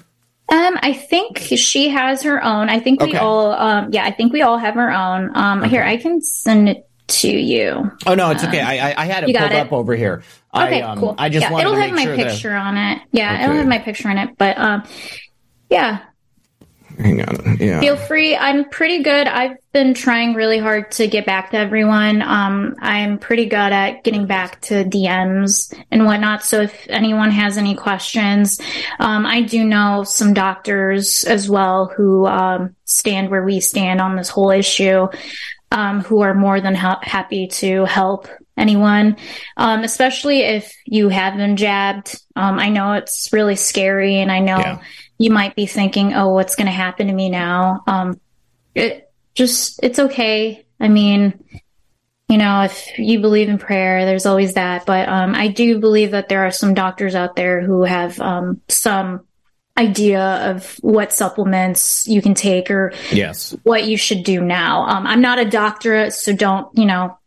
[0.52, 2.68] Um, I think she has her own.
[2.68, 5.34] I think we all, um, yeah, I think we all have our own.
[5.34, 5.70] Um, okay.
[5.70, 7.90] here I can send it to you.
[8.06, 8.60] Oh no, it's okay.
[8.60, 9.56] Um, I I had it pulled it?
[9.56, 10.22] up over here.
[10.54, 11.14] Okay, I, um, cool.
[11.16, 12.66] I just yeah, it'll have my sure picture that...
[12.66, 13.00] on it.
[13.12, 13.44] Yeah, okay.
[13.44, 14.36] it'll have my picture on it.
[14.36, 14.82] But um,
[15.70, 16.02] yeah.
[16.98, 17.56] Hang on.
[17.58, 17.80] Yeah.
[17.80, 18.36] Feel free.
[18.36, 19.26] I'm pretty good.
[19.26, 22.22] I've been trying really hard to get back to everyone.
[22.22, 26.42] Um, I'm pretty good at getting back to DMs and whatnot.
[26.42, 28.60] So if anyone has any questions,
[28.98, 34.16] um, I do know some doctors as well who um, stand where we stand on
[34.16, 35.08] this whole issue,
[35.70, 39.16] um, who are more than ha- happy to help anyone,
[39.56, 42.20] um, especially if you have been jabbed.
[42.36, 44.58] Um, I know it's really scary, and I know.
[44.58, 44.82] Yeah
[45.22, 47.82] you might be thinking, oh, what's going to happen to me now?
[47.86, 48.20] Um,
[48.74, 50.66] it just, it's okay.
[50.80, 51.44] I mean,
[52.28, 54.86] you know, if you believe in prayer, there's always that.
[54.86, 58.60] But um, I do believe that there are some doctors out there who have um,
[58.68, 59.26] some
[59.76, 63.56] idea of what supplements you can take or yes.
[63.62, 64.86] what you should do now.
[64.86, 67.18] Um, I'm not a doctor, so don't, you know,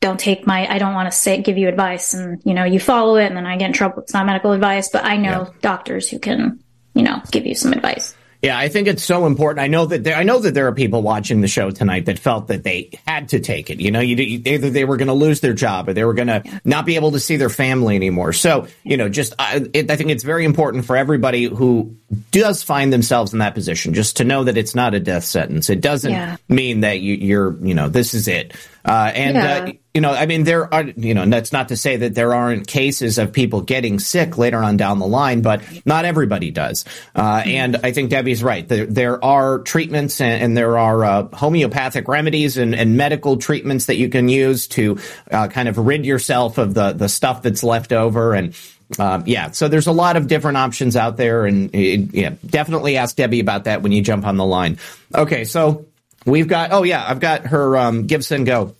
[0.00, 2.80] don't take my, I don't want to say, give you advice and, you know, you
[2.80, 4.02] follow it and then I get in trouble.
[4.02, 5.50] It's not medical advice, but I know yeah.
[5.60, 6.63] doctors who can
[6.94, 8.14] you know, give you some advice.
[8.44, 9.60] Yeah, I think it's so important.
[9.60, 12.18] I know that there, I know that there are people watching the show tonight that
[12.18, 13.80] felt that they had to take it.
[13.80, 16.28] You know, you, either they were going to lose their job or they were going
[16.28, 16.58] to yeah.
[16.62, 18.34] not be able to see their family anymore.
[18.34, 21.96] So, you know, just I, it, I think it's very important for everybody who
[22.32, 25.70] does find themselves in that position just to know that it's not a death sentence.
[25.70, 26.36] It doesn't yeah.
[26.46, 28.52] mean that you, you're, you know, this is it.
[28.84, 29.56] Uh, and, yeah.
[29.56, 32.34] uh, you know, I mean, there are, you know, that's not to say that there
[32.34, 36.84] aren't cases of people getting sick later on down the line, but not everybody does.
[37.14, 38.66] Uh, and I think Debbie's right.
[38.66, 43.86] There, there are treatments and, and there are uh, homeopathic remedies and, and, medical treatments
[43.86, 44.98] that you can use to
[45.30, 48.34] uh, kind of rid yourself of the, the stuff that's left over.
[48.34, 48.54] And,
[48.98, 53.16] um, yeah, so there's a lot of different options out there, and yeah, definitely ask
[53.16, 54.78] Debbie about that when you jump on the line.
[55.14, 55.86] Okay, so
[56.24, 56.72] we've got.
[56.72, 58.74] Oh yeah, I've got her um, Give Send Go.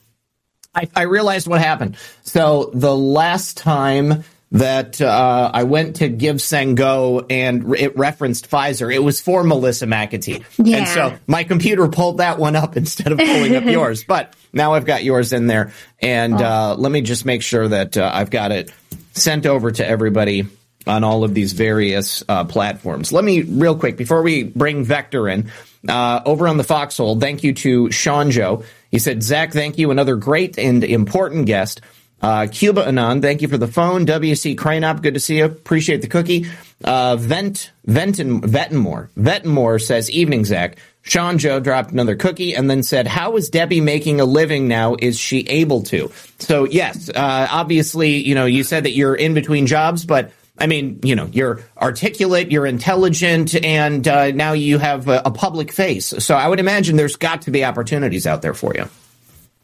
[0.74, 1.97] I, I realized what happened.
[2.22, 4.24] So the last time
[4.55, 8.92] that uh, I went to Give Send Go and it referenced Pfizer.
[8.92, 10.45] It was for Melissa McAtee.
[10.59, 10.78] Yeah.
[10.78, 14.05] And so my computer pulled that one up instead of pulling up yours.
[14.05, 15.72] But now I've got yours in there.
[16.01, 16.45] And oh.
[16.45, 18.72] uh, let me just make sure that uh, I've got it
[19.12, 20.47] sent over to everybody
[20.86, 23.12] on all of these various uh, platforms.
[23.12, 25.51] Let me, real quick, before we bring Vector in,
[25.89, 28.64] uh, over on the Foxhole, thank you to Sean Joe.
[28.91, 29.91] He said, Zach, thank you.
[29.91, 31.80] Another great and important guest.
[32.22, 34.07] Uh, Cuba Anand, thank you for the phone.
[34.07, 35.45] WC Cranop, good to see you.
[35.45, 36.47] Appreciate the cookie.
[36.82, 39.11] Uh, Vent, Venton, Vettenmore.
[39.18, 40.78] Vettenmore says, evening, Zach.
[41.03, 44.97] Sean Joe dropped another cookie and then said, how is Debbie making a living now?
[44.99, 46.11] Is she able to?
[46.39, 50.67] So yes, uh, obviously, you know, you said that you're in between jobs, but I
[50.67, 55.73] mean, you know, you're articulate, you're intelligent, and uh, now you have a, a public
[55.73, 56.07] face.
[56.25, 58.89] So I would imagine there's got to be opportunities out there for you.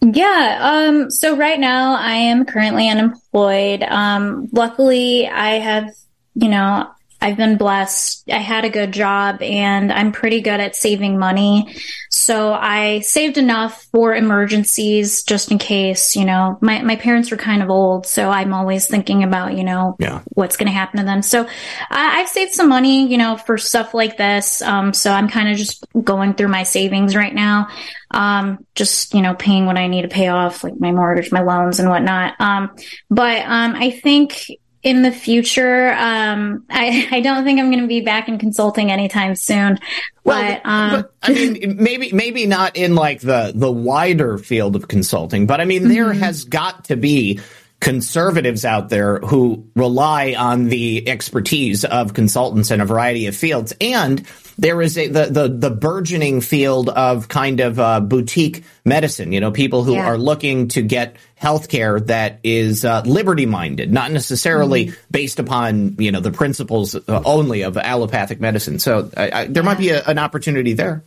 [0.02, 0.58] Yeah.
[0.60, 3.82] Um, so right now I am currently unemployed.
[3.82, 5.92] Um, luckily I have,
[6.34, 6.90] you know,
[7.22, 8.30] I've been blessed.
[8.30, 11.74] I had a good job and I'm pretty good at saving money.
[12.08, 17.36] So I saved enough for emergencies just in case, you know, my, my parents were
[17.36, 18.06] kind of old.
[18.06, 20.22] So I'm always thinking about, you know, yeah.
[20.30, 21.22] what's going to happen to them.
[21.22, 21.46] So
[21.90, 24.62] I, have saved some money, you know, for stuff like this.
[24.62, 27.68] Um, so I'm kind of just going through my savings right now.
[28.10, 31.42] Um, just, you know, paying what I need to pay off, like my mortgage, my
[31.42, 32.34] loans and whatnot.
[32.40, 32.74] Um,
[33.08, 34.50] but, um, I think
[34.82, 35.92] in the future.
[35.92, 39.78] Um, I, I don't think I'm going to be back in consulting anytime soon.
[40.24, 44.76] Well, but, um, but, I mean, maybe maybe not in like the the wider field
[44.76, 46.20] of consulting, but I mean, there mm-hmm.
[46.20, 47.40] has got to be
[47.80, 53.72] conservatives out there who rely on the expertise of consultants in a variety of fields
[53.80, 54.26] and
[54.60, 59.32] there is a the the, the burgeoning field of kind of uh, boutique medicine.
[59.32, 60.06] You know, people who yeah.
[60.06, 65.00] are looking to get healthcare that is uh, liberty minded, not necessarily mm-hmm.
[65.10, 68.78] based upon you know the principles uh, only of allopathic medicine.
[68.78, 69.66] So I, I, there yeah.
[69.66, 71.02] might be a, an opportunity there.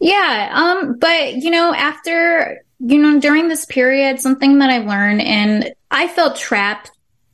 [0.00, 5.22] Yeah, um, but you know, after you know, during this period, something that I learned,
[5.22, 6.90] and I felt trapped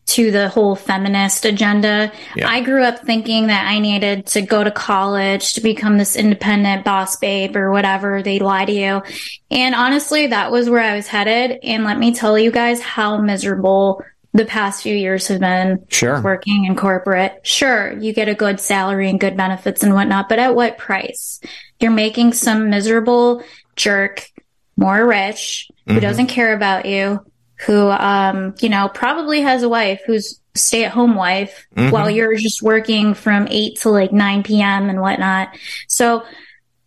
[0.06, 2.12] to the whole feminist agenda.
[2.36, 2.48] Yeah.
[2.48, 6.84] I grew up thinking that I needed to go to college to become this independent
[6.84, 8.22] boss babe or whatever.
[8.22, 9.02] They lie to you.
[9.50, 11.58] And honestly, that was where I was headed.
[11.62, 16.20] And let me tell you guys how miserable the past few years have been sure.
[16.20, 17.40] working in corporate.
[17.46, 21.40] Sure, you get a good salary and good benefits and whatnot, but at what price?
[21.80, 23.44] You're making some miserable
[23.76, 24.28] jerk
[24.76, 26.00] more rich who mm-hmm.
[26.00, 27.24] doesn't care about you
[27.64, 31.90] who, um, you know, probably has a wife who's stay at home wife mm-hmm.
[31.90, 34.88] while you're just working from 8 to like 9 p.m.
[34.88, 35.56] and whatnot.
[35.88, 36.24] So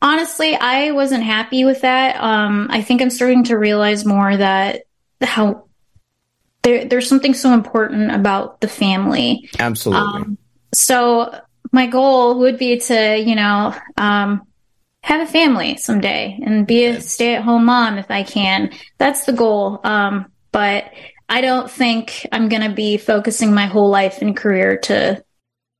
[0.02, 2.22] honestly, I wasn't happy with that.
[2.22, 4.84] Um, I think I'm starting to realize more that
[5.22, 5.68] how
[6.64, 9.50] there, there's something so important about the family.
[9.60, 10.02] Absolutely.
[10.02, 10.38] Um,
[10.74, 11.40] so
[11.72, 14.48] my goal would be to, you know, um,
[15.02, 18.72] have a family someday and be a stay at home mom if I can.
[18.98, 19.80] That's the goal.
[19.84, 20.92] Um, but
[21.30, 25.24] I don't think I'm going to be focusing my whole life and career to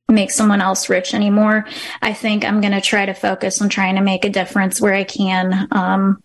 [0.08, 1.66] make someone else rich anymore.
[2.00, 4.94] I think I'm going to try to focus on trying to make a difference where
[4.94, 5.68] I can.
[5.70, 6.22] Um,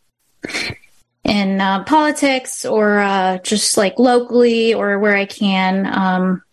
[1.23, 5.85] in uh, politics or uh, just like locally or where I can.
[5.85, 6.43] Um,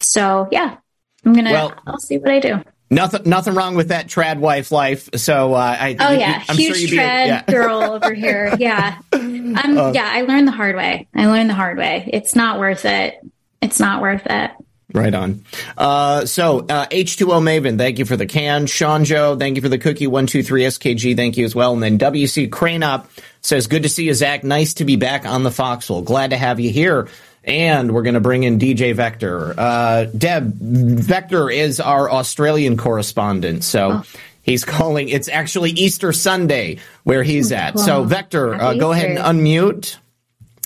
[0.00, 0.76] so yeah,
[1.24, 1.52] I'm gonna.
[1.52, 2.62] Well, I'll see what I do.
[2.92, 5.08] Nothing, nothing wrong with that trad wife life.
[5.16, 5.96] So uh, I.
[5.98, 7.44] Oh yeah, I'm huge sure trad yeah.
[7.48, 8.54] girl over here.
[8.58, 10.08] Yeah, um, uh, yeah.
[10.12, 11.08] I learned the hard way.
[11.14, 12.08] I learned the hard way.
[12.12, 13.18] It's not worth it.
[13.62, 14.50] It's not worth it.
[14.94, 15.44] Right on.
[15.78, 18.66] Uh, so, uh, H2O Maven, thank you for the can.
[18.66, 20.06] Sean Joe, thank you for the cookie.
[20.06, 21.72] 123 SKG, thank you as well.
[21.72, 23.08] And then WC Crane Up
[23.40, 24.44] says, good to see you, Zach.
[24.44, 26.02] Nice to be back on the Foxhole.
[26.02, 27.08] Glad to have you here.
[27.44, 29.54] And we're going to bring in DJ Vector.
[29.58, 33.64] Uh, Deb, Vector is our Australian correspondent.
[33.64, 34.04] So oh.
[34.42, 35.08] he's calling.
[35.08, 37.78] It's actually Easter Sunday where he's at.
[37.78, 39.96] So, Vector, uh, go ahead and unmute.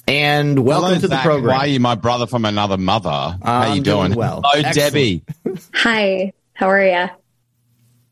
[0.09, 1.57] And welcome Hello, to the program.
[1.57, 3.09] Why are you my brother from another mother?
[3.11, 4.13] Uh, How you doing?
[4.13, 4.19] doing?
[4.19, 5.23] Well, Hello, Debbie.
[5.75, 6.33] Hi.
[6.53, 7.11] How are you?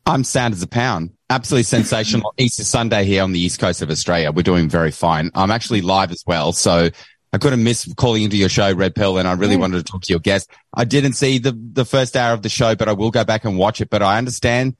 [0.05, 1.11] I'm sound as a pound.
[1.29, 4.31] Absolutely sensational Easter Sunday here on the east coast of Australia.
[4.31, 5.31] We're doing very fine.
[5.33, 6.89] I'm actually live as well, so
[7.35, 10.03] I couldn't miss calling into your show, Red Pill, and I really wanted to talk
[10.03, 10.49] to your guest.
[10.73, 13.43] I didn't see the the first hour of the show, but I will go back
[13.43, 13.89] and watch it.
[13.89, 14.77] But I understand,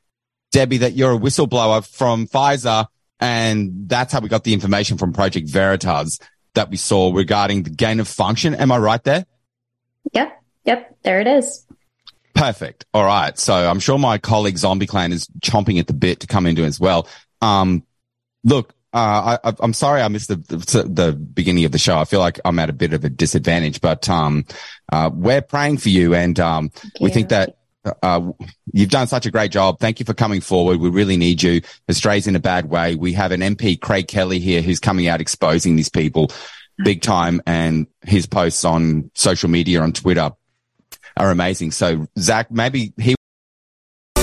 [0.54, 2.88] Debbie, that you're a whistleblower from Pfizer,
[3.20, 6.18] and that's how we got the information from Project Veritas
[6.54, 8.56] that we saw regarding the gain of function.
[8.56, 9.26] Am I right there?
[10.14, 10.42] Yep.
[10.64, 10.98] Yep.
[11.04, 11.66] There it is.
[12.36, 12.86] Perfect.
[12.94, 13.38] All right.
[13.38, 16.64] So I'm sure my colleague Zombie Clown is chomping at the bit to come into
[16.64, 17.10] as well.
[17.42, 17.84] Um,
[18.46, 21.98] look, uh, I, am sorry I missed the, the, the beginning of the show.
[21.98, 24.46] I feel like I'm at a bit of a disadvantage, but um,
[24.92, 27.58] uh, we're praying for you, and um, we think that
[28.02, 28.32] uh,
[28.72, 29.80] you've done such a great job.
[29.80, 30.80] Thank you for coming forward.
[30.80, 31.62] We really need you.
[31.90, 32.96] Australia's in a bad way.
[32.96, 36.32] We have an MP, Craig Kelly here, who's coming out exposing these people
[36.84, 40.32] big time and his posts on social media, on Twitter
[41.18, 41.72] are amazing.
[41.72, 43.15] So Zach, maybe he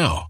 [0.00, 0.29] now.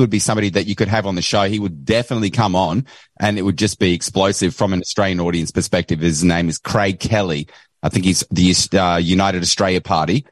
[0.00, 1.44] Would be somebody that you could have on the show.
[1.44, 2.86] He would definitely come on
[3.18, 6.00] and it would just be explosive from an Australian audience perspective.
[6.00, 7.48] His name is Craig Kelly.
[7.82, 10.26] I think he's the uh, United Australia Party.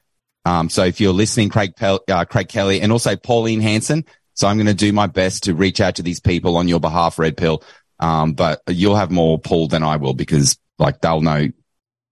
[0.45, 4.05] Um, so if you're listening, Craig, Pel- uh, Craig Kelly and also Pauline Hanson.
[4.35, 6.81] So I'm going to do my best to reach out to these people on your
[6.81, 7.63] behalf, Red Pill.
[8.01, 11.49] Um, but you'll have more pull than I will because like they'll know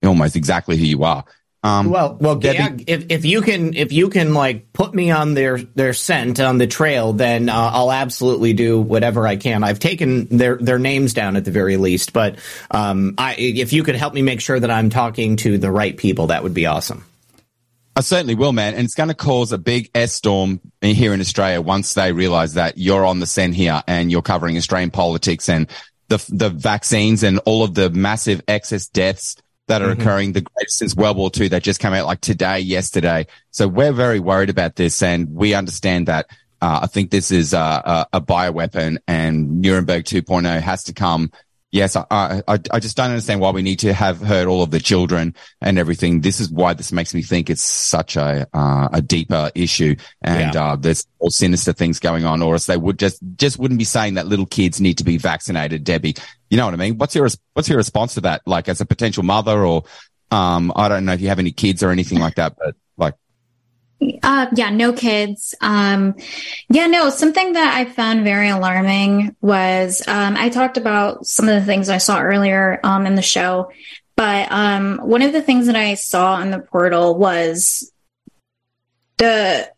[0.05, 1.25] almost exactly who you are.
[1.63, 5.11] Um, well, well, Debbie- yeah, if, if you can, if you can like put me
[5.11, 9.65] on their, their scent on the trail, then uh, I'll absolutely do whatever I can.
[9.65, 12.39] I've taken their, their names down at the very least, but
[12.71, 15.97] um, I, if you could help me make sure that I'm talking to the right
[15.97, 17.05] people, that would be awesome.
[17.97, 18.75] I certainly will, man.
[18.75, 22.55] And it's going to cause a big S storm here in Australia once they realize
[22.55, 25.67] that you're on the scent here and you're covering Australian politics and
[26.09, 29.37] the, the vaccines and all of the massive excess deaths
[29.69, 32.61] that are occurring, the greatest since World War II that just came out like today,
[32.61, 33.27] yesterday.
[33.51, 36.27] So we're very worried about this and we understand that.
[36.63, 41.31] Uh, I think this is a, a, a bioweapon and Nuremberg 2.0 has to come.
[41.73, 44.71] Yes, I, I, I just don't understand why we need to have heard all of
[44.71, 46.21] the children and everything.
[46.21, 50.55] This is why this makes me think it's such a, uh, a deeper issue and,
[50.55, 50.73] Yeah.
[50.73, 53.85] uh, there's all sinister things going on or else they would just, just wouldn't be
[53.85, 56.15] saying that little kids need to be vaccinated, Debbie.
[56.51, 56.99] You know what I mean?
[56.99, 58.43] What's your, what's your response to that?
[58.47, 59.83] Like as a potential mother or,
[60.31, 62.77] um, I don't know if you have any kids or anything like that, but
[64.23, 65.55] Uh, yeah, no kids.
[65.61, 66.17] Um,
[66.69, 71.55] yeah, no, something that I found very alarming was, um, I talked about some of
[71.55, 73.71] the things I saw earlier, um, in the show,
[74.15, 77.91] but, um, one of the things that I saw in the portal was
[79.17, 79.71] the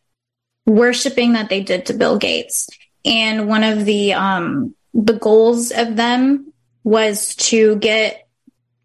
[0.66, 2.68] worshiping that they did to Bill Gates.
[3.04, 8.26] And one of the, um, the goals of them was to get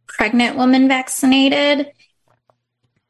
[0.05, 1.91] pregnant women vaccinated.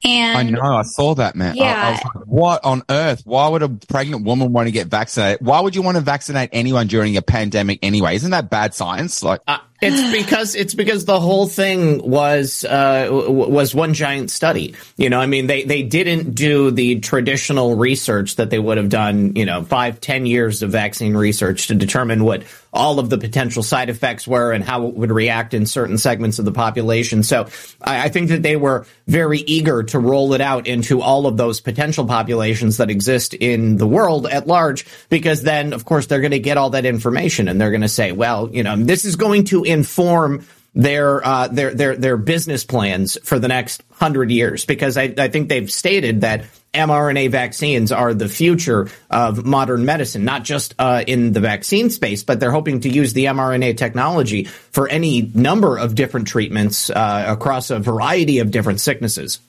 [0.06, 1.56] And I know, I saw that, man.
[1.60, 3.22] I- I, was like, what on earth?
[3.26, 5.46] Why would a pregnant woman want to get vaccinated?
[5.46, 8.16] Why would you want to vaccinate anyone during a pandemic anyway?
[8.16, 9.24] Isn't that bad science?
[9.24, 14.32] Like, Uh, it's because it's because the whole thing was uh, w- was one giant
[14.32, 14.76] study.
[14.98, 18.90] You know, I mean, they they didn't do the traditional research that they would have
[18.90, 19.36] done.
[19.36, 23.62] You know, five ten years of vaccine research to determine what all of the potential
[23.62, 27.22] side effects were and how it would react in certain segments of the population.
[27.22, 27.48] So
[27.80, 31.38] I, I think that they were very eager to roll it out into all of
[31.38, 36.22] those potential populations that exist in the world at large, because then, of course, they're
[36.22, 39.06] going to get all that information and they're going to say, well, you know, this
[39.06, 40.46] is going to inform
[40.76, 45.28] their uh, their their their business plans for the next hundred years because I, I
[45.28, 51.04] think they've stated that mRNA vaccines are the future of modern medicine, not just uh,
[51.06, 55.78] in the vaccine space, but they're hoping to use the mRNA technology for any number
[55.78, 59.40] of different treatments uh, across a variety of different sicknesses.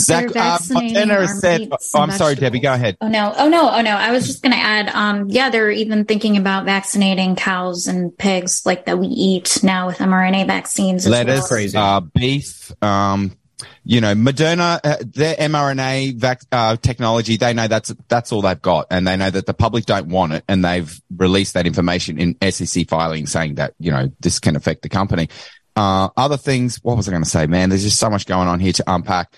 [0.00, 2.96] Zach, They're uh, vaccinating Montana our said, oh, I'm sorry, Debbie, go ahead.
[3.00, 3.32] Oh no!
[3.36, 3.70] Oh no!
[3.70, 3.92] Oh no!
[3.92, 4.88] I was just going to add.
[4.88, 9.86] Um, yeah, they're even thinking about vaccinating cows and pigs, like that we eat now
[9.86, 11.06] with mRNA vaccines.
[11.06, 11.48] As Lettuce, well.
[11.48, 11.76] Crazy.
[11.76, 13.36] uh, beef, um,
[13.84, 18.60] you know, Moderna, uh, their mRNA vac- uh, technology, they know that's, that's all they've
[18.60, 18.86] got.
[18.90, 20.44] And they know that the public don't want it.
[20.48, 24.82] And they've released that information in SEC filing saying that, you know, this can affect
[24.82, 25.28] the company.
[25.76, 27.68] Uh, other things, what was I going to say, man?
[27.68, 29.34] There's just so much going on here to unpack.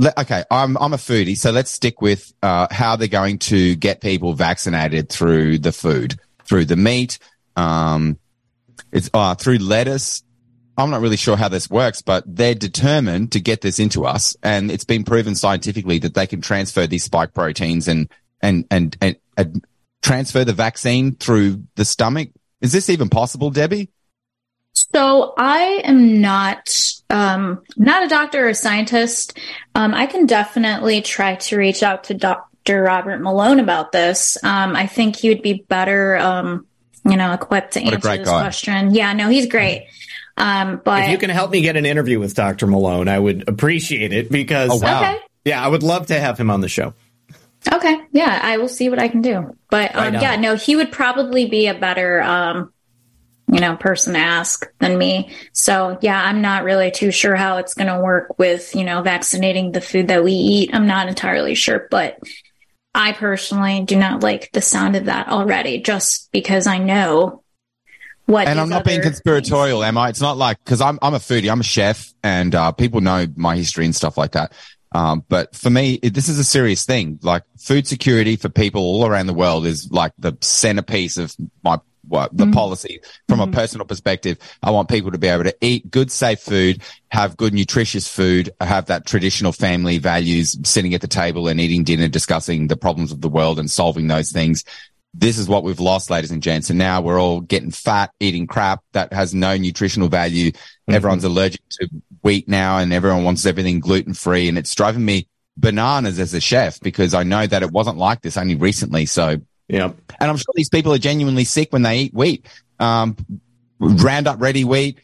[0.00, 4.00] Okay, I'm I'm a foodie, so let's stick with uh, how they're going to get
[4.00, 7.18] people vaccinated through the food, through the meat,
[7.56, 8.18] um,
[8.92, 10.24] it's uh, through lettuce.
[10.76, 14.36] I'm not really sure how this works, but they're determined to get this into us,
[14.42, 18.08] and it's been proven scientifically that they can transfer these spike proteins and
[18.40, 19.64] and and and, and
[20.02, 22.30] transfer the vaccine through the stomach.
[22.60, 23.90] Is this even possible, Debbie?
[24.74, 26.76] So I am not
[27.10, 29.38] um, not a doctor or a scientist.
[29.74, 32.82] Um, I can definitely try to reach out to Dr.
[32.82, 34.36] Robert Malone about this.
[34.42, 36.66] Um, I think he would be better, um,
[37.04, 38.40] you know, equipped to What answer great this guy.
[38.42, 38.94] question.
[38.94, 39.86] Yeah, no, he's great.
[40.36, 42.66] Um, but If you can help me get an interview with Dr.
[42.66, 45.00] Malone, I would appreciate it because, Oh, wow.
[45.00, 45.18] okay.
[45.44, 46.94] yeah, I would love to have him on the show.
[47.72, 47.96] Okay.
[48.10, 49.56] Yeah, I will see what I can do.
[49.70, 52.72] But um, Right yeah, no, he would probably be a better, um,
[53.46, 55.30] you know, person to ask than me.
[55.52, 59.02] So yeah, I'm not really too sure how it's going to work with, you know,
[59.02, 60.70] vaccinating the food that we eat.
[60.72, 62.18] I'm not entirely sure, but
[62.94, 67.42] I personally do not like the sound of that already just because I know
[68.26, 69.88] what and I'm not being conspiratorial, things.
[69.88, 70.08] am I?
[70.08, 73.26] It's not like because I'm I'm a foodie, I'm a chef, and uh, people know
[73.36, 74.52] my history and stuff like that.
[74.92, 77.18] Um, but for me, it, this is a serious thing.
[77.22, 81.80] Like food security for people all around the world is like the centerpiece of my
[82.08, 82.52] what the mm-hmm.
[82.52, 83.52] policy from mm-hmm.
[83.52, 84.38] a personal perspective.
[84.62, 88.50] I want people to be able to eat good, safe food, have good, nutritious food,
[88.60, 93.12] have that traditional family values, sitting at the table and eating dinner, discussing the problems
[93.12, 94.64] of the world and solving those things.
[95.16, 96.70] This is what we've lost, ladies and gents.
[96.70, 100.50] And now we're all getting fat, eating crap that has no nutritional value.
[100.50, 100.94] Mm-hmm.
[100.94, 101.88] Everyone's allergic to
[102.22, 104.48] wheat now and everyone wants everything gluten free.
[104.48, 108.22] And it's driving me bananas as a chef because I know that it wasn't like
[108.22, 109.06] this only recently.
[109.06, 109.92] So yeah.
[110.20, 112.46] And I'm sure these people are genuinely sick when they eat wheat.
[112.78, 113.16] Um,
[113.78, 114.98] Roundup ready wheat,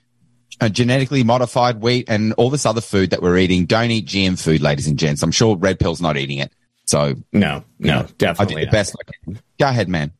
[0.60, 3.66] uh, genetically modified wheat, and all this other food that we're eating.
[3.66, 5.22] Don't eat GM food, ladies and gents.
[5.22, 6.52] I'm sure Red Pill's not eating it.
[6.86, 8.56] So no, no, definitely.
[8.56, 9.40] I did the best I can.
[9.58, 10.12] Go ahead, man.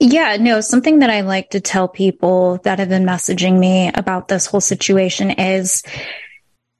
[0.00, 4.28] Yeah, no, something that I like to tell people that have been messaging me about
[4.28, 5.82] this whole situation is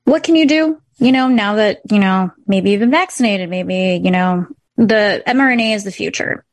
[0.04, 0.80] what can you do?
[0.98, 4.46] You know, now that, you know, maybe you've been vaccinated, maybe, you know,
[4.76, 6.44] the mRNA is the future.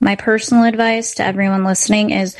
[0.00, 2.36] My personal advice to everyone listening is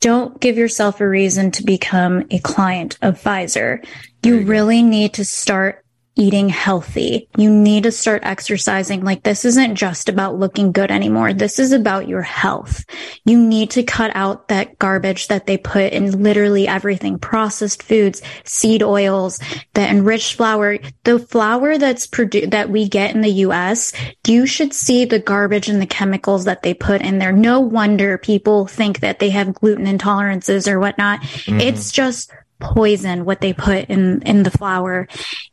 [0.00, 3.84] don't give yourself a reason to become a client of Pfizer.
[4.22, 5.84] You, you really need to start
[6.16, 7.28] eating healthy.
[7.36, 9.04] You need to start exercising.
[9.04, 11.34] Like this isn't just about looking good anymore.
[11.34, 12.84] This is about your health.
[13.26, 18.22] You need to cut out that garbage that they put in literally everything, processed foods,
[18.44, 19.38] seed oils,
[19.74, 23.92] the enriched flour, the flour that's produced, that we get in the US.
[24.26, 27.32] You should see the garbage and the chemicals that they put in there.
[27.32, 31.20] No wonder people think that they have gluten intolerances or whatnot.
[31.20, 31.60] Mm-hmm.
[31.60, 35.08] It's just poison what they put in in the flour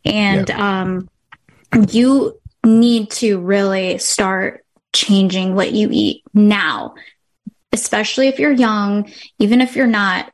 [0.05, 0.59] and yep.
[0.59, 1.09] um
[1.89, 6.93] you need to really start changing what you eat now
[7.71, 10.31] especially if you're young even if you're not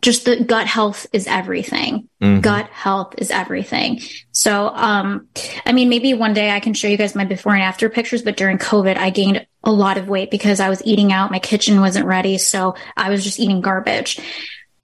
[0.00, 2.08] just the gut health is everything.
[2.22, 2.40] Mm-hmm.
[2.40, 4.00] Gut health is everything.
[4.32, 5.28] So, um,
[5.66, 8.22] I mean, maybe one day I can show you guys my before and after pictures,
[8.22, 11.30] but during COVID, I gained a lot of weight because I was eating out.
[11.30, 12.38] My kitchen wasn't ready.
[12.38, 14.18] So I was just eating garbage.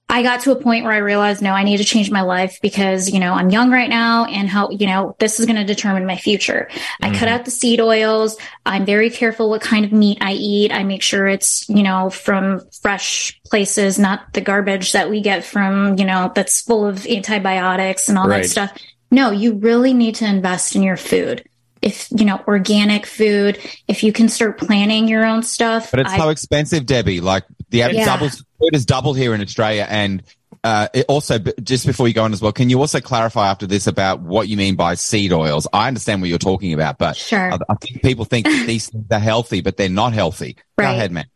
[0.09, 2.61] I got to a point where I realized, no, I need to change my life
[2.63, 5.65] because, you know, I'm young right now and how, you know, this is going to
[5.65, 6.69] determine my future.
[6.71, 7.05] Mm-hmm.
[7.05, 7.29] I cut mm-hmm.
[7.29, 8.37] out the seed oils.
[8.65, 10.73] I'm very careful what kind of meat I eat.
[10.73, 15.45] I make sure it's, you know, from fresh places, not the garbage that we get
[15.45, 18.43] from, you know, that's full of antibiotics and all right.
[18.43, 18.79] that stuff.
[19.11, 21.45] No, you really need to invest in your food
[21.83, 23.59] if you know organic food
[23.89, 27.45] if you can start planning your own stuff but it's I, so expensive debbie like
[27.71, 28.05] the yeah.
[28.05, 30.23] doubles food is doubled here in australia and
[30.65, 33.69] uh, it also just before you go on as well can you also clarify after
[33.69, 37.17] this about what you mean by seed oils i understand what you're talking about but
[37.17, 37.53] sure.
[37.53, 40.87] I, I think people think these things are healthy but they're not healthy right.
[40.87, 41.27] go ahead man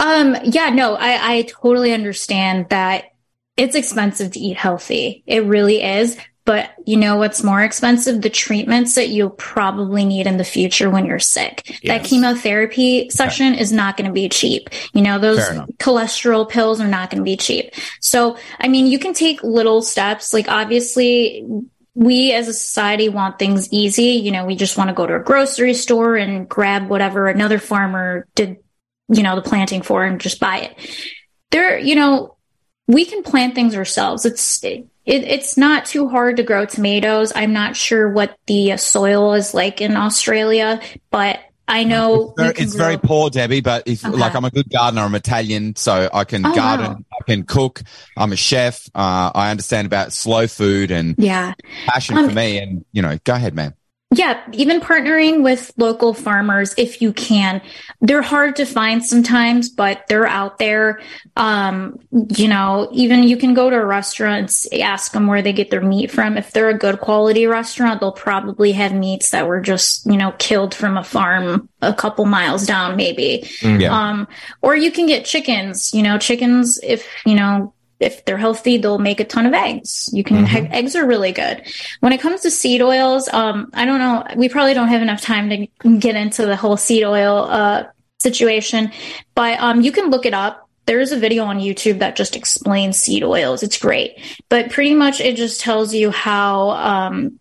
[0.00, 3.12] um yeah no i i totally understand that
[3.58, 5.24] it's expensive to eat healthy.
[5.26, 6.16] It really is.
[6.48, 8.22] But you know what's more expensive?
[8.22, 11.62] The treatments that you'll probably need in the future when you're sick.
[11.66, 11.80] Yes.
[11.84, 13.60] That chemotherapy session okay.
[13.60, 14.70] is not going to be cheap.
[14.94, 15.46] You know, those
[15.76, 17.74] cholesterol pills are not going to be cheap.
[18.00, 20.32] So, I mean, you can take little steps.
[20.32, 21.46] Like obviously,
[21.92, 24.12] we as a society want things easy.
[24.12, 27.58] You know, we just want to go to a grocery store and grab whatever another
[27.58, 28.56] farmer did,
[29.10, 30.78] you know, the planting for and just buy it.
[31.50, 32.38] There, you know,
[32.86, 34.24] we can plant things ourselves.
[34.24, 34.40] It's
[35.08, 37.32] it, it's not too hard to grow tomatoes.
[37.34, 42.54] I'm not sure what the soil is like in Australia, but I know it's very,
[42.58, 43.62] it's very poor, Debbie.
[43.62, 44.14] But if okay.
[44.14, 46.98] like I'm a good gardener, I'm Italian, so I can oh, garden, wow.
[47.20, 47.80] I can cook.
[48.18, 48.86] I'm a chef.
[48.94, 51.54] Uh, I understand about slow food and yeah,
[51.86, 52.58] passion um, for me.
[52.58, 53.74] And you know, go ahead, man.
[54.10, 57.60] Yeah, even partnering with local farmers if you can.
[58.00, 61.02] They're hard to find sometimes, but they're out there.
[61.36, 65.70] Um, you know, even you can go to a restaurant ask them where they get
[65.70, 66.38] their meat from.
[66.38, 70.32] If they're a good quality restaurant, they'll probably have meats that were just, you know,
[70.38, 73.42] killed from a farm a couple miles down, maybe.
[73.60, 73.92] Mm, yeah.
[73.92, 74.26] Um,
[74.62, 78.98] or you can get chickens, you know, chickens, if, you know, if they're healthy, they'll
[78.98, 80.08] make a ton of eggs.
[80.12, 80.72] You can, mm-hmm.
[80.72, 81.62] eggs are really good.
[82.00, 84.24] When it comes to seed oils, um, I don't know.
[84.36, 85.66] We probably don't have enough time to
[85.98, 87.84] get into the whole seed oil, uh,
[88.20, 88.92] situation,
[89.34, 90.68] but, um, you can look it up.
[90.86, 93.62] There's a video on YouTube that just explains seed oils.
[93.62, 94.18] It's great,
[94.48, 97.38] but pretty much it just tells you how, um,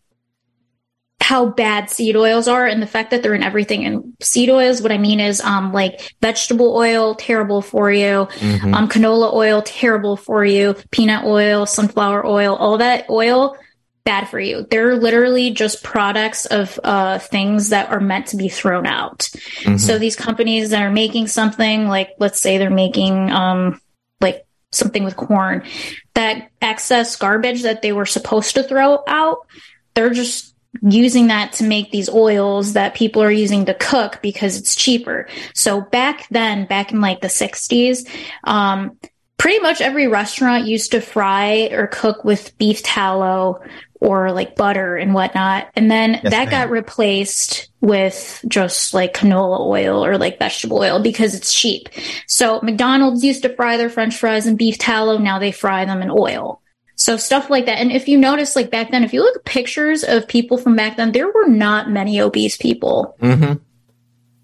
[1.27, 3.83] how bad seed oils are and the fact that they're in everything.
[3.83, 8.29] And seed oils, what I mean is, um, like vegetable oil, terrible for you.
[8.31, 8.73] Mm-hmm.
[8.73, 10.73] Um, canola oil, terrible for you.
[10.89, 13.57] Peanut oil, sunflower oil, all that oil,
[14.05, 14.65] bad for you.
[14.71, 19.27] They're literally just products of, uh, things that are meant to be thrown out.
[19.63, 19.75] Mm-hmm.
[19.75, 23.81] So these companies that are making something like, let's say they're making, um,
[24.21, 25.63] like something with corn,
[26.13, 29.39] that excess garbage that they were supposed to throw out,
[29.93, 34.57] they're just using that to make these oils that people are using to cook because
[34.57, 35.27] it's cheaper.
[35.53, 38.07] So back then, back in like the 60s,
[38.43, 38.97] um,
[39.37, 43.61] pretty much every restaurant used to fry or cook with beef tallow
[43.99, 45.67] or like butter and whatnot.
[45.75, 46.49] And then yes, that ma'am.
[46.49, 51.89] got replaced with just like canola oil or like vegetable oil because it's cheap.
[52.27, 55.17] So McDonald's used to fry their french fries in beef tallow.
[55.17, 56.61] Now they fry them in oil.
[57.07, 57.77] So stuff like that.
[57.77, 60.75] And if you notice, like back then, if you look at pictures of people from
[60.75, 63.15] back then, there were not many obese people.
[63.21, 63.63] Mm-hmm.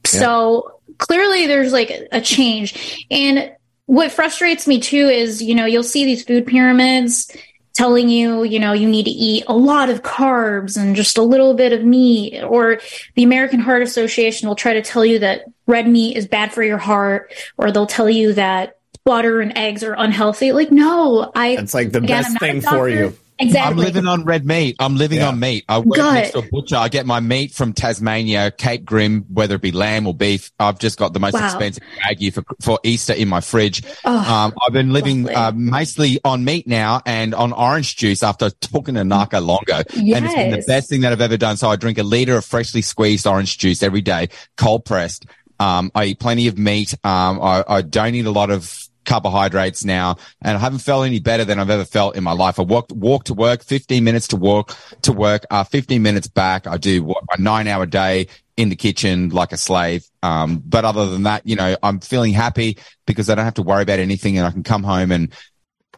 [0.06, 3.06] So clearly there's like a change.
[3.12, 3.52] And
[3.86, 7.36] what frustrates me too is, you know, you'll see these food pyramids
[7.74, 11.22] telling you, you know, you need to eat a lot of carbs and just a
[11.22, 12.42] little bit of meat.
[12.44, 12.80] Or
[13.16, 16.64] the American Heart Association will try to tell you that red meat is bad for
[16.64, 20.52] your heart, or they'll tell you that butter and eggs are unhealthy.
[20.52, 21.50] Like, no, I.
[21.50, 23.18] It's like the again, best thing for you.
[23.40, 23.72] Exactly.
[23.72, 24.76] I'm living on red meat.
[24.80, 25.30] I'm living yeah.
[25.30, 25.66] on meat.
[25.68, 26.14] I work Good.
[26.14, 26.76] next to a butcher.
[26.76, 30.52] I get my meat from Tasmania, Cape Grim, whether it be lamb or beef.
[30.60, 31.46] I've just got the most wow.
[31.46, 33.84] expensive wagyu for for Easter in my fridge.
[34.06, 38.50] Oh, um, I've been living uh, mostly on meat now and on orange juice after
[38.62, 40.18] talking to Naka Longo, yes.
[40.18, 41.58] and it's been the best thing that I've ever done.
[41.58, 45.26] So I drink a liter of freshly squeezed orange juice every day, cold pressed.
[45.60, 46.94] Um, I eat plenty of meat.
[47.04, 51.20] Um, I, I don't eat a lot of carbohydrates now and I haven't felt any
[51.20, 52.60] better than I've ever felt in my life.
[52.60, 56.68] I walk, walk to work, 15 minutes to walk to work, uh, 15 minutes back.
[56.68, 58.28] I do what, a nine hour day
[58.58, 60.06] in the kitchen like a slave.
[60.22, 63.64] Um, but other than that, you know, I'm feeling happy because I don't have to
[63.64, 65.34] worry about anything and I can come home and,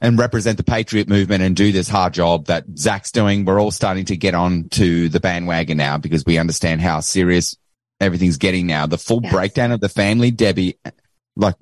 [0.02, 3.46] and represent the patriot movement and do this hard job that Zach's doing.
[3.46, 7.56] We're all starting to get on to the bandwagon now because we understand how serious
[8.00, 8.88] everything's getting now.
[8.88, 9.34] The full yes.
[9.34, 10.78] breakdown of the family, Debbie,
[11.36, 11.56] like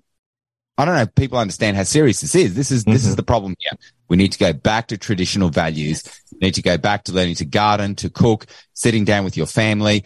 [0.77, 2.55] I don't know if people understand how serious this is.
[2.55, 2.93] This is mm-hmm.
[2.93, 3.17] this is mm-hmm.
[3.17, 3.77] the problem here.
[4.09, 6.03] We need to go back to traditional values.
[6.31, 9.45] We need to go back to learning to garden, to cook, sitting down with your
[9.45, 10.03] family,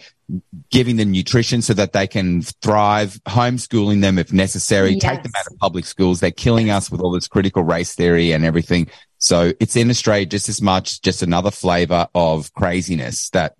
[0.69, 5.02] giving them nutrition so that they can thrive, homeschooling them if necessary, yes.
[5.02, 6.19] take them out of public schools.
[6.19, 8.88] They're killing us with all this critical race theory and everything.
[9.19, 13.56] So it's in Australia just as much, just another flavor of craziness that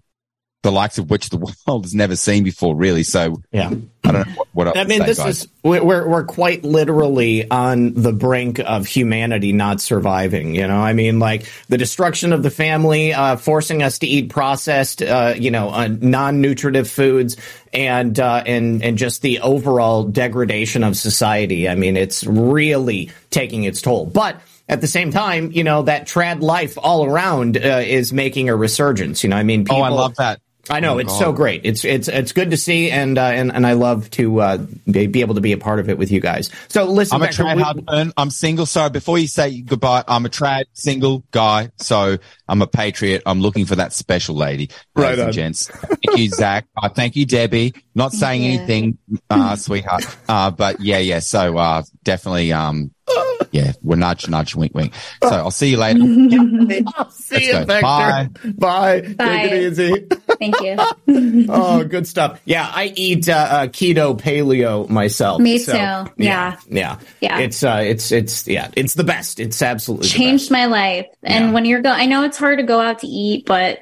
[0.64, 3.04] the likes of which the world has never seen before, really.
[3.04, 3.72] So, yeah,
[4.04, 5.02] I don't know what, what I mean.
[5.02, 5.44] Say, this guys.
[5.44, 10.56] is we're we're quite literally on the brink of humanity not surviving.
[10.56, 14.30] You know, I mean, like the destruction of the family, uh, forcing us to eat
[14.30, 17.38] processed, uh, you know, uh, non-nutritive foods,
[17.74, 21.70] and uh, and and just the overall degradation of society.
[21.70, 26.08] I mean, it's really taking its toll, but at the same time, you know, that
[26.08, 29.24] trad life all around uh, is making a resurgence.
[29.24, 30.42] You know, I mean, people, oh, I love that.
[30.70, 31.20] I know oh, it's God.
[31.20, 31.62] so great.
[31.64, 34.58] It's it's it's good to see, and uh, and and I love to uh,
[34.90, 36.50] be able to be a part of it with you guys.
[36.70, 38.14] So listen, I'm a trad husband.
[38.18, 38.66] I'm single.
[38.66, 41.72] So before you say goodbye, I'm a trad single guy.
[41.78, 42.18] So
[42.48, 43.24] I'm a patriot.
[43.26, 45.68] I'm looking for that special lady, right ladies and gents.
[45.68, 46.66] Thank you, Zach.
[46.80, 47.74] Uh, thank you, Debbie.
[47.96, 48.50] Not saying yeah.
[48.50, 49.00] anything,
[49.32, 50.06] uh, sweetheart.
[50.30, 51.18] Uh, but yeah, yeah.
[51.20, 52.92] So uh, definitely, um,
[53.52, 54.94] yeah, we're nudge, nudge, wink, wink.
[55.24, 56.00] So I'll see you later.
[57.10, 57.66] See Let's you, go.
[57.66, 58.30] Bye.
[58.44, 59.02] Bye.
[59.02, 59.26] Bye.
[59.26, 60.08] Take it easy.
[60.40, 61.46] Thank you.
[61.50, 62.42] oh, good stuff.
[62.46, 65.42] Yeah, I eat uh, uh, keto paleo myself.
[65.42, 65.78] Me so, too.
[65.78, 66.08] Yeah.
[66.18, 66.58] yeah.
[66.70, 67.00] Yeah.
[67.22, 67.40] Yeah.
[67.40, 69.40] It's uh, it's it's yeah, it's the best.
[69.40, 71.08] It's absolutely changed my life.
[71.24, 71.52] And yeah.
[71.52, 73.80] when you're go, I know it's hard to go out to eat, but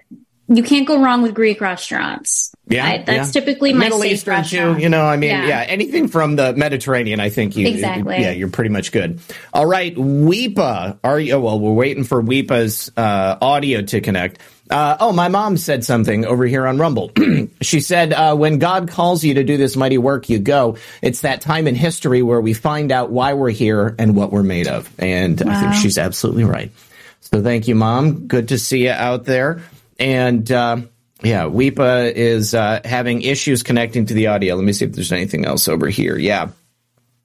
[0.47, 2.54] you can't go wrong with Greek restaurants.
[2.67, 3.41] Yeah, I, that's yeah.
[3.41, 4.77] typically my Middle Eastern restaurant.
[4.77, 4.83] too.
[4.83, 5.47] You know, I mean, yeah.
[5.47, 5.61] yeah.
[5.61, 7.19] anything from the Mediterranean.
[7.19, 8.19] I think you exactly.
[8.19, 9.19] Yeah, you're pretty much good.
[9.53, 11.33] All right, Weepa, are you?
[11.33, 14.39] Oh, well, we're waiting for Weepa's uh, audio to connect.
[14.67, 17.11] Uh, oh, my mom said something over here on Rumble.
[17.61, 20.77] she said, uh, when God calls you to do this mighty work, you go.
[21.03, 24.41] It's that time in history where we find out why we're here and what we're
[24.41, 24.91] made of.
[24.97, 25.51] And wow.
[25.51, 26.71] I think she's absolutely right.
[27.21, 28.25] So thank you, mom.
[28.25, 29.61] Good to see you out there.
[29.99, 30.77] And uh,
[31.25, 34.55] yeah, Weepa is uh, having issues connecting to the audio.
[34.55, 36.17] Let me see if there's anything else over here.
[36.17, 36.49] Yeah.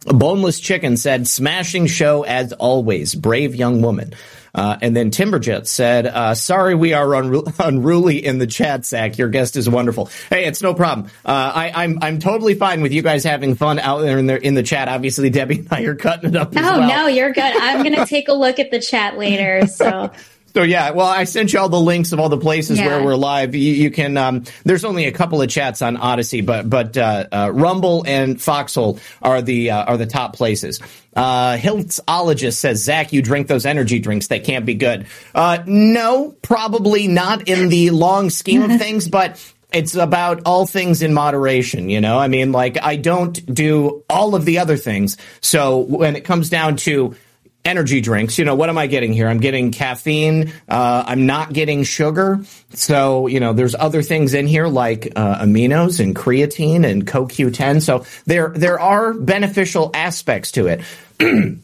[0.07, 3.15] Boneless Chicken said, smashing show as always.
[3.15, 4.15] Brave young woman.
[4.55, 9.19] Uh, and then Timberjet said, uh, sorry we are unru- unruly in the chat, Zach.
[9.19, 10.09] Your guest is wonderful.
[10.29, 11.09] Hey, it's no problem.
[11.25, 14.27] Uh, I, am I'm, I'm totally fine with you guys having fun out there in
[14.27, 14.89] the, in the chat.
[14.89, 16.89] Obviously, Debbie and I are cutting it up Oh, well.
[16.89, 17.45] no, you're good.
[17.45, 19.67] I'm going to take a look at the chat later.
[19.69, 20.11] So
[20.55, 22.87] So yeah, well, I sent you all the links of all the places yeah.
[22.87, 23.55] where we're live.
[23.55, 24.17] You, you can.
[24.17, 28.41] Um, there's only a couple of chats on Odysee, but but uh, uh, Rumble and
[28.41, 30.81] Foxhole are the uh, are the top places.
[31.15, 34.29] Uh, Hiltsologist says, Zach, you drink those energy drinks.
[34.29, 35.07] They can't be good.
[35.35, 41.03] Uh, no, probably not in the long scheme of things, but it's about all things
[41.03, 42.19] in moderation, you know?
[42.19, 45.17] I mean, like, I don't do all of the other things.
[45.41, 47.17] So when it comes down to
[47.65, 48.39] energy drinks.
[48.39, 49.29] You know, what am I getting here?
[49.29, 50.53] I'm getting caffeine.
[50.69, 52.41] Uh, I'm not getting sugar.
[52.71, 57.83] So, you know, there's other things in here like uh, aminos and creatine and CoQ10.
[57.83, 60.81] So there, there are beneficial aspects to it.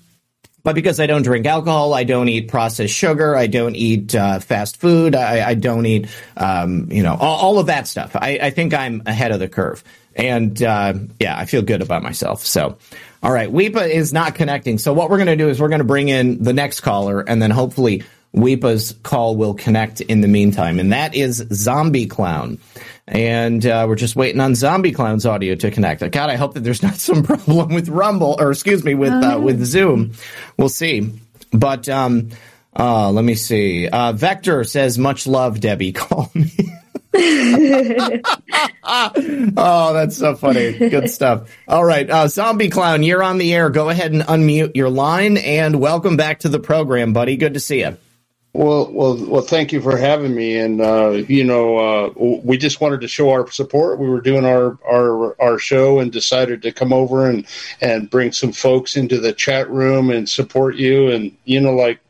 [0.63, 4.41] but because I don't drink alcohol, I don't eat processed sugar, I don't eat uh,
[4.41, 8.17] fast food, I, I don't eat, um, you know, all, all, of that stuff.
[8.17, 9.83] I, I, think I'm ahead of the curve.
[10.17, 12.45] And uh, yeah, I feel good about myself.
[12.45, 12.79] So,
[13.23, 14.79] all right, Weepa is not connecting.
[14.79, 17.21] So what we're going to do is we're going to bring in the next caller,
[17.21, 20.79] and then hopefully Weepa's call will connect in the meantime.
[20.79, 22.59] And that is Zombie Clown.
[23.09, 26.01] And uh, we're just waiting on Zombie Clown's audio to connect.
[26.11, 29.39] God, I hope that there's not some problem with Rumble, or excuse me, with uh,
[29.43, 30.13] with Zoom.
[30.57, 31.13] We'll see.
[31.53, 32.31] But um,
[32.79, 33.89] uh, let me see.
[33.89, 35.93] Uh, Vector says, "Much love, Debbie.
[35.95, 36.51] Call me."
[39.57, 40.73] oh, that's so funny.
[40.77, 41.51] Good stuff.
[41.67, 42.09] All right.
[42.09, 43.71] Uh, Zombie Clown, you're on the air.
[43.71, 47.37] Go ahead and unmute your line and welcome back to the program, buddy.
[47.37, 47.97] Good to see you.
[48.53, 49.43] Well, well, well.
[49.43, 50.57] Thank you for having me.
[50.57, 53.99] And uh, you know, uh, we just wanted to show our support.
[53.99, 57.47] We were doing our our our show and decided to come over and
[57.83, 61.11] and bring some folks into the chat room and support you.
[61.11, 62.01] And you know, like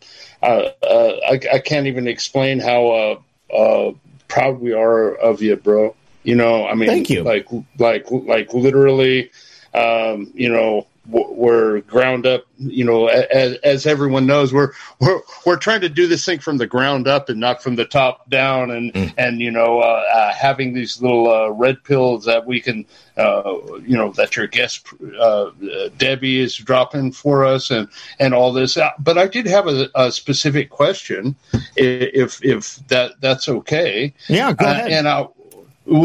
[0.42, 3.18] uh, uh I, I, can't even explain how uh,
[3.52, 3.92] uh,
[4.36, 5.96] proud we are of you, bro.
[6.22, 7.22] You know, I mean, thank you.
[7.22, 7.46] Like,
[7.78, 9.30] like, like, literally,
[9.72, 12.44] um, you know, we're ground up.
[12.58, 16.56] You know, as, as everyone knows, we're we're we're trying to do this thing from
[16.56, 18.70] the ground up and not from the top down.
[18.70, 19.12] And mm.
[19.16, 23.58] and you know, uh, uh, having these little uh, red pills that we can, uh,
[23.82, 24.86] you know, that your guest
[25.20, 25.50] uh,
[25.98, 27.88] Debbie is dropping for us, and
[28.18, 28.76] and all this.
[28.76, 31.36] Uh, but I did have a, a specific question,
[31.76, 34.14] if if that that's okay.
[34.28, 34.90] Yeah, go ahead.
[34.90, 35.26] and I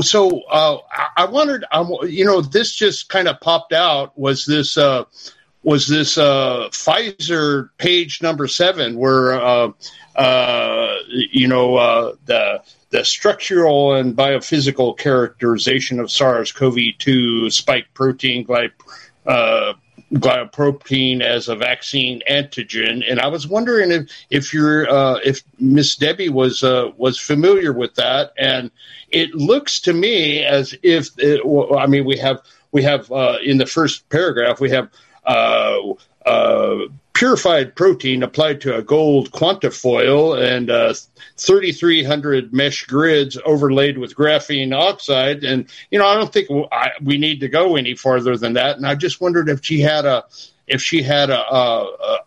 [0.02, 0.78] so uh,
[1.18, 4.18] I wondered, um, you know, this just kind of popped out.
[4.18, 5.06] Was this uh,
[5.64, 9.72] was this uh, Pfizer page number seven, where uh,
[10.16, 18.72] uh, you know uh, the the structural and biophysical characterization of SARS-CoV-2 spike protein glyp,
[20.14, 25.96] glycoprotein as a vaccine antigen, and I was wondering if if you're uh, if Miss
[25.96, 28.72] Debbie was uh, was familiar with that, and
[29.10, 33.38] it looks to me as if it, well, I mean we have we have uh,
[33.44, 34.90] in the first paragraph we have
[35.26, 35.78] uh,
[36.26, 36.78] uh,
[37.22, 40.92] purified protein applied to a gold quantifoil and uh,
[41.38, 45.44] 3,300 mesh grids overlaid with graphene oxide.
[45.44, 46.50] And, you know, I don't think
[47.04, 48.78] we need to go any farther than that.
[48.78, 50.26] And I just wondered if she had a,
[50.66, 52.20] if she had a, a, a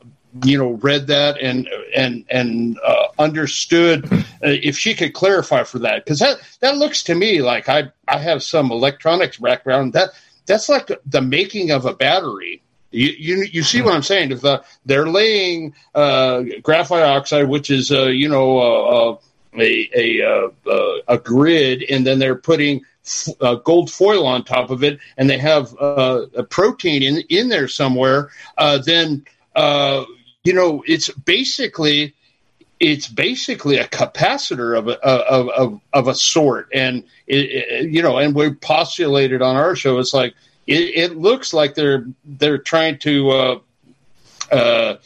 [0.45, 5.81] you know, read that and and and uh, understood uh, if she could clarify for
[5.81, 10.11] that because that that looks to me like I I have some electronics background that
[10.47, 12.64] that's like the making of a battery
[12.95, 14.33] you, you, you see what I'm saying?
[14.33, 19.19] If the, they're laying uh, graphite oxide, which is uh, you know uh, uh
[19.59, 24.71] a a, uh, uh, a grid, and then they're putting f- gold foil on top
[24.71, 28.31] of it, and they have a protein in in there somewhere,
[28.85, 29.25] then
[29.57, 32.15] you know it's basically
[32.81, 38.03] it's basically a capacitor of a, of, of, of a sort, and it, it, you
[38.03, 39.99] know, and we postulated on our show.
[39.99, 40.35] It's like
[40.67, 43.59] it, it looks like they're they're trying to uh,
[44.51, 44.97] uh,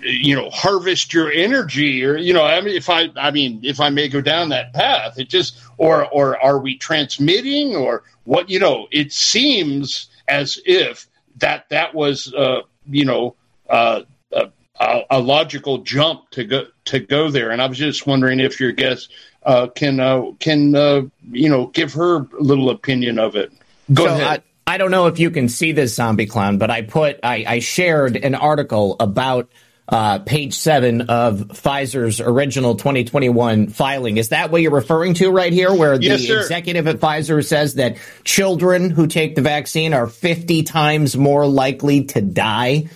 [0.00, 3.80] you know harvest your energy or you know I mean if I I mean if
[3.80, 8.50] I may go down that path it just or or are we transmitting or what
[8.50, 11.06] you know it seems as if
[11.36, 13.36] that that was uh, you know
[13.68, 14.02] uh,
[14.32, 18.60] a, a, logical jump to go to go there and I was just wondering if
[18.60, 19.10] your guest
[19.44, 23.52] uh, can uh, can uh, you know give her a little opinion of it
[23.92, 24.40] go so ahead.
[24.40, 27.44] I- I don't know if you can see this zombie clown, but I put I,
[27.46, 29.50] I shared an article about
[29.88, 34.16] uh, page seven of Pfizer's original 2021 filing.
[34.16, 37.74] Is that what you're referring to right here, where the yes, executive at Pfizer says
[37.74, 42.88] that children who take the vaccine are 50 times more likely to die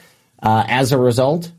[0.43, 1.53] uh, as a result?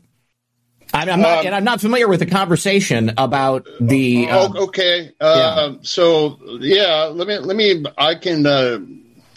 [0.92, 4.28] I'm, not, um, and I'm not familiar with the conversation about the.
[4.28, 5.78] Uh, okay, uh, yeah.
[5.82, 7.84] so yeah, let me let me.
[7.96, 8.80] I can uh,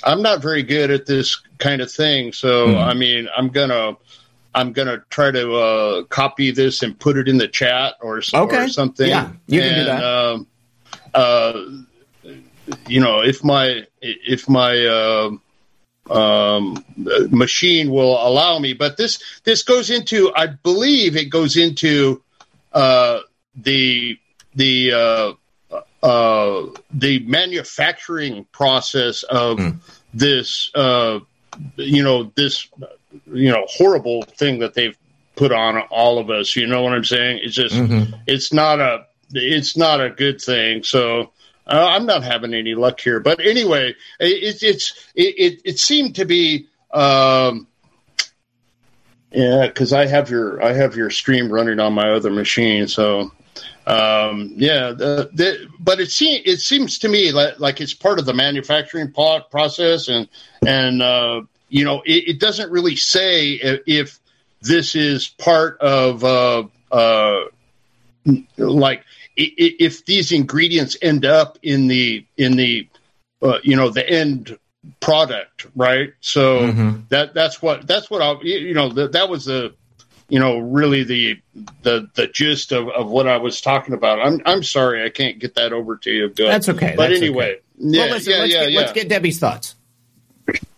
[0.03, 2.33] I'm not very good at this kind of thing.
[2.33, 2.83] So mm.
[2.83, 3.97] I mean, I'm gonna
[4.55, 8.65] I'm gonna try to uh, copy this and put it in the chat or, okay.
[8.65, 9.09] or something.
[9.09, 10.03] Yeah, you can and, do that.
[10.03, 10.47] Um,
[11.13, 11.61] uh,
[12.87, 15.31] you know, if my if my uh,
[16.09, 16.85] um,
[17.29, 22.21] machine will allow me, but this this goes into I believe it goes into
[22.73, 23.19] uh,
[23.55, 24.17] the
[24.55, 25.37] the
[26.03, 29.79] uh, the manufacturing process of mm.
[30.13, 31.19] this, uh,
[31.77, 32.67] you know, this,
[33.31, 34.97] you know, horrible thing that they've
[35.37, 36.55] put on all of us.
[36.57, 37.39] You know what I'm saying?
[37.41, 38.15] It's just Mm-hmm.
[38.27, 40.83] it's not a it's not a good thing.
[40.83, 41.31] So
[41.65, 43.21] uh, I'm not having any luck here.
[43.21, 46.67] But anyway, it, it's it, it it seemed to be.
[46.91, 47.67] Um,
[49.31, 53.31] yeah, because I have your I have your stream running on my other machine, so
[53.85, 54.91] um, yeah.
[54.91, 58.33] The, the, but it seems it seems to me like, like it's part of the
[58.33, 60.27] manufacturing process, and
[60.65, 64.19] and uh, you know it, it doesn't really say if, if
[64.61, 67.41] this is part of uh, uh,
[68.57, 69.03] like
[69.35, 72.87] if these ingredients end up in the in the
[73.41, 74.57] uh, you know the end
[74.99, 77.07] product right so Mhm.
[77.09, 79.73] that that's what that's what I you you know that that was the
[80.33, 81.39] you know really the
[81.83, 85.37] the the gist of, of what I was talking about I'm I'm sorry I can't
[85.37, 87.61] get that over to you good That's okay, but that's anyway okay.
[87.77, 89.75] yeah well, listen, yeah let's, yeah get, yeah let's get Debbie's thoughts.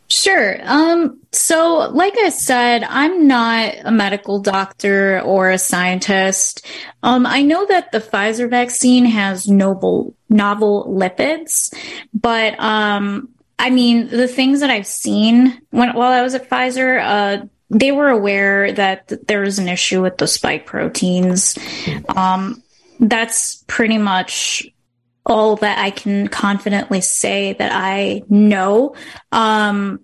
[0.08, 0.60] Sure.
[0.62, 6.64] Um, so like I said, I'm not a medical doctor or a scientist.
[7.02, 11.74] Um, I know that the Pfizer vaccine has novel, novel lipids,
[12.14, 17.02] but, um, I mean, the things that I've seen when, while I was at Pfizer,
[17.02, 17.46] uh,
[17.76, 21.58] they were aware that there was an issue with the spike proteins.
[22.08, 22.64] Um,
[23.02, 24.66] that's pretty much
[25.26, 28.96] all that I can confidently say that I know.
[29.34, 30.00] Um,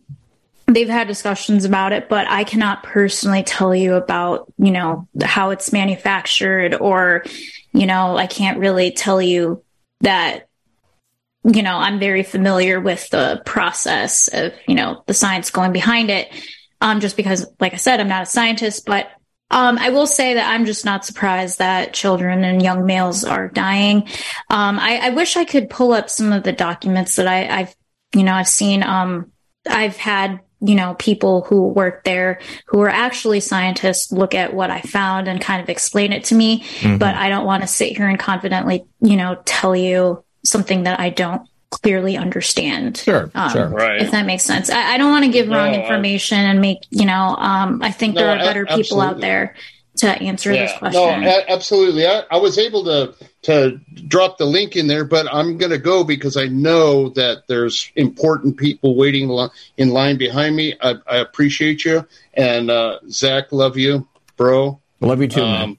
[0.67, 5.51] they've had discussions about it, but I cannot personally tell you about, you know, how
[5.51, 7.23] it's manufactured or,
[7.71, 9.63] you know, I can't really tell you
[10.01, 10.49] that,
[11.45, 16.09] you know, I'm very familiar with the process of, you know, the science going behind
[16.09, 16.29] it.
[16.81, 19.11] Um, just because, like I said, I'm not a scientist, but
[19.51, 23.49] um, I will say that I'm just not surprised that children and young males are
[23.49, 24.07] dying.
[24.49, 27.75] Um, I, I wish I could pull up some of the documents that I, I've,
[28.15, 28.81] you know, I've seen.
[28.81, 29.31] Um,
[29.69, 34.71] I've had, you know, people who work there who are actually scientists look at what
[34.71, 36.63] I found and kind of explain it to me.
[36.79, 36.97] Mhm.
[36.97, 40.99] But I don't want to sit here and confidently, you know, tell you something that
[40.99, 41.41] I don't
[41.71, 42.97] clearly understand.
[42.97, 43.67] Sure, Um, sure.
[43.69, 44.01] Right.
[44.01, 44.69] If that makes sense.
[44.69, 47.81] I, I don't want to give No, wrong I- information and make, you know, um,
[47.81, 49.55] I think No, there are a- better people out there
[49.97, 51.23] to answer this No, question.
[51.23, 52.05] a- absolutely.
[52.07, 55.79] I, I was able to to drop the link in there, but I'm going to
[55.79, 60.75] go because I know that there's important people waiting li- in line behind me.
[60.79, 64.07] I, I appreciate you, and uh, Zach, love you,
[64.37, 64.79] bro.
[64.99, 65.77] Love you too, man.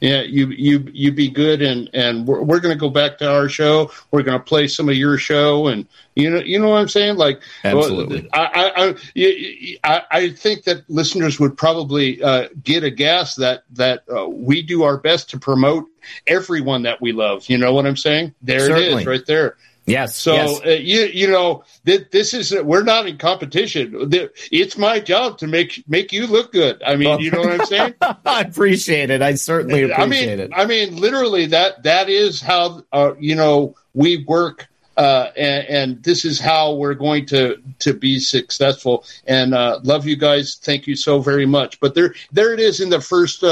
[0.00, 3.30] Yeah, you you you be good, and and we're, we're going to go back to
[3.30, 3.90] our show.
[4.10, 6.88] We're going to play some of your show, and you know you know what I'm
[6.88, 7.16] saying.
[7.16, 8.26] Like, Absolutely.
[8.32, 13.64] I I I, I, I think that listeners would probably uh, get a guess that
[13.72, 15.86] that uh, we do our best to promote
[16.26, 17.48] everyone that we love.
[17.50, 18.34] You know what I'm saying?
[18.40, 19.02] There it Certainly.
[19.02, 19.56] is, right there.
[19.90, 20.16] Yes.
[20.16, 20.60] So yes.
[20.64, 24.10] uh, you you know th- this is we're not in competition.
[24.50, 26.82] It's my job to make make you look good.
[26.84, 27.94] I mean, you know what I'm saying?
[28.00, 29.22] I appreciate it.
[29.22, 30.50] I certainly appreciate I mean, it.
[30.54, 36.02] I mean, literally that that is how uh, you know we work, uh, and, and
[36.02, 39.04] this is how we're going to to be successful.
[39.26, 40.60] And uh, love you guys.
[40.62, 41.80] Thank you so very much.
[41.80, 43.42] But there there it is in the first.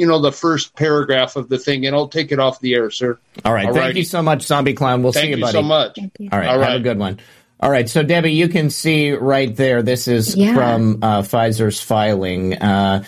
[0.00, 2.90] You know the first paragraph of the thing, and I'll take it off the air,
[2.90, 3.18] sir.
[3.44, 3.66] All right.
[3.66, 3.96] All Thank right.
[3.96, 5.02] you so much, Zombie Clown.
[5.02, 5.52] We'll Thank see you, you buddy.
[5.52, 5.98] so much.
[5.98, 6.48] All right.
[6.48, 7.20] All Have a good one.
[7.60, 7.86] All right.
[7.86, 9.82] So, Debbie, you can see right there.
[9.82, 10.54] This is Yeah.
[10.54, 12.54] from uh, Pfizer's filing.
[12.54, 13.04] Uh,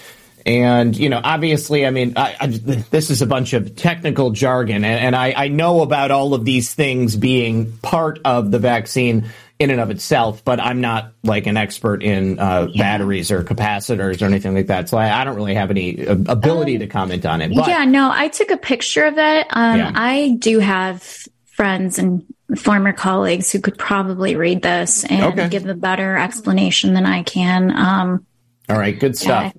[0.47, 4.85] and, you know, obviously, I mean, I, I, this is a bunch of technical jargon,
[4.85, 9.27] and, and I, I know about all of these things being part of the vaccine
[9.59, 14.21] in and of itself, but I'm not like an expert in uh, batteries or capacitors
[14.21, 14.89] or anything like that.
[14.89, 17.55] So I, I don't really have any uh, ability to comment on it.
[17.55, 19.47] But yeah, no, I took a picture of it.
[19.51, 19.93] Um, Yeah.
[19.95, 21.03] I do have
[21.47, 22.25] friends and
[22.57, 25.49] former colleagues who could probably read this and Okay.
[25.49, 27.71] give a better explanation than I can.
[27.71, 28.27] Um,
[28.69, 29.53] All right, good stuff.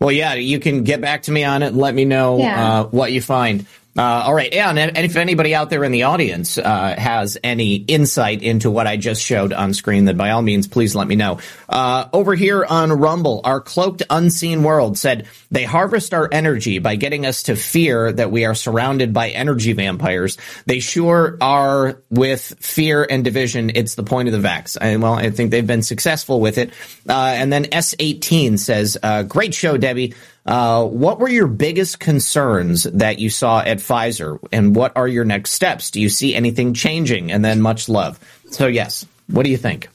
[0.00, 2.80] Well, yeah, you can get back to me on it and let me know Yeah.
[2.80, 3.66] uh, what you find.
[3.98, 7.74] Uh, all right, yeah, and, if anybody out there in the audience uh, has any
[7.74, 11.16] insight into what I just showed on screen, then by all means, please let me
[11.16, 11.40] know.
[11.68, 16.94] Uh, over here on Rumble, our cloaked unseen world said they harvest our energy by
[16.94, 20.38] getting us to fear that we are surrounded by energy vampires.
[20.66, 23.72] They sure are with fear and division.
[23.74, 24.78] It's the point of the vax.
[24.80, 26.70] And well, I think they've been successful with it.
[27.08, 30.14] Uh, and then S18 says, uh, great show, Debbie.
[30.46, 35.24] Uh, what were your biggest concerns that you saw at Pfizer, and what are your
[35.24, 35.90] next steps?
[35.90, 37.30] Do you see anything changing?
[37.30, 38.18] And then much love.
[38.50, 39.88] So, yes, what do you think?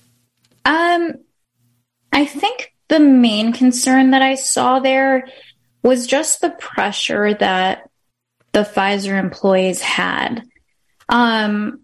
[0.65, 1.13] Um,
[2.11, 5.27] I think the main concern that I saw there
[5.83, 7.89] was just the pressure that
[8.53, 10.43] the Pfizer employees had.
[11.09, 11.81] Um,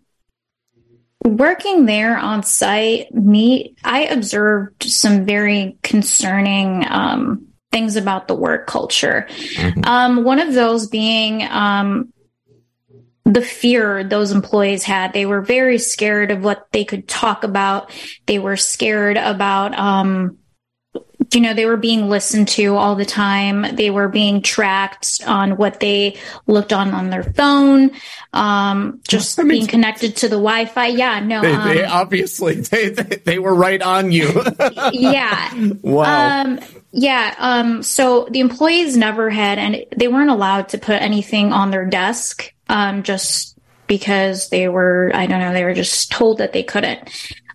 [1.24, 8.68] working there on site, me, I observed some very concerning, um, things about the work
[8.68, 9.28] culture.
[9.30, 9.86] Mm-hmm.
[9.86, 12.12] Um, one of those being um,
[13.26, 15.14] the fear those employees had.
[15.14, 17.92] They were very scared of what they could talk about.
[18.26, 20.38] They were scared about, um,
[21.32, 23.76] you know, they were being listened to all the time.
[23.76, 26.18] They were being tracked on what they
[26.48, 27.92] looked on on their phone,
[28.34, 30.88] um, just I mean, being connected to the Wi-Fi.
[30.88, 34.30] Yeah, no, they, um, they obviously they, they, they were right on you.
[34.92, 35.54] yeah.
[35.82, 36.58] Wow.
[36.92, 37.36] Yeah.
[37.38, 41.86] Um, so the employees never had, and they weren't allowed to put anything on their
[41.86, 43.58] desk um, just
[43.88, 47.10] because they were, I don't know, they were just told that they couldn't.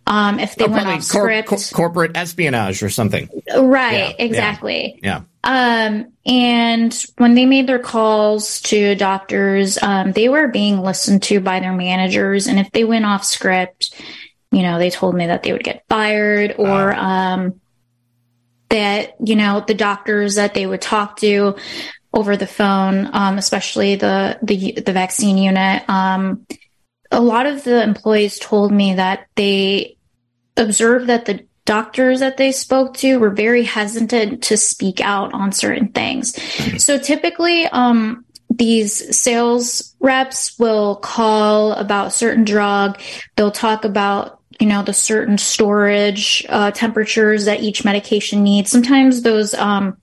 [0.07, 3.29] Um, if they oh, went off script, cor- corporate espionage or something.
[3.57, 5.01] Right, yeah, exactly.
[5.03, 5.23] Yeah.
[5.45, 5.87] yeah.
[5.87, 11.41] Um, and when they made their calls to doctors, um, they were being listened to
[11.41, 12.47] by their managers.
[12.47, 14.01] And if they went off script,
[14.53, 17.61] you know, they told me that they would get fired or, um,
[18.69, 21.57] that, you know, the doctors that they would talk to
[22.13, 25.89] over the phone, um, especially the, the, the vaccine unit.
[25.89, 26.47] Um,
[27.11, 29.97] a lot of the employees told me that they
[30.57, 35.53] observed that the doctors that they spoke to were very hesitant to speak out on
[35.53, 36.35] certain things.
[36.83, 43.01] So typically, um, these sales reps will call about certain drug.
[43.37, 48.71] They'll talk about you know the certain storage uh, temperatures that each medication needs.
[48.71, 49.97] Sometimes those um,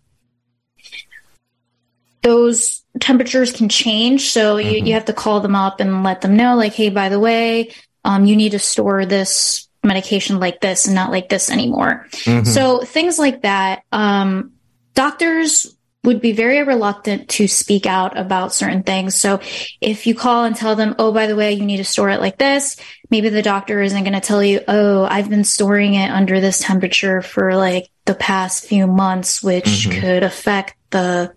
[2.22, 4.32] those temperatures can change.
[4.32, 4.88] So you, mm-hmm.
[4.88, 7.74] you have to call them up and let them know, like, hey, by the way,
[8.04, 12.08] um, you need to store this medication like this and not like this anymore.
[12.12, 12.46] Mm-hmm.
[12.46, 13.84] So things like that.
[13.92, 14.54] Um,
[14.94, 15.73] doctors
[16.04, 19.16] would be very reluctant to speak out about certain things.
[19.16, 19.40] So
[19.80, 22.20] if you call and tell them, oh, by the way, you need to store it
[22.20, 22.76] like this,
[23.10, 26.60] maybe the doctor isn't going to tell you, oh, I've been storing it under this
[26.60, 30.02] temperature for like the past few months, which mm-hmm.
[30.02, 31.34] could affect the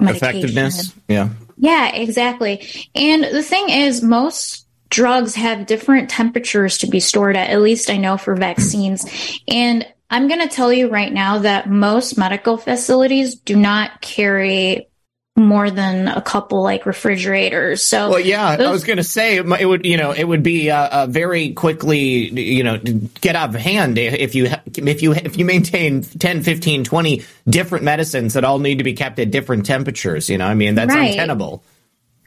[0.00, 0.92] effectiveness.
[1.08, 1.28] Yeah.
[1.56, 2.66] Yeah, exactly.
[2.94, 7.50] And the thing is, most drugs have different temperatures to be stored at.
[7.50, 9.06] At least I know for vaccines.
[9.46, 14.88] And I'm going to tell you right now that most medical facilities do not carry
[15.36, 17.84] more than a couple like refrigerators.
[17.84, 20.42] So, well, yeah, those- I was going to say it would, you know, it would
[20.42, 22.78] be uh, uh, very quickly, you know,
[23.20, 27.84] get out of hand if you if you if you maintain 10, 15, 20 different
[27.84, 30.28] medicines that all need to be kept at different temperatures.
[30.28, 31.12] You know, I mean, that's right.
[31.12, 31.62] untenable.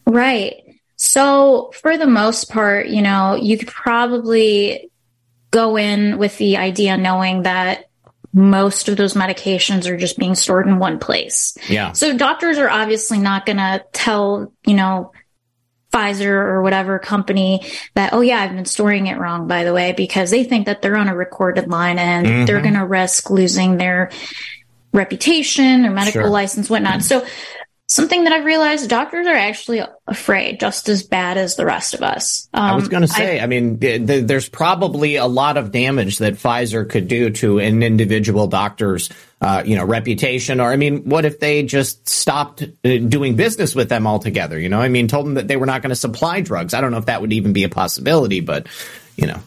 [0.08, 0.56] Right.
[0.96, 4.90] So, for the most part, you know, you could probably
[5.54, 7.86] go in with the idea knowing that
[8.34, 11.56] most of those medications are just being stored in one place.
[11.70, 11.92] Yeah.
[11.92, 15.12] So doctors are obviously not going to tell, you know,
[15.94, 17.64] Pfizer or whatever company
[17.94, 20.82] that, oh yeah, I've been storing it wrong, by the way, because they think that
[20.82, 22.46] they're on a recorded line and mm-hmm.
[22.46, 24.10] they're going to risk losing their
[24.92, 26.30] reputation or medical sure.
[26.30, 27.04] license, whatnot.
[27.04, 27.24] So
[27.88, 32.02] something that I've realized doctors are actually afraid just as bad as the rest of
[32.02, 32.50] us.
[32.54, 35.58] Um, I was going to say, I, I mean, th- th- there's probably a lot
[35.58, 39.10] of damage that Pfizer could do to an individual doctor's,
[39.42, 40.60] uh, you know, reputation.
[40.60, 44.58] Or, I mean, what if they just stopped uh, doing business with them altogether?
[44.60, 46.74] You know, I mean, told them that they were not going to supply drugs.
[46.74, 48.68] I don't know if that would even be a possibility, but,
[49.18, 49.40] you know.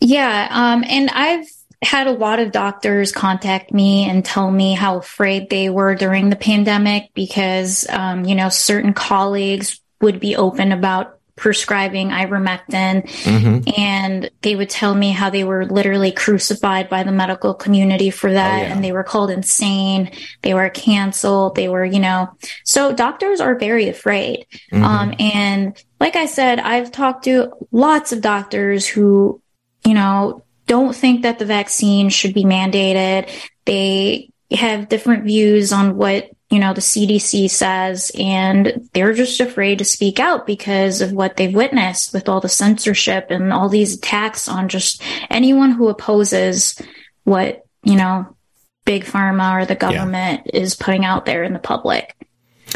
[0.00, 0.48] Yeah.
[0.50, 1.46] Um, and I've,
[1.82, 6.28] had a lot of doctors contact me and tell me how afraid they were during
[6.28, 13.80] the pandemic because, um, you know, certain colleagues would be open about prescribing ivermectin mm-hmm.
[13.80, 18.32] and they would tell me how they were literally crucified by the medical community for
[18.32, 18.72] that oh, yeah.
[18.72, 20.10] and they were called insane
[20.42, 22.28] they were canceled they were you know
[22.64, 24.82] so doctors are very afraid mm-hmm.
[24.82, 29.40] um, and like i said i've talked to lots of doctors who
[29.86, 33.28] you know don't think that the vaccine should be mandated.
[33.64, 39.78] They have different views on what, you know, the CDC says, and they're just afraid
[39.78, 43.96] to speak out because of what they've witnessed with all the censorship and all these
[43.96, 46.80] attacks on just anyone who opposes
[47.24, 48.36] what, you know,
[48.84, 50.60] big pharma or the government yeah.
[50.60, 52.14] is putting out there in the public.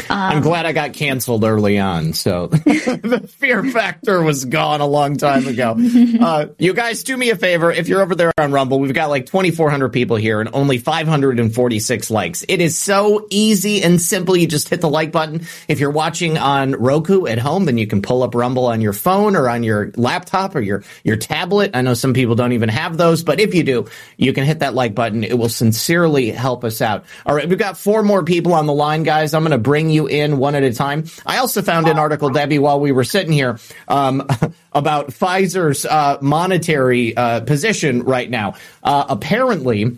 [0.09, 4.87] Um, I'm glad I got canceled early on, so the fear factor was gone a
[4.87, 5.77] long time ago.
[6.23, 7.71] Uh, you guys, do me a favor.
[7.71, 12.11] If you're over there on Rumble, we've got like 2,400 people here and only 546
[12.11, 12.45] likes.
[12.47, 14.37] It is so easy and simple.
[14.37, 15.45] You just hit the like button.
[15.67, 18.93] If you're watching on Roku at home, then you can pull up Rumble on your
[18.93, 21.71] phone or on your laptop or your your tablet.
[21.73, 23.87] I know some people don't even have those, but if you do,
[24.17, 25.23] you can hit that like button.
[25.23, 27.05] It will sincerely help us out.
[27.25, 29.33] All right, we've got four more people on the line, guys.
[29.33, 31.05] I'm going to bring bring you in one at a time.
[31.25, 34.25] I also found an article, Debbie, while we were sitting here, um,
[34.73, 38.55] about Pfizer's uh, monetary uh, position right now.
[38.81, 39.97] Uh, apparently,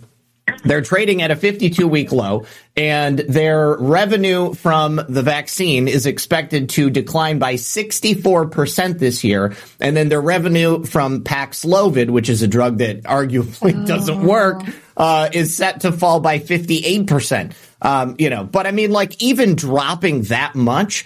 [0.63, 2.45] they're trading at a 52 week low
[2.77, 9.55] and their revenue from the vaccine is expected to decline by 64% this year.
[9.79, 13.85] And then their revenue from Paxlovid, which is a drug that arguably oh.
[13.87, 14.61] doesn't work,
[14.97, 17.53] uh, is set to fall by 58%.
[17.85, 21.05] Um, you know, but I mean, like even dropping that much,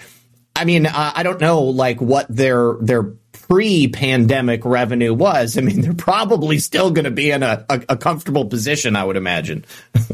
[0.56, 3.02] I mean, uh, I don't know, like what their their
[3.32, 5.58] pre-pandemic revenue was.
[5.58, 9.04] I mean, they're probably still going to be in a, a, a, comfortable position, I
[9.04, 9.64] would imagine.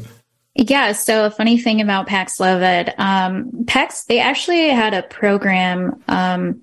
[0.55, 0.93] yeah.
[0.93, 6.63] So a funny thing about Paxlovid, um, Pax, they actually had a program, um,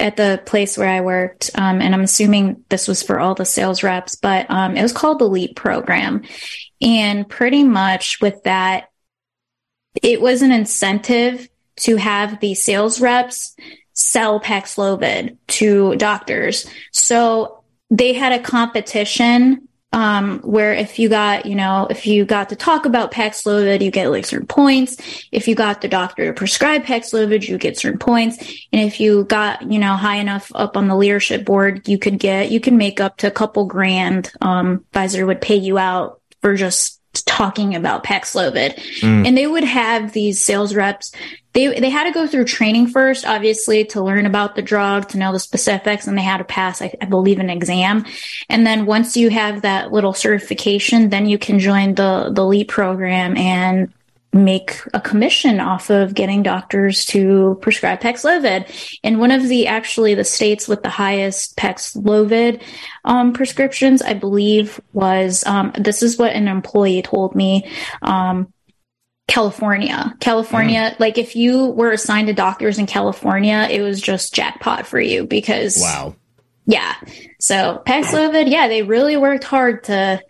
[0.00, 3.44] at the place where I worked, um, and I'm assuming this was for all the
[3.44, 6.22] sales reps, but um, it was called the LEAP program.
[6.80, 8.90] And pretty much with that,
[10.02, 13.56] it was an incentive to have the sales reps
[13.92, 16.68] sell Paxlovid to doctors.
[16.92, 22.50] So they had a competition um, where if you got, you know, if you got
[22.50, 24.98] to talk about Paxlovid, you get like certain points.
[25.32, 28.36] If you got the doctor to prescribe Paxlovid, you get certain points.
[28.72, 32.18] And if you got, you know, high enough up on the leadership board, you could
[32.18, 34.30] get, you can make up to a couple grand.
[34.42, 38.74] Um, Pfizer would pay you out for just talking about Paxlovid.
[39.00, 39.26] Mm.
[39.26, 41.12] And they would have these sales reps.
[41.52, 45.18] They, they had to go through training first, obviously, to learn about the drug, to
[45.18, 48.04] know the specifics, and they had to pass, I, I believe, an exam.
[48.50, 52.68] And then once you have that little certification, then you can join the, the LEAP
[52.68, 53.92] program and
[54.36, 58.98] make a commission off of getting doctors to prescribe Paxlovid.
[59.02, 62.62] And one of the actually the states with the highest Paxlovid
[63.04, 67.70] um, prescriptions, I believe, was um, this is what an employee told me.
[68.02, 68.52] Um,
[69.28, 70.14] California.
[70.20, 71.00] California, mm.
[71.00, 75.26] like if you were assigned to doctors in California, it was just jackpot for you
[75.26, 76.14] because Wow.
[76.66, 76.94] Yeah.
[77.38, 80.20] So Paxlovid, yeah, they really worked hard to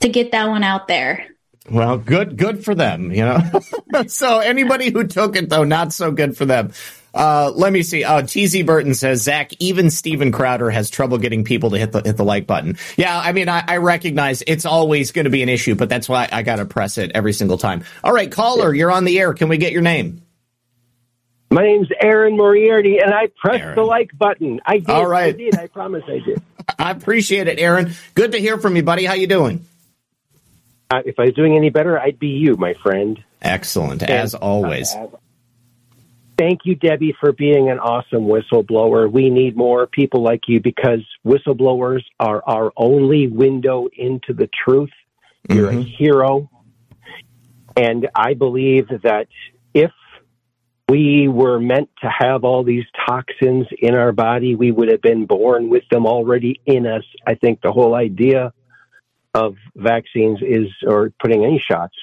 [0.00, 1.26] to get that one out there.
[1.70, 3.38] Well, good, good for them, you know.
[4.06, 6.72] so anybody who took it though, not so good for them.
[7.14, 8.02] Uh, let me see.
[8.02, 12.02] Uh, TZ Burton says, Zach, even Steven Crowder has trouble getting people to hit the
[12.02, 12.76] hit the like button.
[12.96, 16.08] Yeah, I mean, I, I recognize it's always going to be an issue, but that's
[16.08, 17.84] why I got to press it every single time.
[18.02, 19.32] All right, caller, you're on the air.
[19.32, 20.22] Can we get your name?
[21.50, 23.76] My name's Aaron Moriarty, and I pressed Aaron.
[23.76, 24.60] the like button.
[24.66, 24.90] I did.
[24.90, 25.34] All right.
[25.34, 25.56] I did.
[25.56, 26.42] I promise I did.
[26.80, 27.92] I appreciate it, Aaron.
[28.14, 29.04] Good to hear from you, buddy.
[29.04, 29.64] How you doing?
[30.90, 33.22] Uh, if I was doing any better, I'd be you, my friend.
[33.42, 34.94] Excellent, and, as always.
[34.94, 35.08] Uh,
[36.36, 39.10] thank you, Debbie, for being an awesome whistleblower.
[39.10, 44.90] We need more people like you because whistleblowers are our only window into the truth.
[45.48, 45.80] You're mm-hmm.
[45.80, 46.50] a hero.
[47.76, 49.26] And I believe that
[49.72, 49.90] if
[50.88, 55.26] we were meant to have all these toxins in our body, we would have been
[55.26, 57.04] born with them already in us.
[57.26, 58.52] I think the whole idea
[59.34, 61.94] of vaccines is, or putting any shots,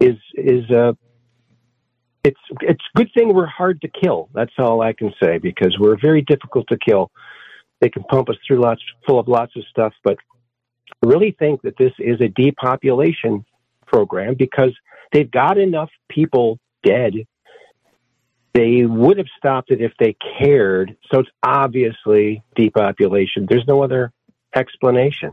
[0.00, 0.92] is is uh,
[2.24, 4.28] it's it's good thing we're hard to kill.
[4.34, 7.10] That's all I can say because we're very difficult to kill.
[7.80, 10.16] They can pump us through lots full of lots of stuff, but
[11.04, 13.44] I really think that this is a depopulation
[13.86, 14.74] program because
[15.12, 17.14] they've got enough people dead.
[18.54, 20.96] They would have stopped it if they cared.
[21.12, 23.46] So it's obviously depopulation.
[23.48, 24.12] There's no other
[24.54, 25.32] explanation.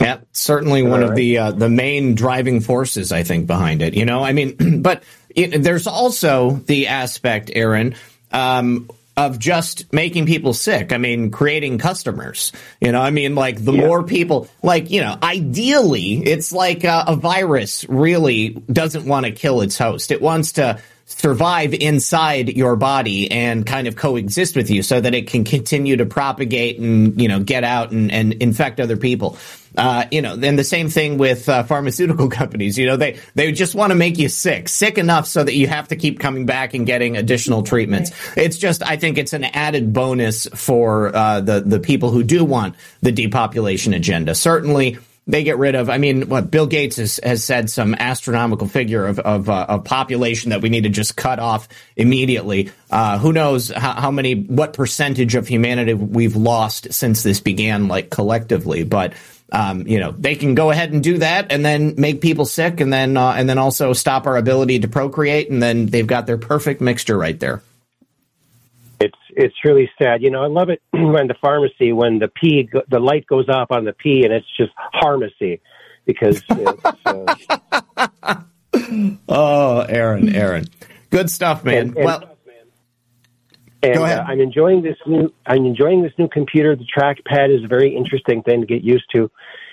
[0.00, 1.10] Yeah, certainly one right.
[1.10, 3.94] of the uh, the main driving forces, I think, behind it.
[3.94, 7.94] You know, I mean, but it, there's also the aspect, Aaron,
[8.32, 10.92] um, of just making people sick.
[10.92, 12.52] I mean, creating customers.
[12.80, 13.86] You know, I mean, like the yeah.
[13.86, 19.32] more people, like you know, ideally, it's like uh, a virus really doesn't want to
[19.32, 20.10] kill its host.
[20.10, 25.14] It wants to survive inside your body and kind of coexist with you so that
[25.14, 29.36] it can continue to propagate and you know get out and, and infect other people
[29.76, 32.76] uh, you know, then the same thing with uh, pharmaceutical companies.
[32.76, 35.66] You know, they they just want to make you sick, sick enough so that you
[35.68, 38.10] have to keep coming back and getting additional treatments.
[38.36, 42.44] It's just, I think, it's an added bonus for uh, the the people who do
[42.44, 44.34] want the depopulation agenda.
[44.34, 44.98] Certainly,
[45.30, 45.88] they get rid of.
[45.88, 49.84] I mean, what Bill Gates has, has said some astronomical figure of of, uh, of
[49.84, 52.70] population that we need to just cut off immediately.
[52.90, 57.88] Uh, who knows how, how, many, what percentage of humanity we've lost since this began,
[57.88, 59.14] like collectively, but
[59.52, 62.80] um, you know, they can go ahead and do that and then make people sick
[62.80, 65.50] and then, uh, and then also stop our ability to procreate.
[65.50, 67.62] And then they've got their perfect mixture right there.
[69.00, 70.22] It's, it's really sad.
[70.22, 73.70] You know, I love it when the pharmacy, when the P, the light goes off
[73.70, 75.60] on the P and it's just pharmacy
[76.04, 78.34] because uh...
[79.28, 80.66] oh, Aaron, Aaron,
[81.10, 81.88] good stuff, man.
[81.88, 82.36] And, and, well,
[83.82, 84.18] And Go ahead.
[84.18, 85.32] Uh, I'm enjoying this new.
[85.46, 86.76] I'm enjoying this new computer.
[86.76, 89.30] The trackpad is a very interesting thing to get used to.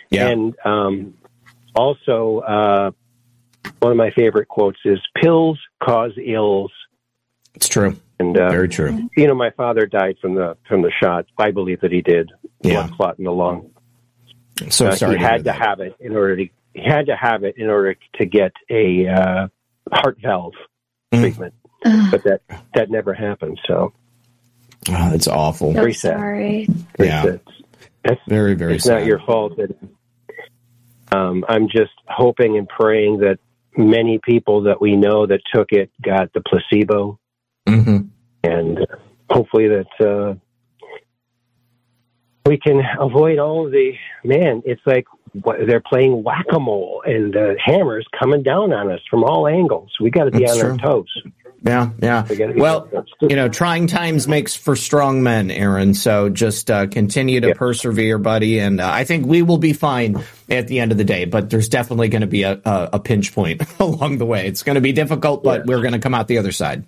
[0.09, 0.27] Yeah.
[0.27, 1.13] And um,
[1.75, 2.91] also, uh,
[3.79, 6.71] one of my favorite quotes is "Pills cause ills."
[7.53, 7.97] It's true.
[8.19, 9.09] And uh, Very true.
[9.15, 11.25] You know, my father died from the from the shot.
[11.37, 12.31] I believe that he did.
[12.61, 12.87] Yeah.
[12.87, 13.69] Blood clot in the lung.
[14.69, 15.17] So Uh, sorry.
[15.17, 16.47] he to had hear to have it in order to.
[16.73, 19.47] He had to have it in order to get a uh,
[19.91, 20.53] heart valve
[21.13, 21.21] Mm.
[21.21, 21.53] treatment,
[21.83, 22.41] but that
[22.73, 23.59] that never happened.
[23.67, 23.93] So
[24.89, 25.73] Oh, that's awful.
[25.73, 26.17] So Very sad.
[26.17, 26.67] sorry.
[26.99, 27.25] Yeah.
[27.25, 27.51] it's,
[28.03, 28.99] it's, Very, very it's sad.
[28.99, 29.57] not your fault.
[29.57, 29.75] That,
[31.11, 33.39] um, I'm just hoping and praying that
[33.77, 37.19] many people that we know that took it got the placebo,
[37.67, 37.97] hmm
[38.43, 38.85] and uh,
[39.29, 40.35] hopefully that uh,
[42.45, 43.91] we can avoid all of the
[44.23, 44.61] man.
[44.65, 45.05] It's like
[45.67, 49.91] they're playing whack a mole, and the hammers coming down on us from all angles.
[49.99, 50.71] We got to be That's on true.
[50.71, 51.23] our toes.
[51.63, 52.25] Yeah, yeah.
[52.29, 53.29] We Well, on our toes.
[53.29, 55.93] you know, trying times makes for strong men, Aaron.
[55.93, 57.53] So just uh, continue to Yeah.
[57.55, 58.59] persevere, buddy.
[58.59, 61.25] And uh, I think we will be fine at the end of the day.
[61.25, 64.47] But there's definitely going to be a, a, a pinch point along the way.
[64.47, 66.85] It's going to be difficult, but we're going to come out the other side.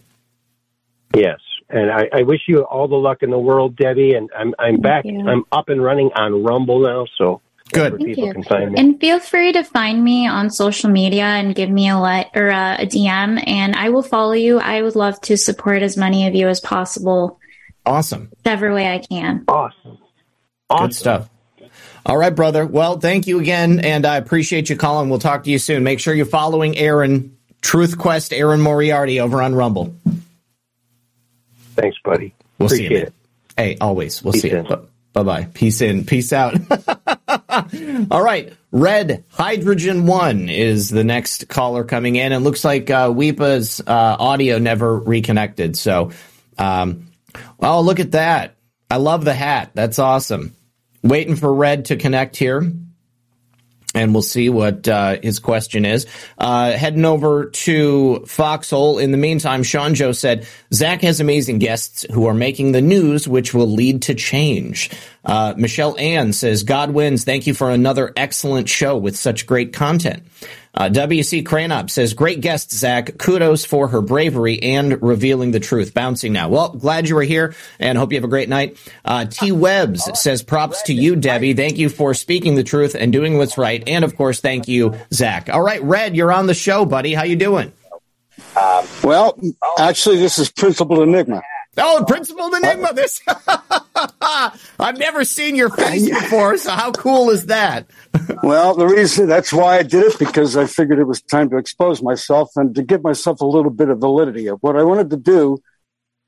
[1.15, 4.13] Yes, and I, I wish you all the luck in the world, Debbie.
[4.13, 5.05] And I'm I'm back.
[5.05, 5.27] you.
[5.27, 7.41] I'm up and running on Rumble now, so
[7.71, 7.93] Good.
[7.97, 8.33] Thank people you.
[8.33, 8.79] can find me.
[8.79, 12.49] And feel free to find me on social media and give me a let or
[12.49, 14.59] uh, a, a DM, and I will follow you.
[14.59, 17.39] I would love to support as many of you as possible,
[17.85, 18.29] Awesome.
[18.37, 19.45] whichever way I can.
[19.47, 19.97] awesome,
[20.69, 20.87] awesome.
[20.87, 21.29] Good stuff.
[22.05, 22.65] All right, brother.
[22.65, 25.09] Well, thank you again, and I appreciate you calling.
[25.09, 25.83] We'll talk to you soon.
[25.83, 29.93] Make sure you're following Aaron, Truth Quest Aaron Moriarty over on Rumble.
[31.79, 32.33] Thanks, buddy.
[32.57, 33.01] We'll see you, man.
[33.03, 33.13] it.
[33.55, 34.23] Hey, always.
[34.23, 34.87] We'll Peace see you.
[35.13, 35.47] Bye bye.
[35.53, 36.05] Peace in.
[36.05, 36.55] Peace out.
[38.11, 38.53] All right.
[38.71, 42.31] Red Hydrogen One is the next caller coming in.
[42.31, 45.75] It looks like uh, Weepa's uh, audio never reconnected.
[45.77, 46.11] So,
[46.57, 47.07] um,
[47.59, 48.55] oh, look at that.
[48.91, 49.71] I love the hat.
[49.73, 50.55] That's awesome.
[51.01, 52.71] Waiting for Red to connect here
[53.99, 56.07] and we'll see what uh, his question is.
[56.37, 58.97] Uh, heading over to Foxhole.
[58.97, 63.27] In the meantime, Sean Joe said Zach has amazing guests who are making the news,
[63.27, 64.89] which will lead to change.
[65.25, 67.25] Uh, Michelle Ann says, God wins.
[67.25, 70.23] Thank you for another excellent show with such great content.
[70.73, 73.17] Uh, WC Cranop says, great guest, Zach.
[73.17, 75.93] Kudos for her bravery and revealing the truth.
[75.93, 76.49] Bouncing now.
[76.49, 78.77] Well, glad you were here and hope you have a great night.
[79.03, 81.53] Uh, T Webbs says, props to you, Debbie.
[81.53, 83.83] Thank you for speaking the truth and doing what's right.
[83.87, 85.49] And of course, thank you, Zach.
[85.49, 87.13] All right, Red, you're on the show, buddy.
[87.13, 87.73] How you doing?
[89.03, 89.39] Well,
[89.77, 91.41] actually, this is Principal Enigma.
[91.77, 92.93] Oh, Principal Enigma.
[92.93, 93.21] This
[94.79, 97.87] I've never seen your face before, so how cool is that?
[98.43, 101.57] Well, the reason that's why I did it because I figured it was time to
[101.57, 104.47] expose myself and to give myself a little bit of validity.
[104.47, 105.59] Of what I wanted to do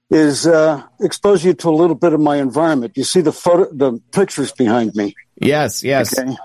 [0.09, 2.93] is uh, expose you to a little bit of my environment.
[2.95, 5.15] You see the photo, the pictures behind me.
[5.35, 6.17] Yes, yes.
[6.17, 6.35] Okay.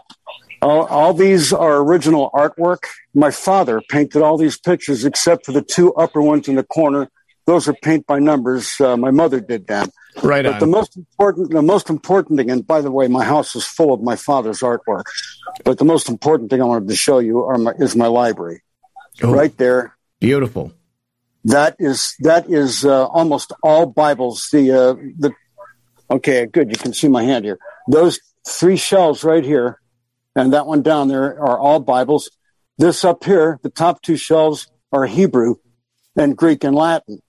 [0.63, 2.85] All, all these are original artwork.
[3.15, 7.11] My father painted all these pictures except for the two upper ones in the corner.
[7.47, 8.81] Those are paint by numbers.
[8.81, 9.91] Uh, my mother did that.
[10.23, 13.55] Right But the most important, the most important thing, and by the way, my house
[13.55, 15.05] is full of my father's artwork.
[15.65, 18.63] But the most important thing I wanted to show you are my, is my library,
[19.23, 19.97] Oh, right there.
[20.19, 20.73] Beautiful.
[21.45, 24.49] That is that is uh, almost all Bibles.
[24.51, 25.33] The uh, the
[26.11, 26.71] okay, good.
[26.71, 27.59] You can see my hand here.
[27.89, 28.19] Those
[28.49, 29.81] three shelves right here,
[30.35, 32.31] and that one down there are all Bibles.
[32.79, 35.57] This up here, the top two shelves are Hebrew
[36.17, 37.21] and Greek and Latin.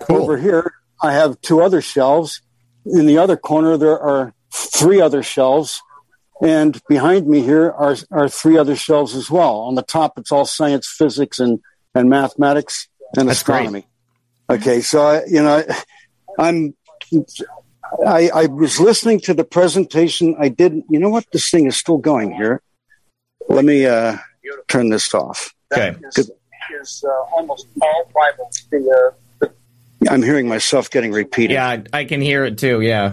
[0.00, 0.22] Cool.
[0.22, 2.42] Over here, I have two other shelves.
[2.84, 5.80] In the other corner, there are three other shelves.
[6.42, 9.60] And behind me here are, are three other shelves as well.
[9.60, 11.60] On the top, it's all science, physics, and,
[11.94, 13.56] and mathematics and That's great.
[13.56, 13.86] astronomy.
[14.48, 15.64] Okay, so I, you know,
[16.38, 16.74] I'm.
[18.04, 20.36] I, I was listening to the presentation.
[20.38, 20.86] I didn't.
[20.90, 21.24] You know what?
[21.32, 22.62] This thing is still going here.
[23.48, 24.18] Let me uh,
[24.68, 25.54] turn this off.
[25.72, 25.96] Okay.
[26.16, 26.30] Is,
[26.80, 28.66] is uh, almost all Bibles.
[28.70, 29.25] The, uh, the,
[30.08, 31.54] I'm hearing myself getting repeated.
[31.54, 32.80] Yeah, I, I can hear it too.
[32.80, 33.12] Yeah.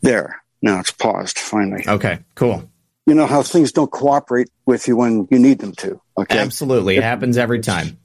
[0.00, 0.42] There.
[0.62, 1.84] Now it's paused finally.
[1.86, 2.68] Okay, cool.
[3.06, 6.00] You know how things don't cooperate with you when you need them to.
[6.16, 6.38] Okay.
[6.38, 6.96] Absolutely.
[6.96, 7.98] It happens every time.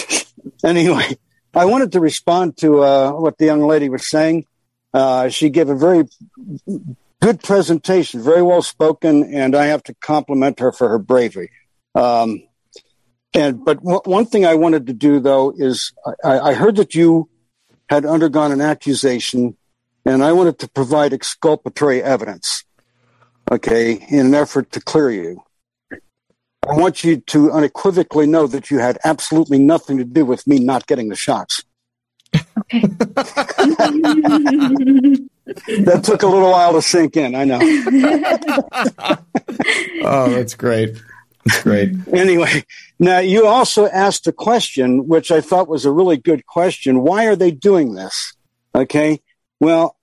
[0.64, 1.18] anyway,
[1.54, 4.46] I wanted to respond to uh, what the young lady was saying.
[4.94, 6.04] Uh, she gave a very
[7.20, 11.50] good presentation, very well spoken, and I have to compliment her for her bravery.
[11.94, 12.42] Um,
[13.34, 15.92] and but w- one thing I wanted to do though is
[16.24, 17.28] I, I heard that you
[17.88, 19.56] had undergone an accusation,
[20.04, 22.64] and I wanted to provide exculpatory evidence.
[23.50, 25.42] Okay, in an effort to clear you.
[26.68, 30.60] I want you to unequivocally know that you had absolutely nothing to do with me
[30.60, 31.64] not getting the shots.
[32.36, 32.80] Okay.
[35.82, 37.34] that took a little while to sink in.
[37.34, 37.58] I know.
[40.04, 41.02] oh, that's great.
[41.62, 41.92] Great.
[42.12, 42.64] Anyway,
[42.98, 47.02] now you also asked a question, which I thought was a really good question.
[47.02, 48.34] Why are they doing this?
[48.74, 49.20] Okay.
[49.58, 49.96] Well,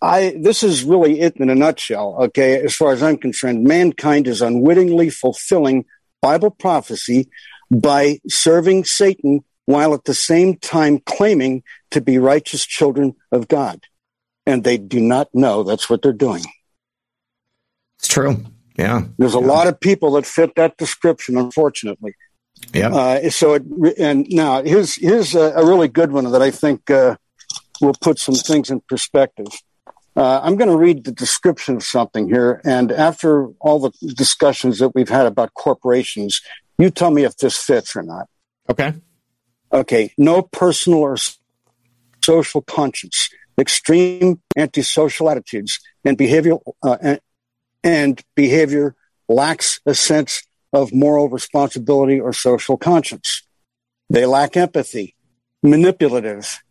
[0.00, 2.16] I, this is really it in a nutshell.
[2.24, 2.60] Okay.
[2.62, 5.84] As far as I'm concerned, mankind is unwittingly fulfilling
[6.22, 7.28] Bible prophecy
[7.70, 13.80] by serving Satan while at the same time claiming to be righteous children of God.
[14.46, 16.44] And they do not know that's what they're doing.
[17.98, 18.44] It's true.
[18.78, 19.04] Yeah.
[19.18, 19.46] There's a yeah.
[19.46, 22.14] lot of people that fit that description, unfortunately.
[22.72, 22.94] Yeah.
[22.94, 23.62] Uh, so, it,
[23.98, 27.16] and now here's, here's a, a, really good one that I think uh,
[27.80, 29.48] will put some things in perspective.
[30.16, 32.60] Uh, I'm going to read the description of something here.
[32.64, 36.40] And after all the discussions that we've had about corporations,
[36.78, 38.26] you tell me if this fits or not.
[38.70, 38.94] Okay.
[39.72, 40.12] Okay.
[40.16, 41.16] No personal or
[42.24, 43.28] social conscience,
[43.58, 47.16] extreme antisocial attitudes, and behavioral uh,
[47.86, 48.96] and, behavior
[49.28, 50.42] lacks a sense
[50.72, 53.42] of moral responsibility or social conscience.
[54.10, 55.14] They lack empathy,
[55.62, 56.62] manipulative,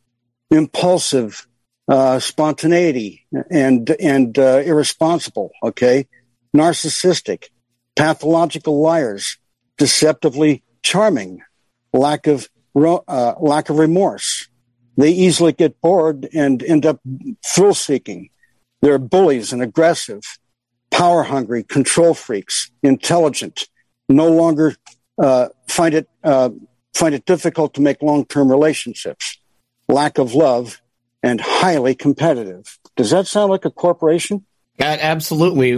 [0.52, 1.48] impulsive,
[1.88, 5.52] uh, spontaneity, and and uh, irresponsible.
[5.64, 6.08] Okay,
[6.56, 7.46] narcissistic,
[7.96, 9.38] pathological liars,
[9.78, 11.42] deceptively charming,
[11.94, 14.50] lack of uh, lack of remorse.
[14.98, 17.00] They easily get bored and end up
[17.46, 18.30] thrill seeking.
[18.82, 20.24] They're bullies and aggressive,
[20.96, 23.68] power hungry, control freaks, intelligent,
[24.08, 24.76] no longer
[25.22, 26.50] uh, find it uh,
[26.94, 29.38] find it difficult to make long term relationships,
[29.90, 30.82] lack of love,
[31.22, 32.80] and highly competitive.
[32.96, 34.46] Does that sound like a corporation?
[34.80, 35.74] absolutely.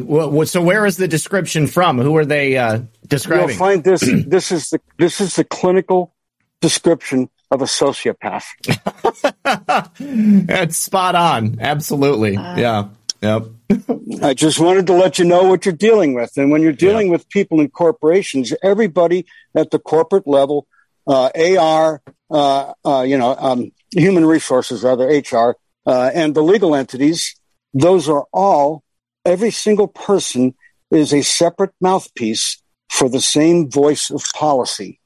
[0.46, 1.98] So, where is the description from?
[1.98, 3.50] Who are they uh, describing?
[3.50, 4.02] You'll find this.
[4.28, 6.14] this is the this is the clinical
[6.62, 8.46] description of a sociopath.
[10.48, 11.58] That's spot on.
[11.60, 12.38] Absolutely.
[12.38, 12.88] Uh, yeah.
[13.22, 13.48] Yep.
[14.22, 16.38] I just wanted to let you know what you're dealing with.
[16.38, 17.14] And when you're dealing yeah.
[17.14, 19.26] with people in corporations, everybody
[19.56, 20.68] at the corporate level,
[21.08, 26.76] uh, AR, uh, uh, you know, um, human resources, rather HR, uh, and the legal
[26.76, 27.36] entities,
[27.74, 28.84] those are all,
[29.26, 30.54] every single person
[30.92, 35.00] is a separate mouthpiece for the same voice of policy.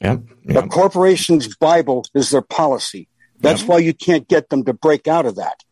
[0.00, 0.22] Yep.
[0.44, 0.64] yep.
[0.64, 3.08] The corporation's Bible is their policy.
[3.40, 3.68] That's yep.
[3.68, 5.62] why you can't get them to break out of that.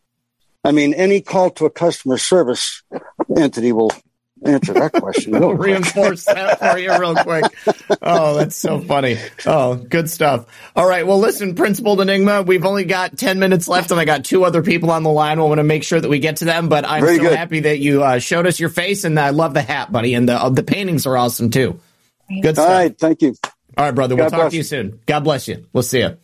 [0.67, 2.83] I mean, any call to a customer service
[3.37, 3.93] entity will
[4.45, 5.39] answer that question.
[5.39, 7.45] We'll reinforce that for you real quick.
[8.03, 9.17] Oh, that's so funny.
[9.47, 10.47] Oh, good stuff.
[10.75, 11.07] All right.
[11.07, 14.61] Well, listen, Principal Enigma, we've only got 10 minutes left and I got two other
[14.61, 15.39] people on the line.
[15.39, 17.37] We want to make sure that we get to them, but I'm Very so good.
[17.37, 20.15] happy that you uh, showed us your face and I love the hat, buddy.
[20.15, 21.79] And the, uh, the paintings are awesome too.
[22.29, 22.69] Good stuff.
[22.69, 22.99] All right.
[22.99, 23.37] Thank you.
[23.79, 24.17] All right, brother.
[24.17, 24.99] God we'll talk to you soon.
[25.07, 25.65] God bless you.
[25.73, 26.17] We'll see you.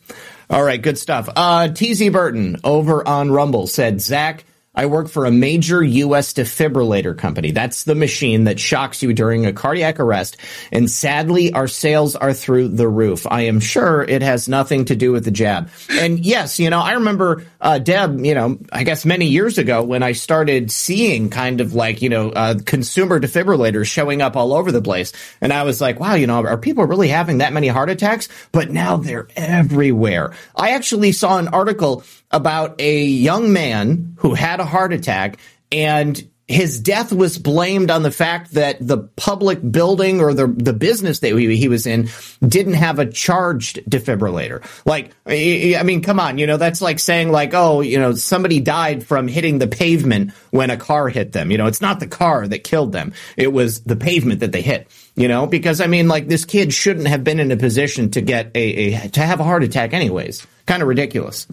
[0.49, 0.81] All right.
[0.81, 1.29] Good stuff.
[1.35, 4.45] Uh, TZ Burton over on Rumble said, Zach,
[4.75, 6.33] I work for a major U.S.
[6.33, 7.51] defibrillator company.
[7.51, 10.37] That's the machine that shocks you during a cardiac arrest.
[10.71, 13.27] And sadly, our sales are through the roof.
[13.29, 15.69] I am sure it has nothing to do with the jab.
[15.91, 19.83] And yes, you know, I remember, uh, Deb, you know, I guess many years ago
[19.83, 24.53] when I started seeing kind of like, you know, uh, consumer defibrillators showing up all
[24.53, 25.13] over the place.
[25.39, 28.27] And I was like, wow, you know, are people really having that many heart attacks?
[28.51, 30.33] But now they're everywhere.
[30.55, 35.37] I actually saw an article about a young man who had a heart attack
[35.71, 40.73] and his death was blamed on the fact that the public building or the the
[40.73, 42.09] business that he was in
[42.45, 44.61] didn't have a charged defibrillator.
[44.85, 48.59] Like, I mean, come on, you know, that's like saying like, oh, you know, somebody
[48.59, 51.49] died from hitting the pavement when a car hit them.
[51.49, 54.61] You know, it's not the car that killed them; it was the pavement that they
[54.61, 54.87] hit.
[55.15, 58.21] You know, because I mean, like, this kid shouldn't have been in a position to
[58.21, 60.45] get a, a to have a heart attack, anyways.
[60.65, 61.47] Kind of ridiculous.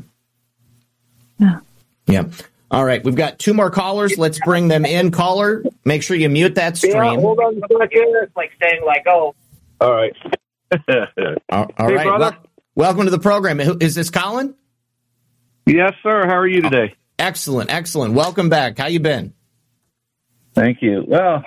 [1.39, 1.61] Yeah.
[2.07, 2.25] Yeah.
[2.71, 4.17] All right, we've got two more callers.
[4.17, 5.11] Let's bring them in.
[5.11, 6.95] Caller, make sure you mute that stream.
[6.95, 8.15] Yeah, hold on a second.
[8.23, 9.35] It's like saying like, oh.
[9.81, 10.13] All right.
[11.51, 12.07] all, all hey, right.
[12.07, 12.37] Well,
[12.77, 13.59] welcome to the program.
[13.59, 14.55] Is this Colin?
[15.67, 16.27] Yes, sir.
[16.27, 16.93] How are you today?
[16.93, 18.15] Oh, excellent, excellent.
[18.15, 18.79] Welcome back.
[18.79, 19.35] How you been?
[20.55, 21.05] Thank you.
[21.07, 21.43] Well,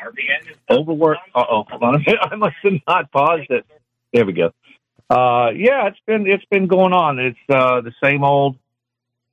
[0.69, 1.21] overworked.
[1.33, 2.19] Uh oh, hold on a minute.
[2.21, 3.65] I must have not paused it.
[4.11, 4.51] There we go.
[5.09, 7.19] Uh, yeah, it's been it's been going on.
[7.19, 8.57] It's uh, the same old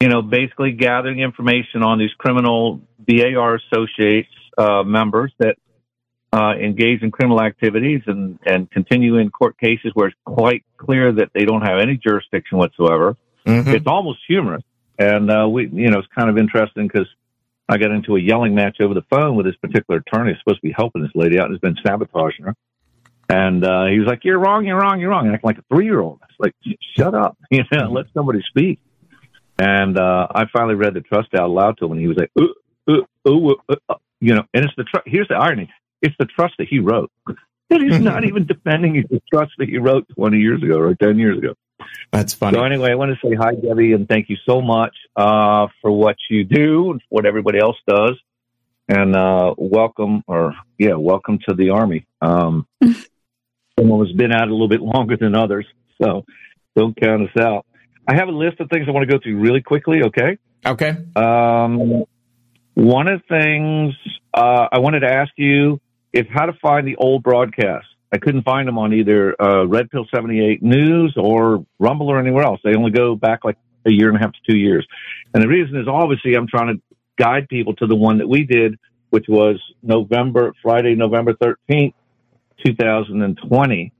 [0.01, 5.57] you know, basically gathering information on these criminal BAR associates uh, members that
[6.33, 11.13] uh, engage in criminal activities and, and continue in court cases where it's quite clear
[11.13, 13.17] that they don't have any jurisdiction whatsoever.
[13.47, 13.71] Mm-hmm.
[13.71, 14.63] It's almost humorous.
[14.99, 17.09] And, uh, we, you know, it's kind of interesting because
[17.69, 20.61] I got into a yelling match over the phone with this particular attorney who's supposed
[20.61, 22.55] to be helping this lady out and has been sabotaging her.
[23.29, 25.27] And, uh, he was like, you're wrong, you're wrong, you're wrong.
[25.27, 26.21] And acting like a three year old.
[26.29, 26.55] It's like,
[26.97, 28.81] shut up, you know, let somebody speak.
[29.61, 32.31] And uh, I finally read the trust out loud to him, and he was like,
[32.41, 32.55] ooh,
[32.91, 34.43] ooh, ooh, uh, uh, you know.
[34.55, 35.71] And it's the tr- here's the irony:
[36.01, 37.11] it's the trust that he wrote.
[37.73, 41.19] And he's not even defending the trust that he wrote 20 years ago or 10
[41.21, 41.55] years ago.
[42.11, 42.59] That's funny.
[42.59, 45.93] So anyway, I want to say hi, Debbie, and thank you so much uh, for
[45.93, 48.19] what you do and what everybody else does.
[48.89, 52.09] And uh, welcome, or yeah, welcome to the army.
[52.21, 52.67] Um,
[53.79, 55.67] someone has been out a little bit longer than others,
[56.03, 56.25] so
[56.75, 57.67] don't count us out.
[58.11, 60.03] I have a list of things I want to go through really quickly.
[60.03, 60.37] Okay.
[60.67, 60.97] Okay.
[61.15, 62.05] Um,
[62.75, 63.95] one of the things
[64.35, 65.81] uh, I wanted to ask you
[66.13, 67.89] is how to find the old broadcasts.
[68.13, 72.43] I couldn't find them on either uh, Red Pill 78 News or Rumble or anywhere
[72.43, 72.59] else.
[72.65, 73.57] They only go back like
[73.87, 74.85] a year and a half to two years.
[75.33, 76.83] And the reason is obviously I'm trying to
[77.17, 78.77] guide people to the one that we did,
[79.11, 81.95] which was November, Friday, November 13th,
[82.67, 83.93] 2020,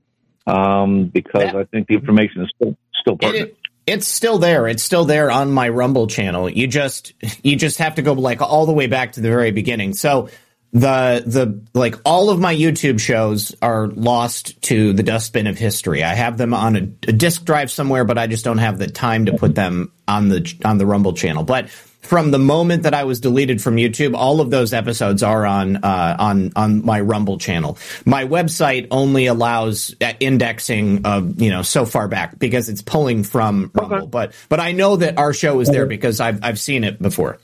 [0.47, 3.51] um, because I think the information is still, still pertinent.
[3.51, 4.67] It, it's still there.
[4.67, 6.49] It's still there on my Rumble channel.
[6.49, 7.13] You just
[7.43, 9.93] you just have to go like all the way back to the very beginning.
[9.93, 10.29] So
[10.73, 16.03] the the like all of my YouTube shows are lost to the dustbin of history.
[16.03, 18.87] I have them on a, a disk drive somewhere, but I just don't have the
[18.87, 21.43] time to put them on the on the Rumble channel.
[21.43, 21.69] But
[22.01, 25.77] from the moment that I was deleted from YouTube, all of those episodes are on
[25.77, 27.77] uh, on on my Rumble channel.
[28.05, 33.71] My website only allows indexing of you know so far back because it's pulling from
[33.73, 34.07] Rumble.
[34.07, 37.37] But but I know that our show is there because I've I've seen it before.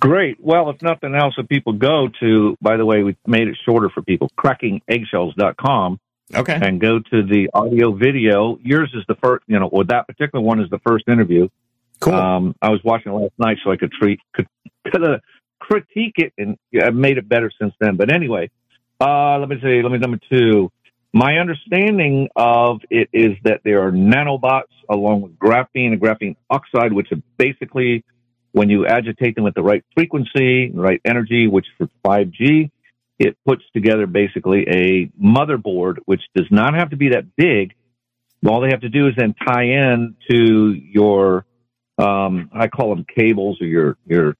[0.00, 0.38] Great.
[0.40, 3.88] Well, if nothing else, if people go to, by the way, we made it shorter
[3.88, 5.98] for people, crackingeggshells.com.
[6.34, 6.58] Okay.
[6.60, 8.58] And go to the audio video.
[8.62, 11.48] Yours is the first, you know, or that particular one is the first interview.
[12.00, 12.14] Cool.
[12.14, 14.46] Um, I was watching it last night so I could treat, could,
[14.86, 15.18] could uh,
[15.58, 17.96] critique it and I've made it better since then.
[17.96, 18.50] But anyway,
[19.00, 20.70] uh, let me say, let me, number two.
[21.12, 26.92] My understanding of it is that there are nanobots along with graphene and graphene oxide,
[26.92, 28.04] which are basically
[28.52, 32.70] when you agitate them at the right frequency, the right energy, which for 5G,
[33.18, 37.74] it puts together basically a motherboard, which does not have to be that big.
[38.46, 41.44] All they have to do is then tie in to your,
[41.98, 44.36] um, I call them cables or your, your,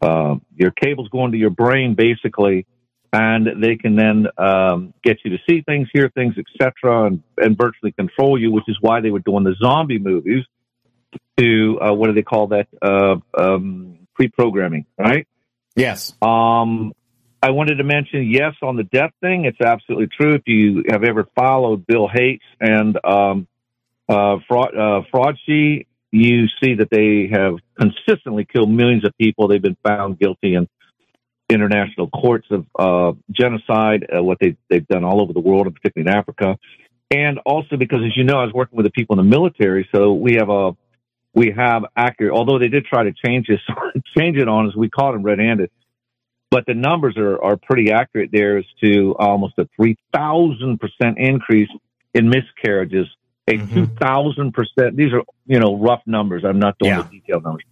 [0.00, 2.66] uh, your cables going to your brain basically,
[3.12, 7.56] and they can then um, get you to see things, hear things, etc., and, and
[7.56, 10.44] virtually control you, which is why they were doing the zombie movies
[11.36, 12.68] to uh, what do they call that?
[12.82, 15.26] Uh, um, pre-programming, right?
[15.76, 16.12] Yes.
[16.22, 16.92] Um,
[17.42, 19.44] I wanted to mention yes on the death thing.
[19.44, 20.34] It's absolutely true.
[20.34, 23.46] If you have ever followed Bill Gates and um,
[24.08, 25.02] uh, fraud, uh,
[26.14, 29.48] you see that they have consistently killed millions of people.
[29.48, 30.68] They've been found guilty in
[31.50, 35.74] international courts of uh, genocide, uh, what they, they've done all over the world, and
[35.74, 36.56] particularly in Africa.
[37.10, 39.88] And also because, as you know, I was working with the people in the military,
[39.94, 40.76] so we have a
[41.34, 42.32] we have accurate.
[42.32, 43.60] Although they did try to change this,
[44.16, 45.70] change it on us, we caught them red-handed.
[46.50, 48.30] But the numbers are are pretty accurate.
[48.32, 51.70] There is to almost a three thousand percent increase
[52.14, 53.08] in miscarriages.
[53.46, 54.96] A two thousand percent.
[54.96, 56.44] These are you know rough numbers.
[56.44, 57.02] I'm not doing Yeah.
[57.02, 57.64] the detailed numbers.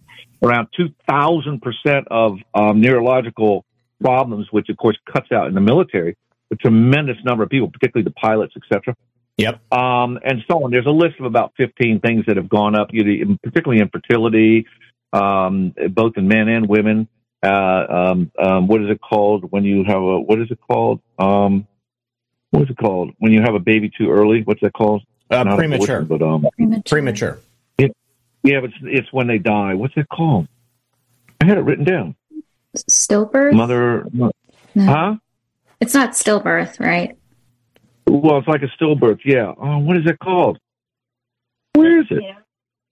[0.43, 3.65] Around two thousand percent of um, neurological
[3.99, 6.15] problems, which of course cuts out in the military.
[6.51, 8.95] A tremendous number of people, particularly the pilots, etc.
[9.37, 9.73] Yep.
[9.73, 10.71] Um, and so on.
[10.71, 14.67] There's a list of about 15 things that have gone up, you particularly infertility,
[15.11, 17.07] um, both in men and women.
[17.41, 21.01] Uh, um, um, what is it called when you have a, what is it called?
[21.17, 21.67] Um,
[22.51, 24.43] what is it called when you have a baby too early?
[24.43, 25.01] What's that called?
[25.33, 25.97] Uh, premature.
[25.99, 27.39] abortion, But, um, Premature.
[27.77, 27.95] it,
[28.43, 29.73] yeah, but it's, it's when they die.
[29.73, 30.47] What's it called?
[31.41, 32.15] I had it written down.
[32.77, 33.53] Stillbirth?
[33.53, 34.31] Mother, No.
[34.75, 35.15] huh?
[35.79, 37.17] It's not stillbirth, right?
[38.07, 39.19] Well, it's like a stillbirth.
[39.25, 39.53] Yeah.
[39.57, 40.57] Oh, what is it called?
[41.73, 42.23] Where is it?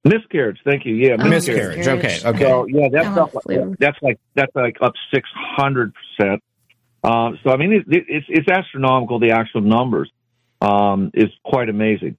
[0.04, 0.58] Miscarriage.
[0.66, 0.96] Thank you.
[0.96, 1.78] Yeah, Oh, Miscarriage.
[1.78, 2.06] miscarriage.
[2.26, 2.28] Okay.
[2.30, 2.44] Okay.
[2.44, 3.76] So yeah, that's I'm up, a flu.
[3.80, 6.42] that's like that's like up six hundred percent.
[7.04, 9.20] Um, so I mean, it, it, it's it's astronomical.
[9.20, 10.12] The actual numbers
[10.60, 12.18] um, is quite amazing.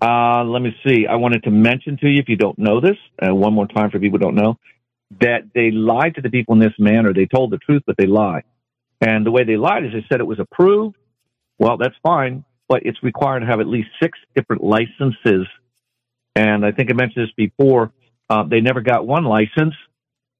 [0.00, 1.06] Uh, let me see.
[1.06, 3.90] I wanted to mention to you, if you don't know this, uh, one more time
[3.90, 4.58] for people who don't know,
[5.20, 7.12] that they lied to the people in this manner.
[7.14, 8.44] They told the truth, but they lied.
[9.00, 10.96] And the way they lied is they said it was approved.
[11.58, 15.46] Well, that's fine, but it's required to have at least six different licenses.
[16.34, 17.92] And I think I mentioned this before.
[18.28, 19.74] Uh, they never got one license.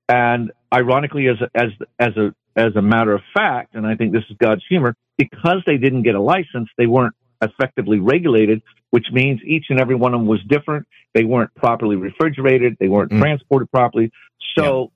[0.08, 4.24] And ironically, as as as a as a matter of fact, and I think this
[4.30, 9.40] is God's humor, because they didn't get a license, they weren't effectively regulated, which means
[9.44, 10.86] each and every one of them was different.
[11.14, 12.76] They weren't properly refrigerated.
[12.78, 13.20] They weren't Mm.
[13.20, 14.10] transported properly.
[14.58, 14.92] So,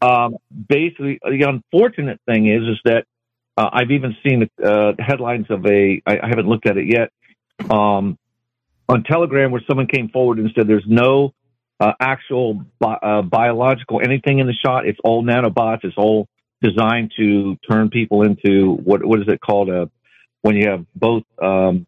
[0.00, 0.36] um,
[0.68, 3.04] basically, the unfortunate thing is, is that
[3.56, 6.00] uh, I've even seen uh, headlines of a.
[6.06, 7.10] I, I haven't looked at it yet.
[7.70, 8.18] Um,
[8.88, 11.34] on Telegram, where someone came forward and said, "There's no
[11.78, 14.86] uh, actual bi- uh, biological anything in the shot.
[14.86, 15.84] It's all nanobots.
[15.84, 16.28] It's all
[16.62, 19.68] designed to turn people into what what is it called?
[19.68, 19.90] A
[20.42, 21.86] when you have both um,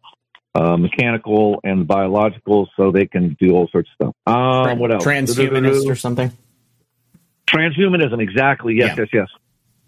[0.54, 4.14] uh, mechanical and biological, so they can do all sorts of stuff.
[4.26, 5.04] Um, what else?
[5.04, 6.30] Transhumanist or something.
[7.48, 8.74] Transhumanism, exactly.
[8.76, 9.28] Yes, yes, yes.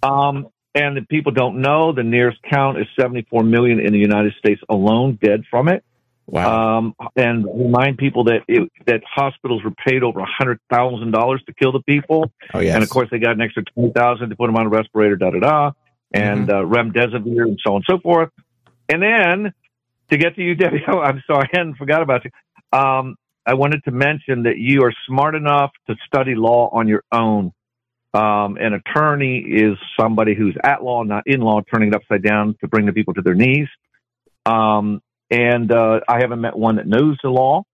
[0.02, 4.34] Um, and if people don't know, the nearest count is 74 million in the United
[4.38, 5.82] States alone dead from it.
[6.26, 6.78] Wow.
[6.78, 11.54] Um, and remind people that it, that hospitals were paid over hundred thousand dollars to
[11.54, 12.32] kill the people.
[12.52, 12.74] Oh, yes.
[12.74, 15.14] And of course, they got an extra twenty thousand to put them on a respirator,
[15.14, 15.72] da da da,
[16.12, 18.30] and uh, remdesivir and so on and so forth.
[18.88, 19.54] And then
[20.10, 22.30] to get to you, Debbie, oh, I'm sorry, I hadn't forgot about you.
[22.78, 27.04] Um, I wanted to mention that you are smart enough to study law on your
[27.12, 27.52] own.
[28.12, 32.56] Um, an attorney is somebody who's at law, not in law, turning it upside down
[32.60, 33.68] to bring the people to their knees.
[34.46, 35.00] Um,
[35.30, 37.64] and uh, I haven't met one that knows the law,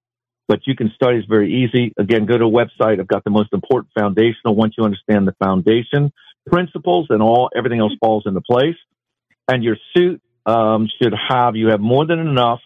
[0.49, 1.19] but you can study.
[1.19, 1.93] It's very easy.
[1.97, 2.99] Again, go to a website.
[2.99, 4.55] I've got the most important foundational.
[4.57, 6.13] Once you understand the foundation
[6.47, 8.77] principles, and all everything else falls into place.
[9.49, 12.61] And your suit um, should have you have more than enough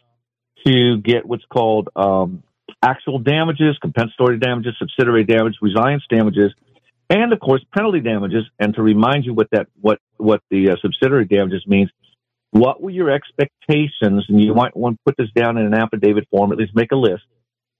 [0.66, 2.43] to get what's called um,
[2.82, 6.53] actual damages, compensatory damages, subsidiary damage, reliance damages,
[7.11, 8.44] and of course penalty damages.
[8.59, 11.90] And to remind you what that what what the uh, subsidiary damages means,
[12.51, 14.24] what were your expectations?
[14.28, 16.93] And you might want to put this down in an affidavit form, at least make
[16.93, 17.23] a list.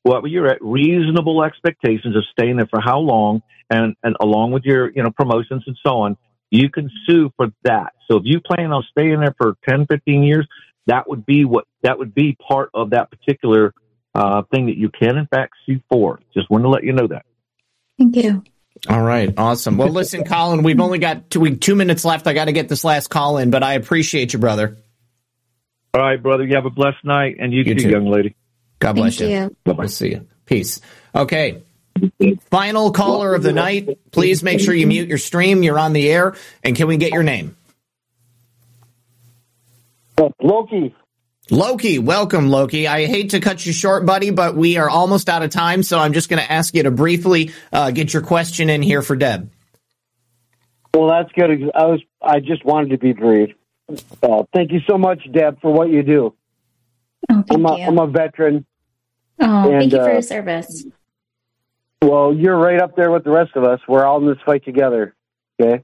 [0.02, 4.64] What were your reasonable expectations of staying there for how long, and and along with
[4.64, 6.16] your you know promotions and so on,
[6.51, 7.93] you can sue for that.
[8.09, 10.47] So if you plan on staying there for 10, 15 years,
[10.86, 13.74] that would be what that would be part of that particular
[14.14, 16.20] uh, thing that you can in fact sue for.
[16.32, 17.24] Just wanted to let you know that.
[17.98, 18.44] Thank you.
[18.89, 19.78] All right, awesome.
[19.78, 22.27] Well, listen, Colin, we've only got two, two minutes left.
[22.27, 24.77] I got to get this last call in, but I appreciate you, brother.
[25.94, 26.44] All right, brother.
[26.44, 27.90] You have a blessed night, and you, You too, too.
[27.90, 28.36] young lady.
[28.78, 29.36] God bless Thank you.
[29.39, 29.56] you.
[29.64, 29.86] Bye bye.
[29.86, 30.28] See you.
[30.44, 30.81] Peace.
[31.14, 31.62] Okay.
[32.51, 33.98] Final caller of the night.
[34.10, 35.62] Please make sure you mute your stream.
[35.62, 36.35] You're on the air.
[36.62, 37.56] And can we get your name?
[40.43, 40.94] Loki.
[41.51, 42.89] Loki, welcome, Loki.
[42.89, 45.98] I hate to cut you short, buddy, but we are almost out of time, so
[45.98, 49.14] I'm just going to ask you to briefly uh, get your question in here for
[49.14, 49.48] Deb.
[50.93, 51.70] Well, that's good.
[51.74, 52.02] I was.
[52.20, 53.55] I just wanted to be brief.
[54.23, 56.35] Uh, thank you so much, Deb, for what you do.
[57.28, 57.85] Oh, thank I'm a, you.
[57.85, 58.66] I'm a veteran.
[59.40, 60.85] oh, and, thank you for uh, your service.
[62.02, 63.81] Well, you're right up there with the rest of us.
[63.89, 65.14] We're all in this fight together.
[65.60, 65.82] Okay.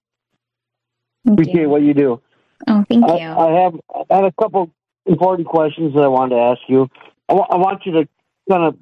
[1.24, 1.68] Thank Appreciate you.
[1.68, 2.20] what you do.
[2.66, 3.28] Oh, thank I, you.
[3.28, 3.74] I have
[4.10, 4.70] I have a couple
[5.06, 6.88] important questions that I wanted to ask you.
[7.28, 8.08] I want you to
[8.50, 8.78] kind of.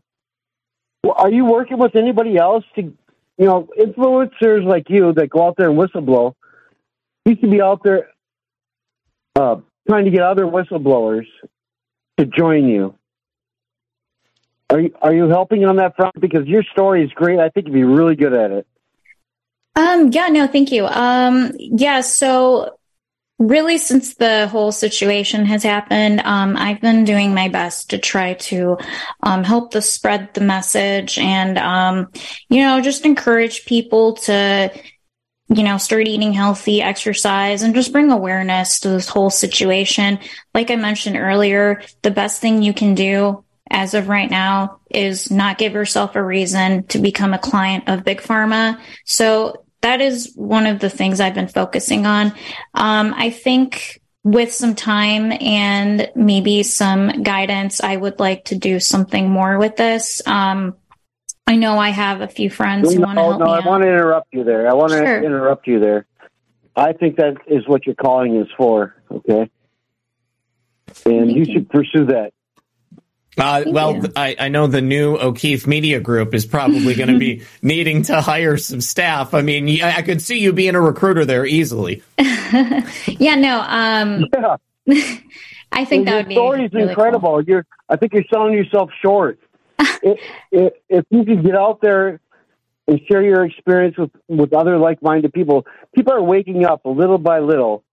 [1.17, 2.95] Are you working with anybody else to, you
[3.39, 6.35] know, influencers like you that go out there and whistleblow?
[7.25, 8.09] You should be out there
[9.37, 9.57] uh,
[9.89, 11.27] trying to get other whistleblowers
[12.19, 12.95] to join you.
[14.71, 16.19] Are you are you helping on that front?
[16.21, 17.41] Because your story is great.
[17.41, 18.67] I think you'd be really good at it.
[19.77, 20.87] Um, yeah, no, thank you.
[20.87, 22.77] Um, yeah, so
[23.39, 28.35] really since the whole situation has happened, um, I've been doing my best to try
[28.35, 28.79] to
[29.23, 32.11] um, help the spread the message and um,
[32.49, 34.71] you know, just encourage people to
[35.53, 40.21] you know, start eating healthy, exercise, and just bring awareness to this whole situation.
[40.55, 45.31] Like I mentioned earlier, the best thing you can do as of right now is
[45.31, 48.81] not give yourself a reason to become a client of Big Pharma.
[49.05, 52.35] So that is one of the things I've been focusing on.
[52.75, 58.81] Um, I think with some time and maybe some guidance, I would like to do
[58.81, 60.21] something more with this.
[60.27, 60.77] Um,
[61.47, 63.59] I know I have a few friends who want to no, help no, me I
[63.59, 63.67] out.
[63.67, 64.69] want to interrupt you there.
[64.69, 65.21] I want Sure.
[65.21, 66.07] to interrupt you there.
[66.77, 68.95] I think that is what your calling is for.
[69.11, 69.51] Okay,
[71.07, 72.33] and you should pursue that.
[73.39, 77.19] Uh, well, th- I, I know the new O'Keefe Media Group is probably going to
[77.19, 79.35] be needing to hire some staff.
[79.35, 82.03] I mean, I could see you being a recruiter there easily.
[82.19, 83.61] yeah, no.
[83.61, 84.27] Um,
[85.73, 87.43] I think that your would be story is really incredible.
[87.43, 89.39] You're, I think you're selling yourself short.
[89.79, 90.21] if,
[90.51, 92.21] if, if you could get out there
[92.89, 97.39] and share your experience with, with other like-minded people, people are waking up little by
[97.39, 97.85] little,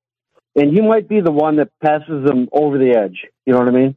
[0.55, 3.27] and you might be the one that passes them over the edge.
[3.45, 3.95] You know what I mean?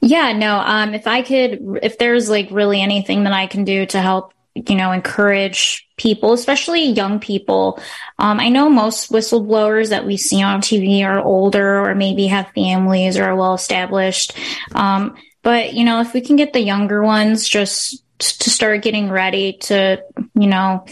[0.00, 0.58] Yeah, no.
[0.58, 4.32] Um, if I could, if there's like really anything that I can do to help,
[4.54, 7.78] you know, encourage people, especially young people.
[8.18, 12.48] Um, I know most whistleblowers that we see on TV are older or maybe have
[12.54, 14.36] families or are well established.
[14.74, 19.10] Um, but you know, if we can get the younger ones just to start getting
[19.10, 20.02] ready to,
[20.34, 20.84] you know,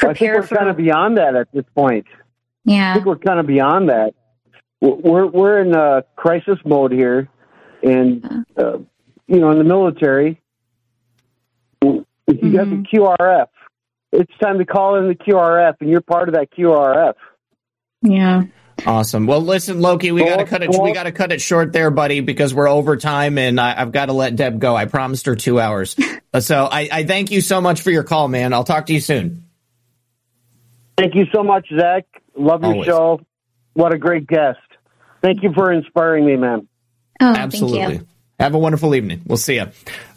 [0.00, 2.06] I think we're for, kind of beyond that at this point.
[2.64, 4.14] Yeah, I think we're kind of beyond that.
[4.80, 7.28] We're we're in a crisis mode here,
[7.82, 8.62] and uh-huh.
[8.62, 8.78] uh,
[9.26, 10.40] you know, in the military,
[12.26, 12.96] if you You got the mm-hmm.
[12.96, 13.46] QRF.
[14.12, 17.14] It's time to call in the QRF, and you're part of that QRF.
[18.02, 18.42] Yeah.
[18.84, 19.26] Awesome.
[19.26, 20.70] Well, listen, Loki, we got to cut it.
[20.70, 23.92] We got to cut it short there, buddy, because we're over time, and I, have
[23.92, 24.74] got to let Deb go.
[24.74, 25.96] I promised her two hours.
[26.34, 28.54] Uh, so I, I thank you so much for your call, man.
[28.54, 29.44] I'll talk to you soon.
[30.96, 32.06] Thank you so much, Zach.
[32.34, 32.86] Love your Always.
[32.86, 33.20] show.
[33.74, 34.56] What a great guest.
[35.22, 36.68] Thank you for inspiring me, man.
[37.22, 38.00] Oh, Absolutely.
[38.40, 39.22] Have a wonderful evening.
[39.24, 39.66] We'll see you.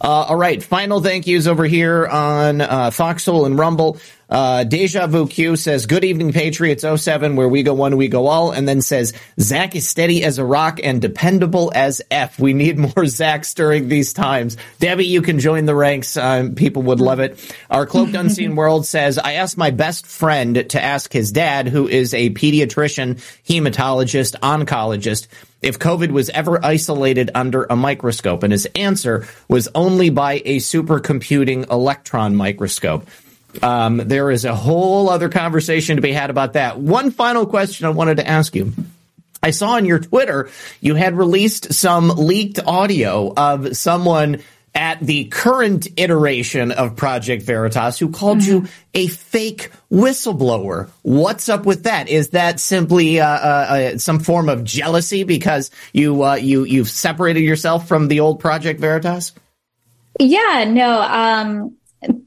[0.02, 0.64] Uh, all right.
[0.64, 3.99] Final thank yous over here on uh, Foxhole and Rumble.
[4.27, 8.26] Uh, Deja Vu Q says, Good evening, Patriots 07, where we go one, we go
[8.26, 8.52] all.
[8.52, 12.40] And then says, Zach is steady as a rock and dependable as F.
[12.40, 14.57] We need more Zachs during these times.
[14.80, 16.18] Debbie, you can join the ranks.
[16.18, 17.56] Um, people would love it.
[17.69, 21.88] Our Cloaked Unseen World says, I asked my best friend to ask his dad, who
[21.88, 23.15] is a pediatrician,
[23.48, 25.27] hematologist, oncologist,
[25.65, 28.43] if COVID was ever isolated under a microscope.
[28.43, 33.07] And his answer was only by a supercomputing electron microscope.
[33.63, 36.77] Um, there is a whole other conversation to be had about that.
[36.79, 38.73] One final question I wanted to ask you.
[39.41, 40.49] I saw on your Twitter
[40.81, 44.41] you had released some leaked audio of someone
[44.76, 50.89] at the current iteration of Project Veritas who called you a fake whistleblower.
[51.02, 52.10] What's up with that?
[52.10, 53.31] Is that simply uh, uh,
[53.93, 58.41] uh, some form of jealousy because you uh, you you've separated yourself from the old
[58.41, 59.31] Project Veritas?
[60.19, 61.77] Yeah, no, um,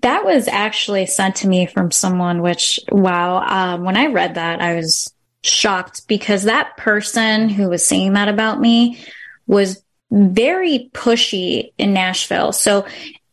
[0.01, 4.61] that was actually sent to me from someone, which, wow, um, when I read that,
[4.61, 5.12] I was
[5.43, 8.99] shocked because that person who was saying that about me
[9.47, 12.52] was very pushy in Nashville.
[12.52, 12.86] So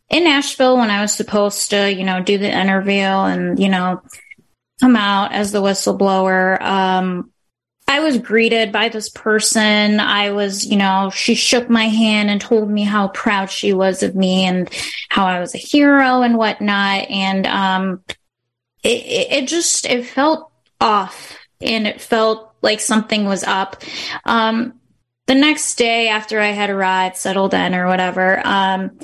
[0.08, 4.02] in Nashville, when I was supposed to, you know, do the interview and, you know,
[4.80, 7.32] come out as the whistleblower, um,
[7.88, 10.00] I was greeted by this person.
[10.00, 14.02] I was, you know, she shook my hand and told me how proud she was
[14.02, 14.68] of me and
[15.08, 17.08] how I was a hero and whatnot.
[17.08, 18.02] And, um,
[18.82, 20.50] it, it, just, it felt
[20.80, 23.82] off and it felt like something was up.
[24.24, 24.75] Um,
[25.26, 28.98] the next day after I had arrived, settled in or whatever, um,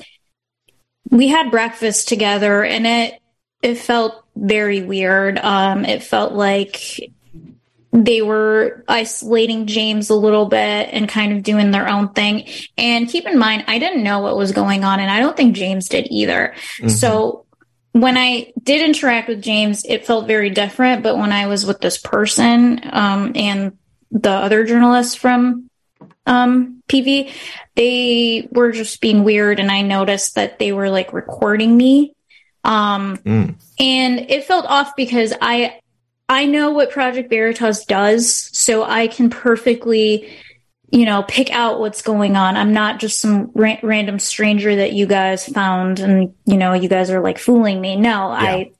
[1.10, 3.20] we had breakfast together and it,
[3.60, 5.38] it felt very weird.
[5.38, 7.12] Um, it felt like
[7.92, 12.48] they were isolating James a little bit and kind of doing their own thing.
[12.78, 15.54] And keep in mind, I didn't know what was going on, and I don't think
[15.54, 16.54] James did either.
[16.80, 16.90] Mhm.
[16.90, 17.44] So
[17.92, 21.02] when I did interact with James, it felt very different.
[21.02, 23.76] But when I was with this person um, and
[24.10, 25.68] the other journalists from
[26.26, 27.32] um, PV,
[27.74, 32.14] they were just being weird, and I noticed that they were like recording me.
[32.64, 33.18] Um,
[33.78, 35.80] and it felt off because I
[36.28, 40.32] I know what Project Veritas does, so I can perfectly,
[40.90, 42.56] you know, pick out what's going on.
[42.56, 46.88] I'm not just some ra- random stranger that you guys found, and you know, you
[46.88, 47.96] guys are like fooling me.
[47.96, 48.72] No, I.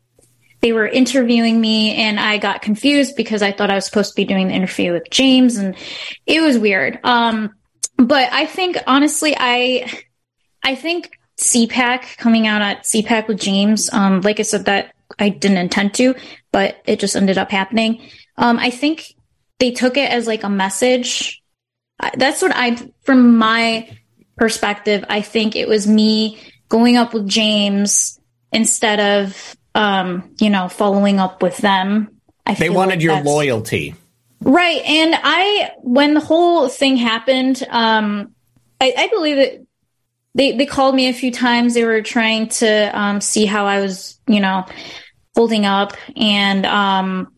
[0.63, 4.17] They were interviewing me, and I got confused because I thought I was supposed to
[4.17, 5.77] be doing the interview with James, and
[6.25, 7.01] it was weird.
[7.03, 7.55] Um,
[7.97, 9.91] but I think honestly, I,
[10.63, 15.29] I think CPAC coming out at CPAC with James, um, like I said, that I
[15.31, 16.15] didn't intend to,
[16.53, 18.09] but it just ended up happening.
[18.37, 19.15] Um, I think
[19.59, 21.43] they took it as like a message.
[22.17, 23.97] That's what I, from my
[24.37, 28.21] perspective, I think it was me going up with James
[28.53, 32.21] instead of, um, you know, following up with them.
[32.47, 33.95] I They wanted like your loyalty.
[34.41, 34.83] Right.
[34.85, 38.35] And I, when the whole thing happened, um,
[38.81, 39.67] I, I believe that
[40.35, 41.75] they, they called me a few times.
[41.75, 44.67] They were trying to, um, see how I was, you know,
[45.37, 47.33] holding up and, um,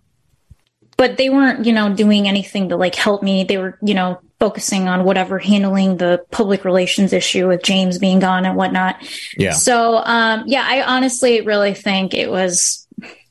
[0.97, 3.45] but they weren't, you know, doing anything to like help me.
[3.45, 8.19] They were, you know, focusing on whatever handling the public relations issue with James being
[8.19, 8.97] gone and whatnot.
[9.39, 9.53] Yeah.
[9.53, 12.87] So, um, yeah, I honestly really think it was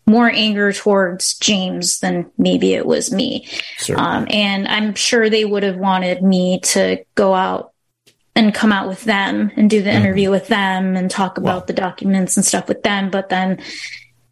[0.07, 3.48] more anger towards James than maybe it was me.
[3.95, 7.73] Um, and I'm sure they would have wanted me to go out
[8.35, 11.73] and come out with them and do the interview with them and talk about the
[11.73, 13.11] documents and stuff with them.
[13.11, 13.61] But then,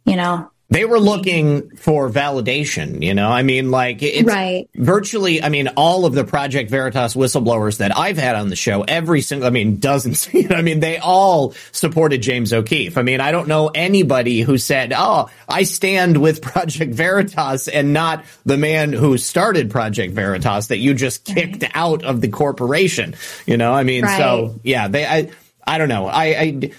[0.04, 3.30] you know, They were looking for validation, you know?
[3.30, 4.70] I mean, like, it's Right.
[4.74, 8.84] virtually, I mean, all of the Project Veritas whistleblowers that I've had on the show,
[8.88, 12.98] every single, I mean, dozens, you know, I mean, they all supported James O'Keefe.
[12.98, 17.92] I mean, I don't know anybody who said, oh, I stand with Project Veritas and
[17.92, 23.16] not the man who started Project Veritas that you just kicked out of the corporation,
[23.46, 23.74] you know?
[23.74, 24.18] I mean, Right.
[24.18, 25.32] so, yeah, they, I,
[25.68, 26.08] I don't know.
[26.08, 26.72] I, I,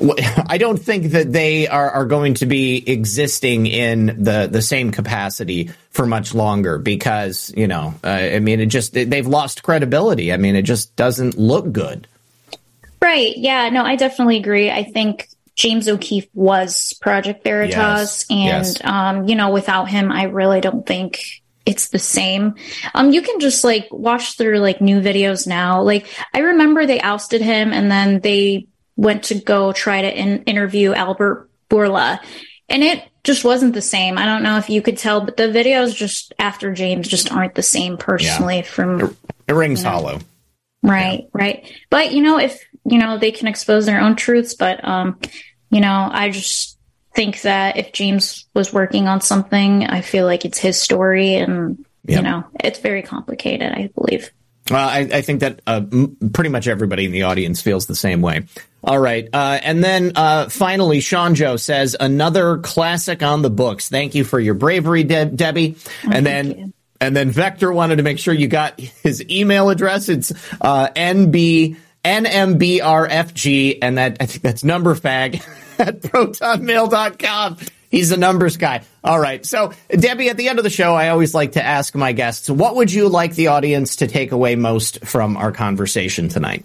[0.48, 4.92] I don't think that they are, are going to be existing in the, the same
[4.92, 10.32] capacity for much longer because, you know, uh, I mean, it just, they've lost credibility.
[10.32, 12.06] I mean, it just doesn't look good.
[13.02, 13.36] Right.
[13.36, 13.68] Yeah.
[13.70, 14.70] No, I definitely agree.
[14.70, 17.76] I think James O'Keefe was Project Veritas.
[17.76, 18.26] Yes.
[18.30, 18.76] And, Yes.
[18.84, 21.20] um, you know, without him, I really don't think
[21.66, 22.54] it's the same.
[22.94, 25.82] Um, you can just like watch through like new videos now.
[25.82, 28.66] Like I remember they ousted him and then they
[29.00, 32.20] went to go try to in- interview Albert Bourla
[32.68, 34.18] and it just wasn't the same.
[34.18, 37.54] I don't know if you could tell, but the videos just after James just aren't
[37.54, 39.16] the same personally from
[39.48, 39.90] It rings you know.
[39.90, 40.18] hollow.
[40.82, 41.70] Right, right.
[41.90, 45.18] But you know, if you know, they can expose their own truths, but um,
[45.70, 46.78] you know, I just
[47.14, 51.84] think that if James was working on something, I feel like it's his story and
[52.06, 52.16] Yep.
[52.16, 54.30] you know, it's very complicated, I believe.
[54.70, 57.94] Well, I, I think that uh, m- pretty much everybody in the audience feels the
[57.94, 58.46] same way.
[58.82, 59.28] All right.
[59.32, 63.88] Uh, and then uh, finally, Sean Joe says, another classic on the books.
[63.88, 65.76] Thank you for your bravery, De- Debbie.
[66.10, 66.72] and then.
[67.02, 70.10] And then Vector wanted to make sure you got his email address.
[70.10, 75.42] It's uh, NB NMBRFG, and that I think that's numberfag
[75.78, 77.56] at protonmail.com.
[77.90, 78.82] He's a numbers guy.
[79.02, 79.44] All right.
[79.44, 82.48] So, Debbie, at the end of the show, I always like to ask my guests,
[82.48, 86.64] what would you like the audience to take away most from our conversation tonight?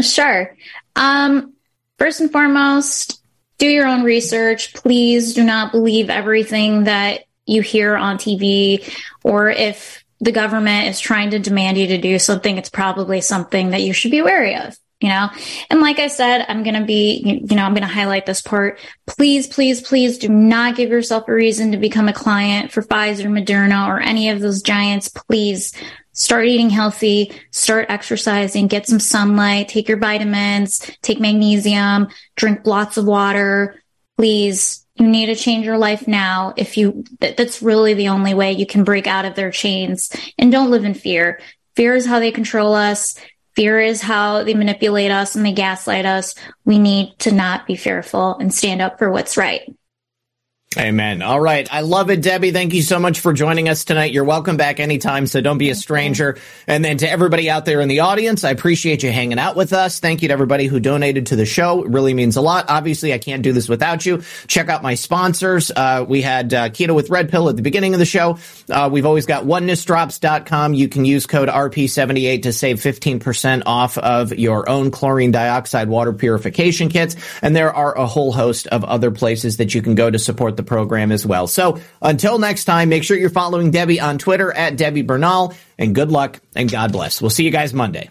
[0.00, 0.56] Sure.
[0.98, 1.54] Um,
[1.96, 3.22] first and foremost,
[3.56, 4.74] do your own research.
[4.74, 8.92] Please do not believe everything that you hear on TV,
[9.24, 13.70] or if the government is trying to demand you to do something, it's probably something
[13.70, 14.76] that you should be wary of.
[15.00, 15.28] You know,
[15.70, 18.42] and like I said, I'm going to be, you know, I'm going to highlight this
[18.42, 18.80] part.
[19.06, 23.26] Please, please, please do not give yourself a reason to become a client for Pfizer,
[23.26, 25.08] Moderna, or any of those giants.
[25.08, 25.72] Please
[26.18, 32.96] start eating healthy, start exercising, get some sunlight, take your vitamins, take magnesium, drink lots
[32.96, 33.80] of water.
[34.16, 36.54] Please, you need to change your life now.
[36.56, 40.10] If you, that, that's really the only way you can break out of their chains
[40.36, 41.40] and don't live in fear.
[41.76, 43.14] Fear is how they control us.
[43.58, 46.36] Fear is how they manipulate us and they gaslight us.
[46.64, 49.68] We need to not be fearful and stand up for what's right.
[50.78, 51.22] Amen.
[51.22, 51.66] All right.
[51.74, 52.52] I love it, Debbie.
[52.52, 54.12] Thank you so much for joining us tonight.
[54.12, 56.38] You're welcome back anytime, so don't be a stranger.
[56.68, 59.72] And then to everybody out there in the audience, I appreciate you hanging out with
[59.72, 59.98] us.
[59.98, 61.82] Thank you to everybody who donated to the show.
[61.82, 62.66] It really means a lot.
[62.68, 64.22] Obviously, I can't do this without you.
[64.46, 65.72] Check out my sponsors.
[65.74, 68.38] Uh, we had uh, Keto with Red Pill at the beginning of the show.
[68.70, 70.74] Uh, we've always got onenessdrops.com.
[70.74, 76.12] You can use code RP78 to save 15% off of your own chlorine dioxide water
[76.12, 77.16] purification kits.
[77.42, 80.56] And there are a whole host of other places that you can go to support
[80.56, 81.46] the program as well.
[81.46, 85.94] So until next time, make sure you're following Debbie on Twitter at Debbie Bernal and
[85.94, 87.20] good luck and God bless.
[87.20, 88.10] We'll see you guys Monday.